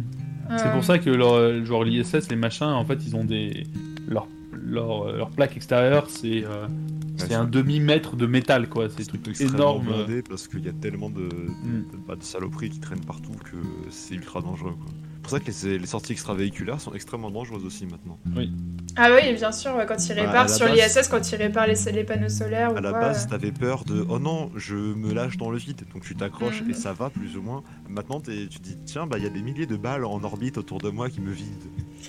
[0.57, 3.63] C'est pour ça que leur, genre l'ISS, les machins, en fait, ils ont des
[4.07, 6.67] leur leur, leur plaque extérieure, c'est euh,
[7.15, 8.89] c'est un demi mètre de métal, quoi.
[8.89, 9.87] C'est des trucs énormes.
[10.29, 11.85] Parce qu'il y a tellement de, mm.
[12.09, 13.57] de, de saloperies qui traînent partout que
[13.89, 14.91] c'est ultra dangereux, quoi
[15.27, 18.17] pour ça que les, sorties extravéhiculaires sont extrêmement dangereuses aussi maintenant.
[18.35, 18.51] Oui.
[18.95, 22.29] Ah oui, bien sûr, quand ils bah, réparent sur l'ISS, quand ils réparent les, panneaux
[22.29, 22.75] solaires.
[22.75, 23.29] À la base, euh.
[23.29, 26.69] t'avais peur de oh non, je me lâche dans le vide, donc tu t'accroches et
[26.69, 26.73] mhm.
[26.73, 27.63] ça va plus ou moins.
[27.89, 30.57] Maintenant, tu te dis tiens, bah il y a des milliers de balles en orbite
[30.57, 31.51] autour de moi qui me vident.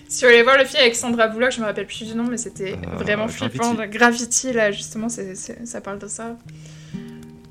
[0.09, 2.25] Si vous voulez voir le film avec Sandra Bullock, je me rappelle plus du nom,
[2.25, 3.75] mais c'était euh, vraiment flippant.
[3.75, 6.37] Gravity, là, justement, ça parle de ça.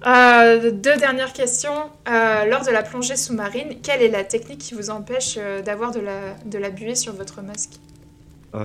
[0.07, 1.89] Euh, deux dernières questions.
[2.07, 5.91] Euh, lors de la plongée sous-marine, quelle est la technique qui vous empêche euh, d'avoir
[5.91, 7.71] de la, de la buée sur votre masque?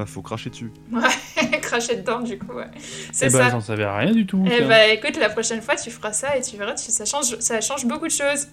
[0.07, 0.73] Faut cracher dessus.
[0.91, 2.69] Ouais, cracher dedans du coup, ouais.
[3.13, 3.51] C'est eh ben, ça.
[3.51, 4.43] ça savait rien du tout.
[4.51, 7.61] Eh bah écoute, la prochaine fois tu feras ça et tu verras, ça, change, ça
[7.61, 8.49] change beaucoup de choses.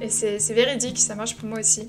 [0.00, 1.88] Et c'est véridique, ça marche pour moi aussi.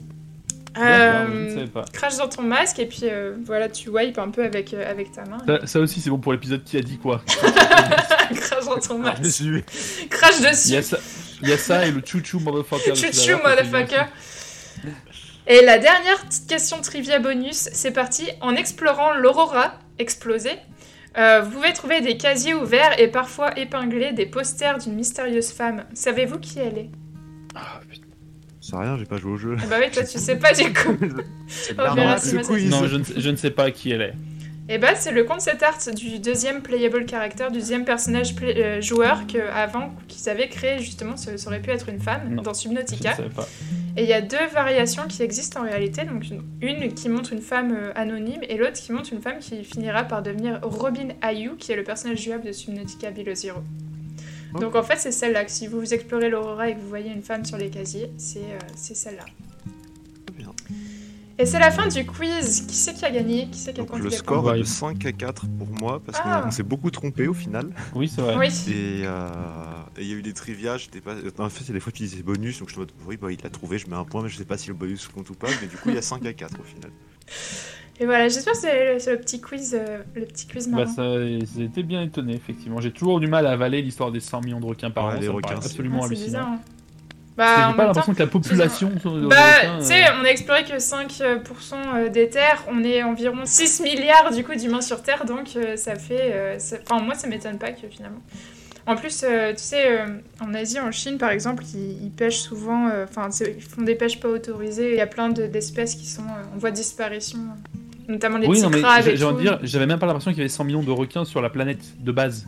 [0.77, 4.89] Euh, crache dans ton masque et puis euh, voilà, tu wipes un peu avec, euh,
[4.89, 5.39] avec ta main.
[5.65, 7.22] Ça, aussi, c'est bon pour l'épisode qui a dit quoi
[8.35, 9.22] Crache dans ton masque.
[9.22, 9.64] dessus.
[10.10, 10.69] Crache dessus.
[11.41, 12.95] Il y, a ça, et le chouchou motherfucker.
[12.95, 14.06] Chouchou motherfucker.
[15.48, 18.27] Et la dernière petite question trivia bonus, c'est parti.
[18.39, 20.57] En explorant l'aurora explosée,
[21.18, 25.84] vous pouvez trouver des casiers ouverts et parfois épinglés des posters d'une mystérieuse femme.
[25.93, 26.89] Savez-vous qui elle est?
[27.56, 28.01] Ah putain.
[28.62, 29.56] C'est rien, j'ai pas joué au jeu.
[29.70, 30.92] bah oui, toi tu sais pas du coup.
[31.78, 34.14] non, je ne, je ne sais pas qui elle est.
[34.70, 39.26] Et bah c'est le concept art du deuxième playable character, du deuxième personnage euh, joueur
[39.28, 43.18] qu'avant qu'ils avaient créé justement, ça, aurait pu être une femme dans Subnautica.
[43.98, 46.24] Et il y a deux variations qui existent en réalité, donc
[46.62, 50.04] une, qui montre une femme euh, anonyme et l'autre qui montre une femme qui finira
[50.04, 53.64] par devenir Robin Ayu, qui est le personnage jouable de Subnautica Below Zero.
[54.60, 57.45] Donc en fait c'est celle-là, si vous explorez l'Aurora et que vous voyez une femme
[57.45, 59.26] sur les casiers, c'est euh, celle-là.
[61.41, 62.68] Et c'est la fin du quiz.
[62.68, 63.48] Qui c'est qui a gagné?
[63.49, 66.19] Qui c'est qui a Donc, Le score est de 5 à 4 pour moi parce
[66.19, 66.52] qu'on ah.
[66.52, 67.69] s'est beaucoup trompé au final.
[67.95, 68.36] Oui, c'est vrai.
[68.38, 69.28] Euh,
[69.98, 70.78] et il y a eu des trivia.
[70.78, 71.15] J'étais pas.
[71.40, 73.40] En fait, c'est des fois tu disais bonus, donc je me dis oui, bah, il
[73.41, 75.34] l'a trouvé, je mets un point, mais je sais pas si le bonus compte ou
[75.34, 75.48] pas.
[75.61, 76.91] Mais du coup, il y a 5 à 4 au final.
[78.02, 80.91] Et voilà, j'espère que c'est le, petit quiz, euh, le petit quiz bah, marrant.
[80.91, 82.82] Bah ça, été bien étonné, effectivement.
[82.82, 85.14] J'ai toujours du mal à avaler l'histoire des 100 millions de requins par an.
[85.19, 86.26] Les requins, absolument ah, hallucinant.
[86.26, 86.60] Bizarre, hein.
[87.38, 88.91] Bah, j'ai pas l'impression que la population.
[89.30, 93.45] Bah, tu sais, euh, on a exploré que 5% euh, des terres, on est environ
[93.45, 96.57] 6 milliards du coup d'humains sur Terre, donc euh, ça fait.
[96.84, 98.22] Enfin, moi, ça m'étonne pas que finalement.
[98.88, 99.26] En plus, tu
[99.57, 99.99] sais,
[100.41, 102.90] en Asie, en Chine par exemple, ils, pêchent souvent.
[103.03, 104.91] Enfin, ils font des pêches pas autorisées.
[104.91, 107.40] Il y a plein d'espèces qui sont en voie de disparition
[108.12, 108.62] notamment les oui,
[109.42, 112.04] dire, j'avais même pas l'impression qu'il y avait 100 millions de requins sur la planète
[112.04, 112.48] de base.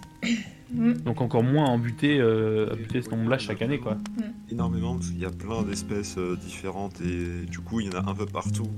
[0.72, 0.94] Mm.
[1.06, 3.94] Donc encore moins en buter, euh, buter ce nombre-là chaque année, quoi.
[3.94, 4.52] Mm.
[4.52, 8.03] Énormément, parce qu'il y a plein d'espèces euh, différentes et du coup, il y en
[8.03, 8.69] a un peu partout.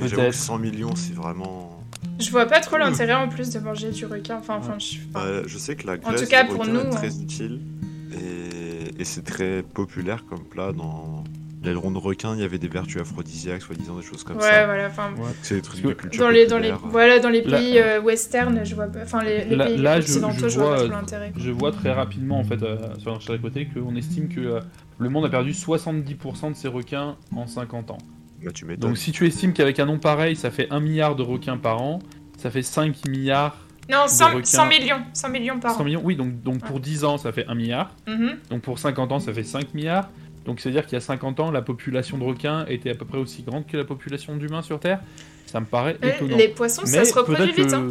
[0.00, 1.84] Mais j'avoue 100 millions, c'est vraiment...
[2.18, 4.36] Je vois pas trop l'intérêt en plus de manger du requin.
[4.38, 4.98] Enfin, enfin, je...
[5.12, 7.60] Bah, je sais que la graisse en tout cas, pour nous, est très utile
[8.12, 11.24] et, et c'est très populaire comme plat dans
[11.64, 14.46] L'aileron de requin, il y avait des vertus aphrodisiaques, soi-disant, des choses comme ça.
[14.46, 14.86] Ouais, voilà.
[14.88, 16.20] Enfin, c'est des trucs de culture.
[16.20, 19.56] Dans les, dans les, voilà, dans les pays euh, western, je vois Enfin, les, les
[19.56, 21.32] pays occidentaux, je, vois, l'intérêt.
[21.36, 24.60] Je vois très rapidement, en fait, euh, sur chaque côté, qu'on estime que euh,
[24.98, 27.98] le monde a perdu 70% de ses requins en 50 ans.
[28.44, 31.22] Bah, tu Donc, si tu estimes qu'avec un nom pareil, ça fait 1 milliard de
[31.22, 32.00] requins par an,
[32.36, 33.56] ça fait 5 milliards.
[33.90, 35.00] Non, 100, 100 millions.
[35.12, 35.84] 100 millions par 100 an.
[35.84, 37.94] millions, oui, donc, donc pour 10 ans, ça fait 1 milliard.
[38.06, 38.34] Mm-hmm.
[38.50, 40.10] Donc pour 50 ans, ça fait 5 milliards.
[40.44, 43.18] Donc c'est-à-dire qu'il y a 50 ans, la population de requins était à peu près
[43.18, 45.00] aussi grande que la population d'humains sur Terre.
[45.46, 46.36] Ça me paraît étonnant.
[46.36, 47.72] Les poissons, ça se reproduit vite.
[47.72, 47.86] Hein.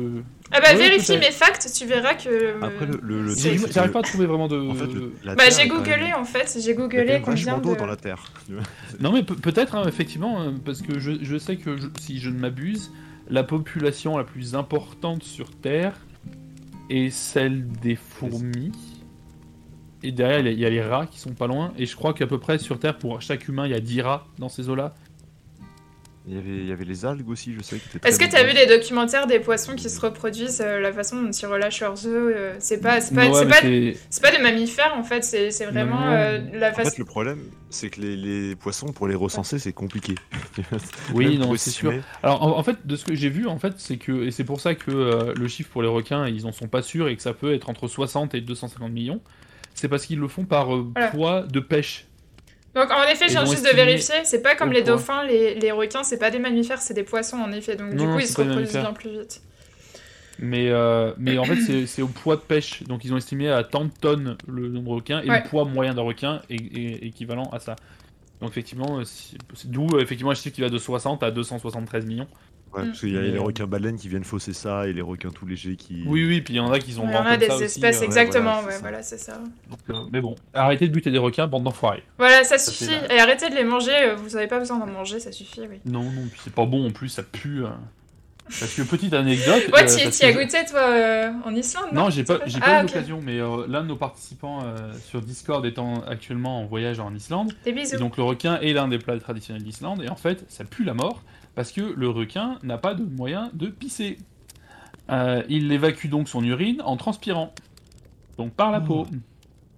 [0.52, 2.62] Ah bah vérifie mes facts, tu verras que.
[2.62, 4.58] Après le, le, J'arrive pas à trouver vraiment de.
[5.24, 8.32] bah j'ai googlé en fait, j'ai googlé combien d'eau dans la Terre.
[9.00, 12.38] non mais peut-être hein, effectivement, hein, parce que je, je sais que si je ne
[12.38, 12.92] m'abuse,
[13.30, 15.94] la population la plus importante sur Terre
[16.90, 18.72] est celle des fourmis.
[20.04, 21.74] Et derrière, il y a les rats qui sont pas loin.
[21.78, 24.02] Et je crois qu'à peu près sur Terre, pour chaque humain, il y a 10
[24.02, 24.94] rats dans ces eaux-là.
[26.26, 27.82] Il y, avait, il y avait les algues aussi, je sais.
[28.06, 31.22] Est-ce que tu as vu des documentaires des poissons qui se reproduisent, euh, la façon
[31.22, 35.04] dont ils relâchent leurs œufs euh, C'est pas, c'est pas, pas, pas, des mammifères en
[35.04, 36.88] fait, c'est vraiment euh, la façon.
[36.88, 37.40] En fait, le problème,
[37.70, 40.16] c'est que les, les, poissons, pour les recenser, c'est compliqué.
[41.14, 41.94] oui, non, c'est sûr.
[42.22, 44.62] Alors en, fait, de ce que j'ai vu, en fait, c'est que, et c'est pour
[44.62, 47.34] ça que le chiffre pour les requins, ils en sont pas sûrs et que ça
[47.34, 49.20] peut être entre 60 et 250 millions
[49.74, 52.06] c'est parce qu'ils le font par euh, poids de pêche.
[52.76, 56.04] Donc en effet, j'ai juste de vérifier, c'est pas comme les dauphins, les, les requins,
[56.04, 57.76] c'est pas des mammifères, c'est des poissons en effet.
[57.76, 59.42] Donc du coup, ils se reproduisent bien plus vite.
[60.40, 62.84] Mais, euh, mais en fait, c'est au poids de pêche.
[62.84, 65.66] Donc ils ont estimé à tant de tonnes le nombre de requins et le poids
[65.66, 67.76] moyen d'un requin est, équivalent à ça.
[68.42, 72.28] Donc effectivement, c'est d'où effectivement je sais qu'il va de 60 à 273 millions.
[72.76, 75.30] Ouais, parce qu'il y a les requins baleines qui viennent fausser ça et les requins
[75.30, 76.04] tout légers qui.
[76.08, 77.06] Oui, oui, puis il y en a qui sont.
[77.08, 79.40] Il y en a des espèces, euh, exactement, ouais, voilà, c'est ça.
[79.92, 82.04] Euh, mais bon, arrêtez de buter des requins, bande d'enfoirés.
[82.18, 82.92] Voilà, ça, suffit.
[83.12, 85.82] Et arrêtez de les manger, euh, vous n'avez pas besoin d'en manger, ça suffit, oui.
[85.86, 87.64] Non, non, puis c'est pas bon en plus, ça pue.
[88.46, 89.70] Parce que petite anecdote.
[89.72, 92.84] Ouais, tu y, as goûté toi en Islande Non, j'ai pas, j'ai pas eu ah,
[92.84, 94.62] l'occasion, mais l'un de nos participants
[95.06, 97.54] sur Discord étant actuellement en voyage en Islande.
[97.66, 97.96] Des bisous.
[97.96, 100.84] Et donc le requin est l'un des plats traditionnels d'Islande, et en fait, ça pue
[100.84, 101.22] la mort
[101.56, 104.18] parce que le requin n'a pas de moyen de pisser.
[105.10, 107.54] Euh, il évacue donc son urine en transpirant,
[108.38, 109.06] donc par la peau.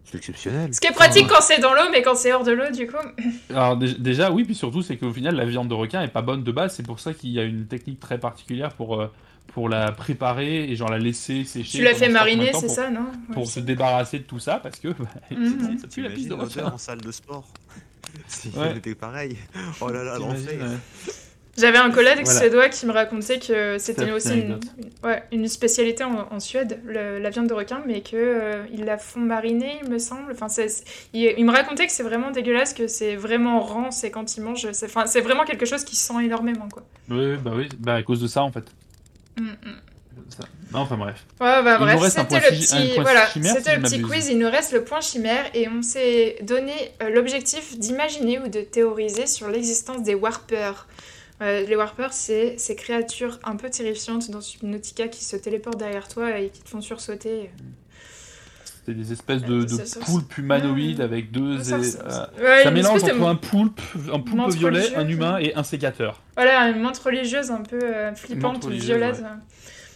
[0.05, 0.71] C'est exceptionnel.
[0.73, 2.85] Ce qui est pratique quand c'est dans l'eau, mais quand c'est hors de l'eau, du
[2.85, 2.95] coup.
[3.49, 6.43] Alors déjà, oui, puis surtout, c'est qu'au final, la viande de requin est pas bonne
[6.43, 6.75] de base.
[6.75, 9.11] C'est pour ça qu'il y a une technique très particulière pour euh,
[9.47, 11.79] pour la préparer et genre la laisser sécher.
[11.79, 13.07] Tu l'as fait mariner, c'est ça, non?
[13.33, 15.79] Pour se débarrasser de tout ça, parce que bah, mhm.
[15.79, 16.65] ça tue la piste de requin.
[16.73, 17.47] en salle de sport.
[18.27, 19.37] Si c'était pareil.
[19.81, 20.59] Oh là là, l'enfer.
[21.57, 24.59] J'avais un collègue suédois qui me racontait que c'était aussi une,
[25.03, 29.21] ouais, une, spécialité en, Suède, la viande de requin, mais qu'ils euh, ils la font
[29.21, 30.33] mariner, il me semble.
[30.33, 30.47] Enfin,
[31.13, 34.67] il, me racontait que c'est vraiment dégueulasse, que c'est vraiment rance et quand il mange,
[34.71, 36.67] c'est vraiment quelque chose qui sent énormément.
[36.69, 36.83] Quoi.
[37.09, 38.65] Oui, bah oui, bah à cause de ça en fait.
[39.37, 39.75] Mm, mm.
[40.73, 41.25] Non, enfin bref.
[41.39, 44.27] Ouais, bah bref, c'était le petit, voilà, c'était le petit quiz.
[44.27, 48.61] Il nous reste le point chimère et on s'est donné euh, l'objectif d'imaginer ou de
[48.61, 50.87] théoriser sur l'existence des warpers.
[51.41, 56.07] Euh, les warpers, c'est ces créatures un peu terrifiantes dans Subnautica qui se téléportent derrière
[56.07, 57.49] toi et qui te font sursauter.
[58.85, 59.65] C'est des espèces de,
[60.05, 61.61] poulpes humanoïdes avec deux.
[61.61, 63.81] Ça, ça, mélange entre un poulpe,
[64.13, 66.21] un poulpe violet, un humain et un sécateur.
[66.35, 69.23] Voilà, une montre religieuse un peu euh, flippante, violette.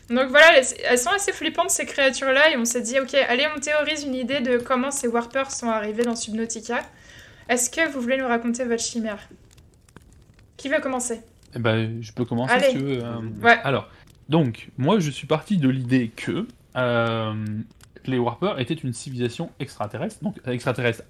[0.10, 3.60] Donc voilà, elles sont assez flippantes ces créatures-là et on s'est dit, ok, allez, on
[3.60, 6.82] théorise une idée de comment ces warpers sont arrivés dans Subnautica.
[7.48, 9.30] Est-ce que vous voulez nous raconter votre chimère?
[10.60, 11.22] Qui veut commencer?
[11.56, 13.04] Eh ben, je peux commencer si tu veux.
[13.04, 13.22] Euh.
[13.42, 13.58] Ouais.
[13.64, 13.90] Alors,
[14.30, 16.46] donc, moi je suis parti de l'idée que
[16.76, 17.34] euh,
[18.06, 21.04] les warpers étaient une civilisation extraterrestre, donc extraterrestre,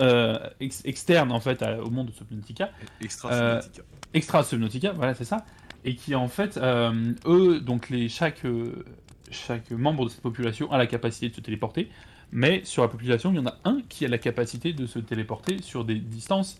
[0.00, 0.38] euh,
[0.84, 2.70] externe en fait au monde de Subnautica.
[3.02, 3.82] Extra-Subnautica.
[4.14, 5.44] Extra-Subnautica, voilà, c'est ça
[5.84, 8.84] et qui en fait, euh, eux, donc les, chaque, euh,
[9.30, 11.90] chaque membre de cette population a la capacité de se téléporter,
[12.32, 14.98] mais sur la population, il y en a un qui a la capacité de se
[14.98, 16.58] téléporter sur des distances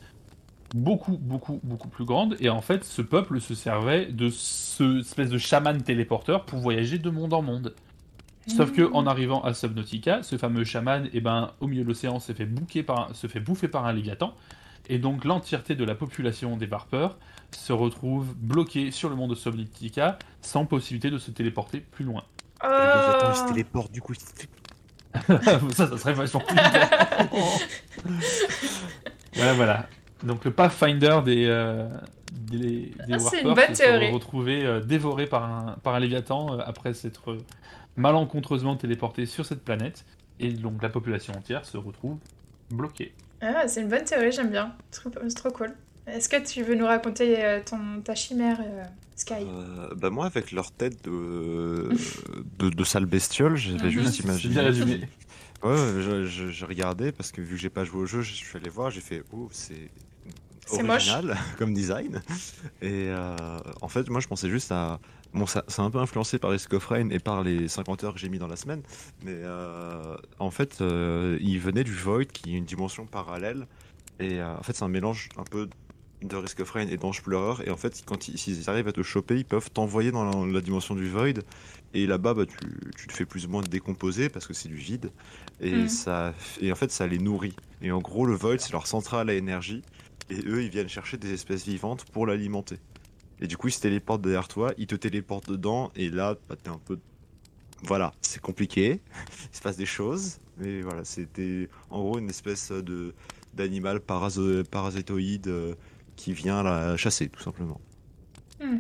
[0.75, 5.31] beaucoup, beaucoup, beaucoup plus grandes, et en fait, ce peuple se servait de ce espèce
[5.31, 7.75] de chaman téléporteur pour voyager de monde en monde.
[8.49, 12.21] Sauf que en arrivant à Subnautica, ce fameux chaman, eh ben, au milieu de l'océan,
[12.21, 12.47] se fait,
[12.83, 14.35] par, se fait bouffer par un léviathan,
[14.89, 17.17] et donc l'entièreté de la population des Varpers
[17.53, 22.25] se retrouve bloqué sur le monde de Subnautica sans possibilité de se téléporter plus loin.
[22.61, 24.13] Attends, il se téléporte du coup.
[25.25, 26.57] ça, ça serait vachement plus
[29.35, 29.89] Voilà, voilà.
[30.23, 31.89] Donc le Pathfinder des, euh,
[32.33, 36.95] des, des ah, Warpers se retrouvé euh, dévoré par un, par un Léviathan euh, après
[36.95, 37.37] s'être
[37.97, 40.05] malencontreusement téléporté sur cette planète.
[40.41, 42.19] Et donc la population entière se retrouve
[42.71, 43.13] bloquée.
[43.41, 44.73] Ah, c'est une bonne théorie, j'aime bien.
[44.91, 45.75] C'est trop cool.
[46.07, 48.85] Est-ce que tu veux nous raconter euh, ton, ta chimère, euh,
[49.17, 49.35] Sky?
[49.41, 51.89] Euh, bah Moi, avec leur tête de,
[52.59, 55.01] de, de sale bestiole, j'avais juste imaginé.
[55.65, 58.57] Ouais, je, je, regardais parce que vu que j'ai pas joué au jeu, je suis
[58.57, 59.91] allé voir, j'ai fait oh c'est
[60.71, 62.23] original comme design.
[62.83, 63.11] Et
[63.81, 65.01] en fait, moi je pensais juste à
[65.33, 68.15] bon ça, c'est un peu influencé par Risk of Rain et par les 50 heures
[68.15, 68.83] que j'ai mis dans la semaine,
[69.25, 69.41] mais
[70.39, 73.67] en fait il venait du Void qui est une dimension parallèle
[74.21, 75.69] et en fait c'est un mélange un peu
[76.25, 77.67] de Risk of Rain et d'Ange Pleureur.
[77.67, 80.95] Et en fait, quand ils, arrivent à te choper, ils peuvent t'envoyer dans la, dimension
[80.95, 81.43] du Void.
[81.93, 85.11] Et là-bas, bah, tu, te fais plus ou moins décomposer parce que c'est du vide.
[85.61, 85.89] Et, mm.
[85.89, 87.55] ça, et en fait, ça les nourrit.
[87.83, 89.83] Et en gros, le Void, c'est leur centrale à énergie.
[90.31, 92.79] Et eux, ils viennent chercher des espèces vivantes pour l'alimenter.
[93.41, 95.93] Et du coup, ils se téléportent derrière toi, ils te téléportent dedans.
[95.97, 96.99] Et là, bah, t'es un peu.
[97.83, 99.01] Voilà, c'est compliqué.
[99.53, 100.39] il se passe des choses.
[100.57, 103.13] Mais voilà, c'était en gros une espèce de
[103.55, 105.75] d'animal parasitoïde euh,
[106.17, 107.81] qui vient la chasser, tout simplement.
[108.61, 108.79] Hmm.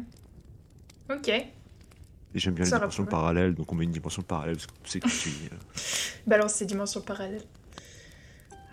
[1.11, 1.29] Ok.
[1.29, 5.01] Et j'aime bien les dimensions parallèles, donc on met une dimension parallèle parce que c'est
[5.01, 5.31] que tu.
[6.27, 7.45] Balance ces dimensions parallèles.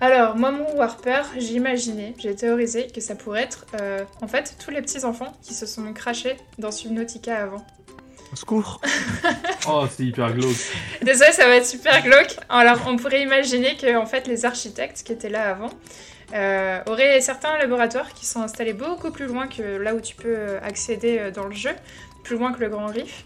[0.03, 4.55] Alors, moi, mon Warper, j'ai imaginé, j'ai théorisé que ça pourrait être, euh, en fait,
[4.57, 7.63] tous les petits-enfants qui se sont crachés dans Subnautica avant.
[8.33, 8.81] Au secours
[9.69, 10.55] Oh, c'est hyper glauque
[11.03, 12.35] Désolé, ça va être super glauque.
[12.49, 15.69] Alors, on pourrait imaginer que, en fait, les architectes qui étaient là avant
[16.33, 20.33] euh, aurait certains laboratoires qui sont installés beaucoup plus loin que là où tu peux
[20.35, 21.71] euh, accéder euh, dans le jeu,
[22.23, 23.25] plus loin que le Grand Rift,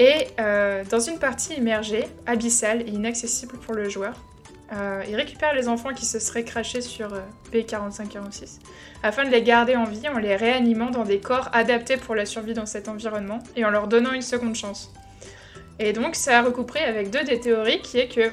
[0.00, 4.14] et dans une partie immergée, abyssale et inaccessible pour le joueur.
[5.08, 7.08] ils récupèrent les enfants qui se seraient crachés sur
[7.52, 8.60] P4546
[9.02, 12.26] afin de les garder en vie en les réanimant dans des corps adaptés pour la
[12.26, 14.92] survie dans cet environnement et en leur donnant une seconde chance.
[15.80, 18.30] Et donc ça a recoupé avec deux des théories qui est que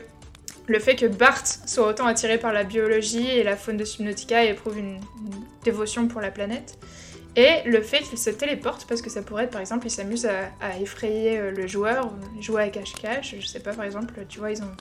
[0.67, 4.43] le fait que Bart soit autant attiré par la biologie et la faune de Subnautica
[4.43, 4.99] et éprouve une,
[5.63, 6.77] dévotion pour la planète.
[7.35, 10.25] Et le fait qu'il se téléporte, parce que ça pourrait être, par exemple, il s'amuse
[10.25, 14.51] à, effrayer euh, le joueur, jouer à cache-cache, je sais pas, par exemple, tu vois,
[14.51, 14.71] ils, ont,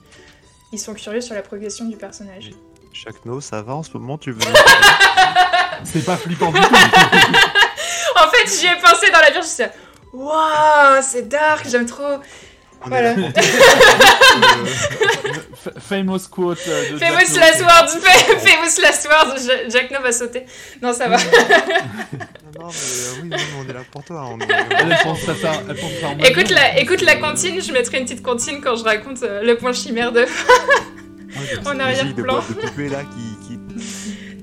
[0.71, 2.51] ils sont curieux sur la progression du personnage.
[2.93, 4.39] Chacno, ça va en ce moment, tu veux
[5.83, 6.67] C'est pas flippant du tout
[8.15, 9.69] En fait, j'y ai pensé dans la vie, je me suis dit,
[10.13, 12.21] waouh, c'est dark, j'aime trop
[12.87, 13.15] voilà.
[15.79, 17.87] famous quote euh, de Famous last word,
[18.39, 19.35] famous last word,
[19.69, 20.45] Jack No va sauter.
[20.81, 21.17] Non, ça va.
[21.17, 21.23] non,
[22.59, 23.29] non, mais euh, oui,
[23.59, 24.25] on est là pour toi.
[24.29, 25.33] On Elle pense ça,
[25.67, 28.75] elle pense ça en écoute, la, écoute la comptine, je mettrai une petite comptine quand
[28.75, 30.25] je raconte euh, le point chimère de.
[31.65, 32.39] on arrière-plan.
[32.39, 33.34] De, de là qui,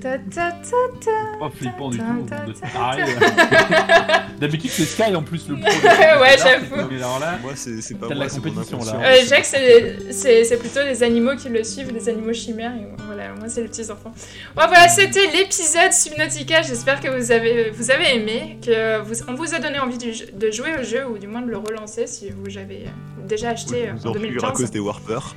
[0.03, 2.03] Pas flippant du tout,
[4.39, 5.63] D'habitude, c'est Sky en plus le pro.
[6.21, 6.89] ouais, j'avoue.
[6.91, 8.99] Mais alors là, moi, c'est pas moi, la compétition là.
[9.01, 12.73] Euh, Jacques, c'est plutôt les animaux qui le suivent, les animaux chimères.
[12.75, 14.13] Et voilà, moi, c'est les petits enfants.
[14.55, 16.61] Bon, voilà, c'était l'épisode Subnautica.
[16.63, 20.51] J'espère que vous avez, vous avez aimé, que vous, on vous a donné envie de
[20.51, 22.85] jouer au jeu ou du moins de le relancer si vous avez
[23.25, 24.43] déjà acheté en 2015.
[24.43, 25.33] à cause des warpers.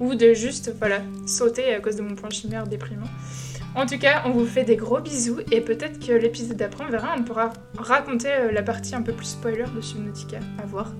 [0.00, 3.06] ou de juste, voilà, sauter à cause de mon point chimère déprimant.
[3.74, 6.90] En tout cas, on vous fait des gros bisous et peut-être que l'épisode d'après, on
[6.90, 10.92] verra, on pourra raconter euh, la partie un peu plus spoiler de Subnautica, à voir.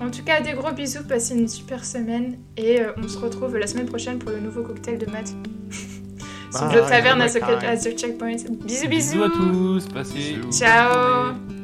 [0.00, 3.56] En tout cas, des gros bisous, passez une super semaine et euh, on se retrouve
[3.56, 5.34] la semaine prochaine pour le nouveau cocktail de maths.
[6.50, 8.36] Sur le taverne à The Checkpoint.
[8.64, 8.88] Bisous, bisous.
[8.88, 10.36] Bisous à tous, passez.
[10.50, 11.57] Ciao.